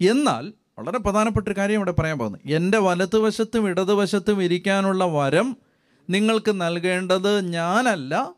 എന്നാൽ 0.00 0.52
വളരെ 0.78 0.98
പ്രധാനപ്പെട്ട 0.98 1.46
ഒരു 1.48 1.56
കാര്യം 1.56 1.74
ഇവിടെ 1.74 1.92
പറയാൻ 1.92 2.18
പോകുന്നത്. 2.18 2.40
എന്റെ 2.56 2.78
വലതുവശത്തും 2.78 3.68
ഇടതുവശത്തും 3.68 4.42
ഇരിക്കാനുള്ള 4.42 5.04
വരം 5.04 5.56
നിങ്ങൾക്ക് 6.10 6.60
നൽകേണ്ടത് 6.60 7.40
ഞാനല്ല. 7.40 8.34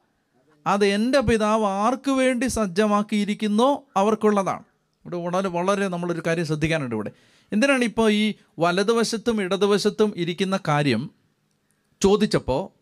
അത് 0.67 0.85
എന്റെ 0.85 1.21
പിതാവ് 1.21 1.65
ആർക്ക് 1.65 2.11
വേണ്ടി 2.11 2.47
സജ്ജമാക്കിയിരിക്കുന്നോ 2.47 3.85
അവർക്കുള്ളതാണ്. 3.97 4.63
ഇവിടെ 5.05 5.17
വളരെ 5.17 5.49
വളരെ 5.49 5.89
നമ്മളൊരു 5.89 6.23
കാര്യം 6.27 6.47
ശ്രദ്ധിക്കാനുണ്ട് 6.47 6.95
ഇവിടെ. 6.95 7.11
എന്തിനാണ് 7.53 7.85
ഇപ്പോൾ 7.85 8.11
ഈ 8.11 8.35
വലതുവശത്തും 8.59 9.43
ഇടതുവശത്തും 9.43 10.13
ഇരിക്കുന്ന 10.17 10.59
കാര്യം 10.69 11.11
ചോദിച്ചപ്പോൾ 12.03 12.81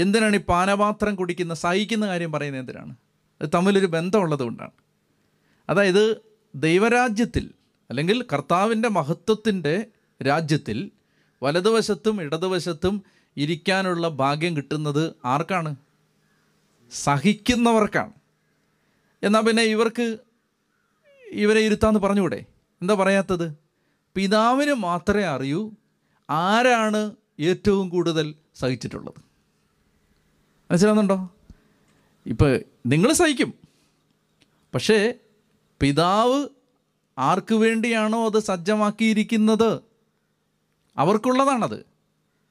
എന്തിനാണ് 0.00 0.36
ഈ 0.36 0.40
പാനപാത്രം 0.40 1.14
കുടിക്കുന്ന 1.14 1.54
സഹിക്കുന്ന 1.54 2.06
കാര്യം 2.06 2.32
പറയുന്നത് 2.32 2.62
എന്തിനാണ്? 2.62 2.96
അത് 3.40 3.48
തമ്മിലൊരു 3.54 3.86
ബന്ധമുള്ളത് 3.86 4.42
കൊണ്ടാണ്. 4.42 4.70
അതായത് 5.68 6.16
ദൈവരാജ്യത്തിൽ 6.54 7.50
അല്ലെങ്കിൽ 7.90 8.24
കർത്താവിന്റെ 8.32 8.88
മഹത്വത്തിന്റെ 8.88 9.86
രാജ്യത്തിൽ 10.26 10.90
വലതുവശത്തും 11.42 12.22
ഇടതുവശത്തും 12.22 13.02
ഇരിക്കാനുള്ള 13.36 14.08
ഭാഗ്യം 14.08 14.56
കിട്ടുന്നത് 14.56 15.14
ആർക്കാണ്? 15.24 15.76
സഹിക്കുന്നവർക്കാണ്. 16.90 18.12
എന്നാൽ 19.22 19.40
പിന്നെ 19.40 19.62
ഇവർക്ക് 19.62 20.18
ഇവരെ 21.30 21.60
ഇരുത്താന്ന് 21.60 22.00
പറഞ്ഞുകൂടെ? 22.00 22.44
എന്താ 22.82 22.94
പറയാത്തത്? 22.94 23.56
പിതാവിന് 24.14 24.72
മാത്രമേ 24.72 25.22
അറിയൂ 25.22 25.72
ആരാണ് 26.30 27.16
ഏറ്റവും 27.40 27.88
കൂടുതൽ 27.88 28.34
സഹിച്ചിട്ടുള്ളത്. 28.54 29.14
മനസ്സിലാവുന്നുണ്ടോ? 30.70 31.30
ഇപ്പോൾ 32.26 32.60
നിങ്ങൾ 32.86 33.12
സഹിക്കും. 33.12 33.54
പക്ഷേ 34.74 35.14
പിതാവ് 35.80 36.48
ആർക്കു 37.18 37.54
വേണ്ടിയാണോ 37.54 38.26
അത് 38.26 38.38
സജ്ജമാക്കിയിരിക്കുന്നത്? 38.38 39.80
അവർക്കുള്ളതാണത്. 40.98 41.93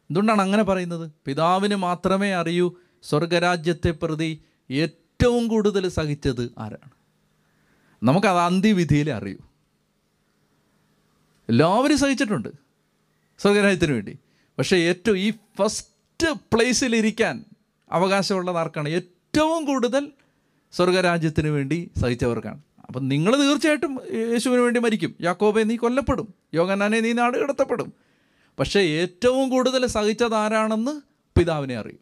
എന്തുകൊണ്ടാണ് 0.04 0.41
അങ്ങനെ 0.41 0.64
പറയുന്നത്? 0.64 1.12
പിതാവിന് 1.26 1.76
മാത്രമേ 1.76 2.32
അറിയൂ 2.32 2.72
സ്വർഗരാജ്യത്തെ 3.04 3.91
പ്രതി 3.91 4.41
ഏറ്റവും 4.72 5.47
കൂടുതൽ 5.47 5.88
സഹിച്ചത് 5.88 6.51
ആരാണ്? 6.58 6.91
നമുക്കത് 8.04 8.39
അന്ത്യവിധിയിൽ 8.39 9.10
അറിയൂ. 9.10 9.38
എല്ലാവരും 11.49 11.97
സഹിച്ചിട്ടുണ്ട് 11.97 12.49
സ്വർഗരാജ്യത്തിന് 13.39 13.91
വേണ്ടി. 13.91 14.18
പക്ഷേ 14.58 14.78
ഏറ്റവും 14.78 15.18
ഈ 15.18 15.34
ഫസ്റ്റ് 15.58 16.28
പ്ലേസിലിരിക്കാൻ 16.32 17.45
അവകാശമുള്ളത് 17.91 18.58
ആർക്കാണ്? 18.58 18.89
ഏറ്റവും 18.89 19.66
കൂടുതൽ 19.66 20.12
സ്വർഗരാജ്യത്തിന് 20.72 21.47
വേണ്ടി 21.47 21.91
സഹിച്ചവർക്കാണ്. 21.97 22.62
അപ്പം 22.88 23.08
നിങ്ങൾ 23.08 23.36
തീർച്ചയായിട്ടും 23.36 23.99
യേശുവിന് 24.14 24.62
വേണ്ടി 24.62 24.80
മരിക്കും. 24.80 25.16
യാക്കോബെ 25.22 25.64
നീ 25.64 25.76
കൊല്ലപ്പെടും. 25.76 26.34
യോഗനാനെ 26.54 26.99
നീ 26.99 27.14
നാട് 27.14 27.38
കടത്തപ്പെടും. 27.38 27.93
പക്ഷേ 28.60 28.80
ഏറ്റവും 28.80 29.49
കൂടുതൽ 29.49 29.86
സഹിച്ചത് 29.86 30.36
ആരാണെന്ന് 30.36 31.01
പിതാവിനെ 31.39 31.76
അറിയും. 31.76 31.99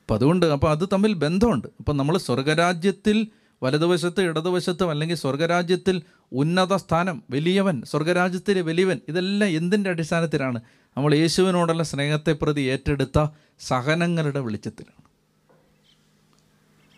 അപ്പം 0.00 0.14
അതുകൊണ്ട് 0.14 0.46
അപ്പോൾ 0.46 0.70
അത് 0.70 0.88
തമ്മിൽ 0.92 1.12
ബന്ധമുണ്ട്. 1.12 1.68
അപ്പം 1.78 1.96
നമ്മൾ 1.96 2.18
സ്വർഗരാജ്യത്തിൽ 2.18 3.26
വലതുവശത്ത് 3.62 4.20
ഇടതുവശത്തും 4.20 4.90
അല്ലെങ്കിൽ 4.90 5.16
സ്വർഗരാജ്യത്തിൽ 5.16 6.02
ഉന്നത 6.32 6.76
സ്ഥാനം 6.76 7.22
വലിയവൻ 7.30 7.82
സ്വർഗരാജ്യത്തിലെ 7.84 8.60
വലിയവൻ 8.60 9.00
ഇതെല്ലാം 9.08 9.50
എന്തിന്റെ 9.50 9.90
അടിസ്ഥാനത്തിലാണ്? 9.90 10.60
നമ്മൾ 10.96 11.14
യേശുവിനോടുള്ള 11.14 11.82
സ്നേഹത്തെ 11.82 12.32
പ്രതി 12.32 12.60
ഏറ്റെടുത്ത 12.60 13.26
സഹനങ്ങളുടെ 13.60 14.40
വെളിച്ചത്തിലാണ്. 14.40 15.02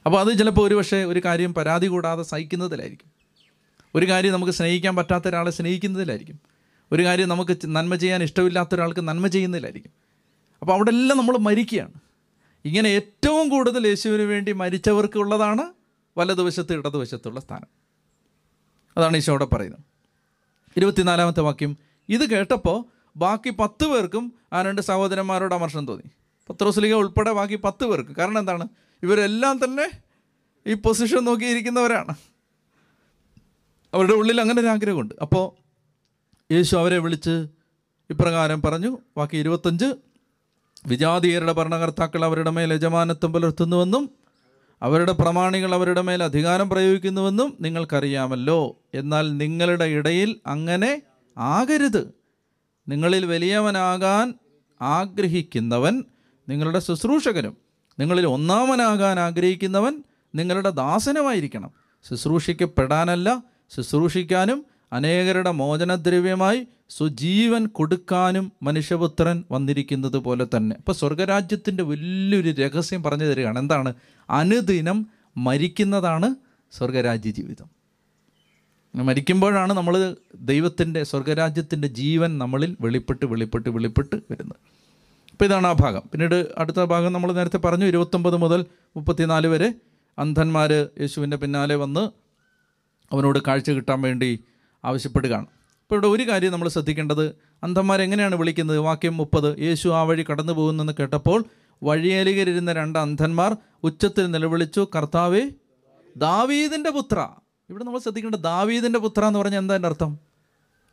അപ്പോൾ 0.07 0.21
അത് 0.21 0.39
ചിലപ്പോൾ 0.39 0.67
ഒരു 0.67 0.75
പക്ഷേ 0.75 1.05
ഒരു 1.05 1.21
കാര്യം 1.25 1.55
പരാതി 1.55 1.87
കൂടാതെ 1.87 2.23
സഹിക്കുന്നതിലായിരിക്കും. 2.23 3.11
ഒരു 3.95 4.09
കാര്യം 4.09 4.33
നമുക്ക് 4.33 4.53
സ്നേഹിക്കാൻ 4.53 4.97
പറ്റാത്ത 4.97 5.29
ഒരാളെ 5.29 5.51
സ്നേഹിക്കുന്നതിലായിരിക്കും. 5.51 6.54
ഒരു 6.95 7.03
കാര്യം 7.03 7.29
നമുക്ക് 7.29 7.59
നന്മ 7.67 7.95
ചെയ്യാൻ 7.95 8.23
ഇഷ്ടമില്ലാത്ത 8.23 8.75
ഒരാൾക്ക് 8.75 9.01
നന്മ 9.01 9.27
ചെയ്യുന്നില്ലായിരിക്കും 9.27 9.91
അപ്പോൾ 10.61 10.73
അവിടെ 10.73 10.91
എല്ലാം 10.91 11.19
നമ്മൾ 11.19 11.37
മരിക്കുകയാണ്. 11.37 11.93
ഇങ്ങനെ 12.65 12.89
ഏറ്റവും 12.89 13.49
കൂടുതൽ 13.49 13.87
യേശുവിന് 13.87 14.23
വേണ്ടി 14.23 14.53
മരിച്ചവർക്കുള്ളതാണ് 14.53 15.73
വലതുവശത്ത് 16.19 16.73
ഇടതുവശത്തുള്ള 16.73 17.41
സ്ഥാനം. 17.41 17.67
അതാണ് 18.97 19.17
ഈശോ 19.17 19.33
അവിടെ 19.33 19.45
പറയുന്നത്. 19.45 19.81
ഇരുപത്തിനാലാമത്തെ 20.77 21.41
വാക്യം. 21.41 21.77
ഇത് 22.09 22.31
കേട്ടപ്പോൾ 22.31 22.85
ബാക്കി 23.17 23.51
പത്ത് 23.51 23.87
പേർക്കും 23.87 24.33
ആ 24.53 24.63
രണ്ട് 24.63 24.83
സഹോദരന്മാരോട് 24.83 25.55
അമർഷം 25.55 25.87
തോന്നി. 25.87 26.11
പത്രോസ്ലിക 26.51 26.95
ഉൾപ്പെടെ 26.95 27.33
ബാക്കി 27.33 27.55
പത്ത് 27.55 27.87
പേർക്ക്. 27.87 28.11
കാരണം 28.11 28.39
എന്താണ്? 28.39 28.69
ഇവരെല്ലാം 29.03 29.65
തന്നെ 29.65 29.91
ഈ 30.67 30.75
പൊസിഷൻ 30.75 31.25
നോക്കിയിരിക്കുന്നവരാണ്. 31.25 32.15
അവരുടെ 33.95 34.13
ഉള്ളിൽ 34.13 34.41
അങ്ങനെ 34.41 34.61
ഒരു 34.61 34.69
ആഗ്രഹമുണ്ട്. 34.69 35.15
അപ്പോൾ 35.23 35.64
യേശു 36.55 36.77
അവരെ 36.77 36.99
വിളിച്ച് 36.99 37.47
ഇപ്രകാരം 38.11 38.63
പറഞ്ഞു 38.63 38.99
ബാക്കി 39.17 39.37
ഇരുപത്തഞ്ച് 39.37 39.95
വിജാതീയരുടെ 40.87 41.53
ഭരണകർത്താക്കൾ 41.53 42.25
അവരുടെ 42.25 42.51
മേൽ 42.51 42.73
യജമാനത്വം 42.73 43.33
പുലർത്തുന്നുവെന്നും 43.33 44.11
അവരുടെ 44.83 45.13
പ്രമാണികൾ 45.13 45.75
അവരുടെ 45.75 46.01
മേൽ 46.01 46.23
അധികാരം 46.23 46.69
പ്രയോഗിക്കുന്നുവെന്നും 46.71 47.57
നിങ്ങൾക്കറിയാമല്ലോ. 47.61 48.79
എന്നാൽ 48.95 49.37
നിങ്ങളുടെ 49.37 49.85
ഇടയിൽ 49.85 50.41
അങ്ങനെ 50.47 51.03
ആകരുത്. 51.39 52.15
നിങ്ങളിൽ 52.89 53.27
വലിയവനാകാൻ 53.27 54.35
ആഗ്രഹിക്കുന്നവൻ 54.83 56.05
നിങ്ങളുടെ 56.49 56.79
ശുശ്രൂഷകനും 56.79 57.57
നിങ്ങളിൽ 58.01 58.27
ഒന്നാമനാകാൻ 58.27 59.21
ആഗ്രഹിക്കുന്നവൻ 59.21 60.03
നിങ്ങളുടെ 60.35 60.71
ദാസനമായിരിക്കണം. 60.71 61.71
ശുശ്രൂഷിക്കപ്പെടാനല്ല 62.11 63.43
ശുശ്രൂഷിക്കാനും 63.77 64.67
അനേകരുടെ 64.95 65.51
മോചനദ്രവ്യമായി 65.51 66.67
സുജീവൻ 66.91 67.67
കൊടുക്കാനും 67.67 68.53
മനുഷ്യപുത്രൻ 68.63 69.45
വന്നിരിക്കുന്നത് 69.51 70.17
പോലെ 70.17 70.47
തന്നെ. 70.57 70.77
അപ്പോൾ 70.77 70.93
സ്വർഗരാജ്യത്തിന്റെ 70.93 71.83
വലിയൊരു 71.83 72.51
രഹസ്യം 72.51 73.03
പറഞ്ഞു 73.03 73.25
തരികയാണ്. 73.25 73.59
എന്താണ്? 73.59 73.95
അനുദിനം 74.31 75.07
മരിക്കുന്നതാണ് 75.37 76.35
സ്വർഗരാജ്യ 76.73 77.31
ജീവിതം. 77.31 77.85
മരിക്കുമ്പോഴാണ് 78.95 79.73
നമ്മൾ 79.73 80.17
ദൈവത്തിന്റെ 80.35 81.03
സ്വർഗരാജ്യത്തിന്റെ 81.03 81.89
ജീവൻ 81.89 82.39
നമ്മളിൽ 82.39 82.77
വെളിപ്പെട്ട് 82.81 83.27
വെളിപ്പെട്ട് 83.27 83.69
വെളിപ്പെട്ട് 83.69 84.17
വരുന്നത്. 84.31 84.57
അപ്പോൾ 85.33 85.45
ഇതാണ് 85.45 85.67
ആ 85.67 85.73
ഭാഗം. 85.73 86.03
പിന്നീട് 86.13 86.49
അടുത്ത 86.59 86.85
ഭാഗം 86.85 87.13
നമ്മൾ 87.13 87.33
നേരത്തെ 87.33 87.57
പറഞ്ഞു 87.57 87.85
ഇരുപത്തൊമ്പത് 87.85 88.37
മുതൽ 88.37 88.67
മുപ്പത്തിനാല് 88.97 89.47
വരെ 89.47 89.75
അന്ധന്മാർ 90.19 90.73
യേശുവിന്റെ 90.73 91.37
പിന്നാലെ 91.37 91.75
വന്ന് 91.75 92.01
അവനോട് 93.13 93.39
കാഴ്ച 93.47 93.71
കിട്ടാൻ 93.71 94.03
വേണ്ടി 94.03 94.41
ആവശ്യപ്പെടുകയാണ്. 94.85 95.47
ഇപ്പോൾ 95.47 95.95
ഇവിടെ 95.95 96.07
ഒരു 96.07 96.23
കാര്യം 96.29 96.53
നമ്മൾ 96.53 96.69
ശ്രദ്ധിക്കേണ്ടത് 96.69 97.35
അന്ധന്മാരെങ്ങനെയാണ് 97.63 98.35
വിളിക്കുന്നത്? 98.35 98.79
വാക്യം 98.79 99.17
മുപ്പത് 99.17 99.59
യേശു 99.59 99.89
ആ 99.89 100.03
വഴി 100.03 100.25
കടന്നു 100.31 100.53
പോകുന്നെന്ന് 100.53 100.93
കേട്ടപ്പോൾ 101.01 101.45
വഴിയലികരിരുന്ന 101.83 102.73
രണ്ട് 102.73 102.99
അന്ധന്മാർ 102.99 103.57
ഉച്ചത്തിൽ 103.85 104.31
നിലവിളിച്ചു 104.31 104.89
കർത്താവേ 104.97 105.43
ദാവീദിന്റെ 106.17 106.91
പുത്ര. 106.91 107.29
ഇവിടെ 107.71 107.85
നമ്മൾ 107.85 107.99
ശ്രദ്ധിക്കേണ്ടത് 107.99 108.41
ദാവീദിന്റെ 108.41 108.99
പുത്ര 108.99 109.25
എന്ന് 109.25 109.39
പറഞ്ഞാൽ 109.39 109.59
എന്താ 109.59 109.75
എന്റെ 109.75 109.89
അർത്ഥം? 109.89 110.19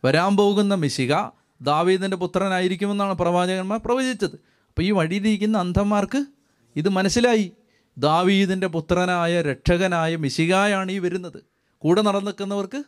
വരാൻ 0.06 0.38
പോകുന്ന 0.38 0.76
മിശിക 0.76 1.14
ദാവീദിന്റെ 1.62 2.18
പുത്രനായിരിക്കുമെന്നാണ് 2.18 3.14
പ്രവാചകന്മാർ 3.14 3.80
പ്രവചിച്ചത്. 3.86 4.36
അപ്പോൾ 4.36 4.82
ഈ 4.82 4.92
വഴിയിലിരിക്കുന്ന 4.92 5.58
അന്ധന്മാർക്ക് 5.58 6.26
ഇത് 6.76 6.90
മനസ്സിലായി. 6.90 7.52
ദാവീദിന്റെ 7.98 8.68
പുത്രനായ 8.68 9.42
രക്ഷകനായ 9.42 10.16
മിശികായാണ് 10.16 10.92
ഈ 10.92 11.00
വരുന്നത്. 11.00 11.44
കൂടെ 11.78 12.02
നടന്നിക്കുന്നവർക്ക് 12.02 12.84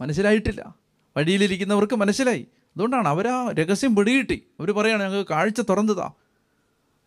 മനസ്സിലായിട്ടില്ല. 0.00 0.74
വഴിയിലിരിക്കുന്നവർക്ക് 1.16 1.96
മനസ്സിലായി. 1.96 2.46
അതുകൊണ്ടാണ് 2.76 3.08
അവർ 3.08 3.28
ആ 3.28 3.50
രഹസ്യം 3.50 3.96
പിടികിട്ടി. 3.96 4.42
അവർ 4.60 4.70
പറയുകയാണ് 4.70 5.02
ഞങ്ങൾക്ക് 5.02 5.30
കാഴ്ച 5.30 5.60
തുറന്നതാ. 5.60 6.10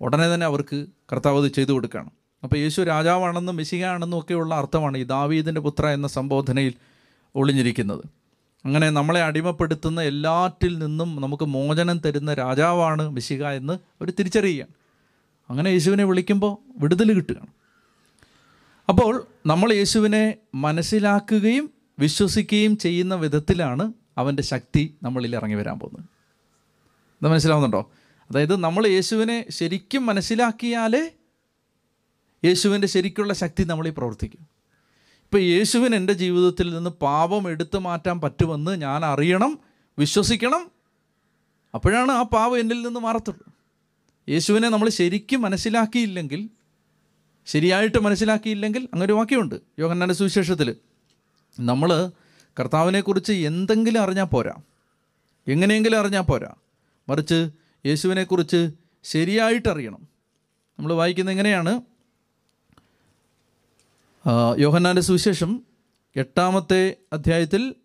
ഉടനെ 0.02 0.34
തന്നെ 0.34 0.46
അവർക്ക് 0.46 0.86
കർത്താവ് 1.12 1.50
ചെയ്തു 1.50 1.72
കൊടുക്കുകയാണ്. 1.72 2.10
അപ്പോൾ 2.44 2.58
യേശു 2.58 2.82
രാജാവാണെന്നും 2.82 3.56
മിശികയാണെന്നും 3.56 4.20
ഒക്കെയുള്ള 4.20 4.56
അർത്ഥമാണ് 4.56 4.98
ഈ 4.98 5.04
ദാവീദിന്റെ 5.04 5.62
പുത്ര 5.62 5.88
എന്ന 5.88 6.08
സംബോധനയിൽ 6.08 6.74
ഒളിഞ്ഞിരിക്കുന്നത്. 7.36 8.04
അങ്ങനെ 8.66 8.90
നമ്മളെ 8.90 9.24
അടിമപ്പെടുത്തുന്ന 9.24 10.02
എല്ലാറ്റിൽ 10.02 10.78
നിന്നും 10.78 11.22
നമുക്ക് 11.22 11.44
മോചനം 11.44 11.98
തരുന്ന 11.98 12.34
രാജാവാണ് 12.34 13.10
മിശിക 13.10 13.48
എന്ന് 13.48 13.74
അവർ 13.74 14.14
തിരിച്ചറിയുകയാണ്. 14.20 14.70
അങ്ങനെ 15.50 15.70
യേശുവിനെ 15.70 16.04
വിളിക്കുമ്പോൾ 16.04 16.58
വിടുതൽ 16.80 17.14
കിട്ടുകയാണ്. 17.14 17.48
അപ്പോൾ 18.90 19.28
നമ്മൾ 19.46 19.74
യേശുവിനെ 19.74 20.36
മനസ്സിലാക്കുകയും 20.56 21.77
വിശ്വസിക്കുകയും 22.00 22.78
ചെയ്യുന്ന 22.78 23.16
വിധത്തിലാണ് 23.16 23.94
അവന്റെ 24.18 24.44
ശക്തി 24.44 24.96
നമ്മളിൽ 25.04 25.36
ഇറങ്ങി 25.36 25.56
വരാൻ 25.56 25.80
പോകുന്നത്. 25.80 26.10
ഇത് 27.22 27.32
മനസ്സിലാവുന്നുണ്ടോ? 27.32 27.92
അതായത് 28.30 28.56
നമ്മൾ 28.56 28.88
യേശുവിനെ 28.88 29.46
ശരിക്കും 29.50 30.06
മനസ്സിലാക്കിയാലേ 30.06 31.10
യേശുവിന്റെ 32.46 32.88
ശരിക്കുള്ള 32.88 33.34
ശക്തി 33.34 33.64
നമ്മളിൽ 33.64 33.94
പ്രവർത്തിക്കും. 33.98 34.40
ഇപ്പോൾ 35.24 35.38
യേശുവിന് 35.38 35.96
എന്റെ 35.96 36.14
ജീവിതത്തിൽ 36.14 36.74
നിന്ന് 36.74 36.90
പാപം 36.90 37.50
എടുത്തു 37.50 37.78
മാറ്റാൻ 37.78 38.22
പറ്റുമെന്ന് 38.22 38.82
ഞാൻ 38.82 39.06
അറിയണം 39.06 39.60
വിശ്വസിക്കണം 40.00 40.72
അപ്പോഴാണ് 41.74 42.12
ആ 42.12 42.22
പാപം 42.22 42.60
എന്നിൽ 42.60 42.82
നിന്ന് 42.82 43.00
മാറത്തുള്ളൂ. 43.00 43.54
യേശുവിനെ 44.30 44.70
നമ്മൾ 44.70 44.90
ശരിക്കും 44.90 45.42
മനസ്സിലാക്കിയില്ലെങ്കിൽ 45.42 46.50
ശരിയായിട്ട് 47.46 47.98
മനസ്സിലാക്കിയില്ലെങ്കിൽ 47.98 48.82
അങ്ങനെ 48.82 49.06
ഒരു 49.06 49.14
വാക്യമുണ്ട്. 49.14 49.56
യോഹന്നാന്റെ 49.80 50.16
സുവിശേഷത്തിൽ 50.16 50.76
നമ്മൾ 51.60 52.12
കർത്താവിനെക്കുറിച്ച് 52.60 53.32
എന്തെങ്കിലും 53.32 54.02
അറിഞ്ഞാൽ 54.02 54.24
പോരാ. 54.24 54.54
എങ്ങനെയെങ്കിലും 55.48 56.00
അറിഞ്ഞാൽ 56.00 56.22
പോരാ. 56.22 56.54
മറിച്ച് 57.10 57.50
യേശുവിനെക്കുറിച്ച് 57.86 58.72
ശരിയായിട്ടറിയണം. 59.04 60.08
നമ്മൾ 60.80 60.94
വായിക്കുന്നത് 60.94 61.34
എങ്ങനെയാണ്? 61.34 61.82
യോഹന്നാന്റെ 64.58 65.02
സുവിശേഷം 65.02 65.62
എട്ടാമത്തെ 66.16 66.96
അധ്യായത്തിൽ 67.14 67.76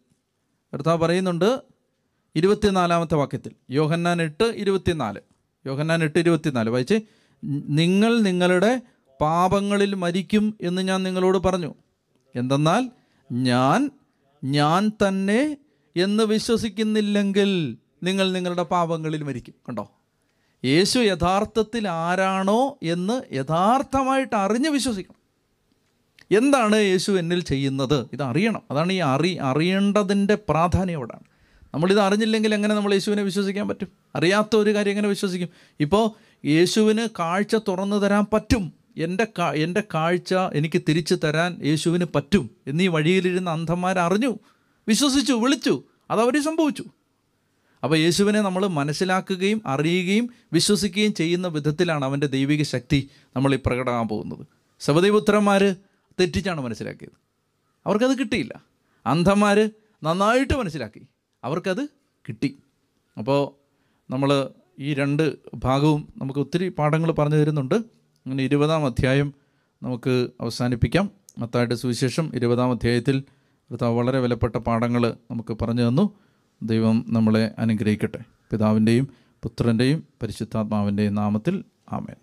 കർത്താവ് 0.75 0.99
പറയുന്നുണ്ട് 0.99 1.63
ഇരുപത്തിനാലാമത്തെ 2.37 3.15
വാക്യത്തിൽ. 3.15 3.53
യോഹന്നാൻ 3.71 4.23
എട്ട് 4.23 4.45
ഇരുപത്തിനാല്. 4.45 5.21
യോഹന്നാൻ 5.67 6.05
എട്ട് 6.05 6.19
ഇരുപത്തിനാല്. 6.19 6.71
വായിച്ച്. 6.71 7.01
നിങ്ങൾ 7.45 8.21
നിങ്ങളുടെ 8.21 8.81
പാപങ്ങളിൽ 9.21 9.95
മരിക്കും 9.95 10.59
എന്ന് 10.61 10.83
ഞാൻ 10.83 11.03
നിങ്ങളോട് 11.03 11.39
പറഞ്ഞു. 11.39 11.75
എന്തെന്നാൽ 12.35 12.91
ഞാൻ 13.33 13.91
ഞാൻ 14.45 14.93
തന്നെ 15.09 15.57
എന്ന് 15.97 16.25
വിശ്വസിക്കുന്നില്ലെങ്കിൽ 16.25 17.77
നിങ്ങൾ 18.03 18.33
നിങ്ങളുടെ 18.33 18.63
പാപങ്ങളിൽ 18.63 19.23
മരിക്കും. 19.23 19.55
കണ്ടോ? 19.69 19.93
യേശു 20.65 20.99
യഥാർത്ഥത്തിൽ 20.99 21.89
ആരാണോ 21.89 22.79
എന്ന് 22.83 23.35
യഥാർത്ഥമായിട്ട് 23.35 24.37
അറിഞ്ഞ് 24.37 24.69
വിശ്വസിക്കണം. 24.69 25.23
എന്താണ് 26.37 26.77
യേശു 26.77 27.13
എന്നിൽ 27.13 27.43
ചെയ്യുന്നത്? 27.43 28.09
ഇത് 28.13 28.23
അറിയണം 28.23 28.63
അതാണ് 28.71 28.93
ഈ 28.93 28.97
അറി 28.97 29.37
അറിയേണ്ടതിന്റെ 29.37 30.35
പ്രാധാന്യം 30.35 30.97
അവിടെയാണ് 30.97 31.25
നമ്മളിത് 31.75 32.01
അറിഞ്ഞില്ലെങ്കിൽ 32.01 32.55
എങ്ങനെ 32.55 32.75
നമ്മൾ 32.75 32.93
യേശുവിനെ 32.93 33.23
വിശ്വസിക്കാൻ 33.23 33.69
പറ്റും? 33.69 33.89
അറിയാത്ത 34.17 34.57
ഒരു 34.57 34.75
കാര്യം 34.75 34.91
എങ്ങനെ 34.91 35.09
വിശ്വസിക്കും? 35.09 35.49
ഇപ്പോൾ 35.81 36.11
യേശുവിന് 36.47 37.09
കാഴ്ച 37.19 37.55
തുറന്നു 37.55 37.97
തരാൻ 37.97 38.27
പറ്റും. 38.33 38.82
എന്റെ 38.97 39.27
കാ 39.39 39.53
എന്റെ 39.53 39.83
കാഴ്ച 39.95 40.35
എനിക്ക് 40.35 40.83
തിരിച്ചു 40.89 41.15
തരാൻ 41.15 41.61
യേശുവിന് 41.65 42.05
പറ്റും 42.15 42.51
എന്നീ 42.67 42.87
വഴിയിലിരുന്ന 42.87 43.51
അന്ധന്മാർ 43.51 43.99
അറിഞ്ഞു 43.99 44.39
വിശ്വസിച്ചു 44.89 45.33
വിളിച്ചു 45.33 45.85
അതവർ 46.11 46.43
സംഭവിച്ചു. 46.43 46.85
അപ്പോൾ 47.85 47.97
യേശുവിനെ 47.97 48.41
നമ്മൾ 48.41 48.67
മനസ്സിലാക്കുകയും 48.67 49.63
അറിയുകയും 49.67 50.31
വിശ്വസിക്കുകയും 50.53 51.15
ചെയ്യുന്ന 51.15 51.49
വിധത്തിലാണ് 51.49 52.05
അവന്റെ 52.05 52.27
ദൈവിക 52.27 52.63
ശക്തി 52.63 53.11
നമ്മൾ 53.37 53.55
ഈ 53.55 53.59
പ്രകടമാകാൻ 53.67 54.09
പോകുന്നത്. 54.09 54.47
സബദൈപുത്രന്മാർ 54.81 55.77
തെറ്റിച്ചാണ് 56.21 56.61
മനസ്സിലാക്കിയത്. 56.61 57.13
അവർക്കത് 57.87 58.19
കിട്ടിയില്ല. 58.19 58.63
അന്ധന്മാർ 59.07 59.71
നന്നായിട്ട് 60.03 60.55
മനസ്സിലാക്കി. 60.55 61.07
അവർക്കത് 61.45 61.89
കിട്ടി. 62.29 62.59
അപ്പോൾ 63.19 63.55
നമ്മൾ 64.13 64.51
ഈ 64.79 64.95
രണ്ട് 64.95 65.37
ഭാഗവും 65.55 66.09
നമുക്ക് 66.17 66.41
ഒത്തിരി 66.41 66.69
പാഠങ്ങൾ 66.69 67.13
പറഞ്ഞു 67.13 67.37
തരുന്നുണ്ട്. 67.37 68.02
അങ്ങനെ 68.27 68.45
ഇരുപതാം 68.45 68.87
അധ്യായം 68.87 69.35
നമുക്ക് 69.83 70.29
അവസാനിപ്പിക്കാം. 70.41 71.11
മത്തായിട്ട് 71.39 71.75
സുവിശേഷം 71.75 72.33
ഇരുപതാം 72.35 72.71
അധ്യായത്തിൽ 72.71 73.21
കർത്താവ് 73.71 73.97
വളരെ 73.97 74.19
വിലപ്പെട്ട 74.21 74.57
പാഠങ്ങൾ 74.57 75.15
നമുക്ക് 75.31 75.57
പറഞ്ഞു 75.63 75.89
തന്നു. 75.89 76.15
ദൈവം 76.63 77.05
നമ്മളെ 77.09 77.55
അനുഗ്രഹിക്കട്ടെ. 77.59 78.19
പിതാവിന്റെയും 78.51 79.09
പുത്രന്റെയും 79.43 80.05
പരിശുദ്ധാത്മാവിന്റെയും 80.23 81.15
നാമത്തിൽ 81.15 81.65
ആമേൻ. 81.93 82.17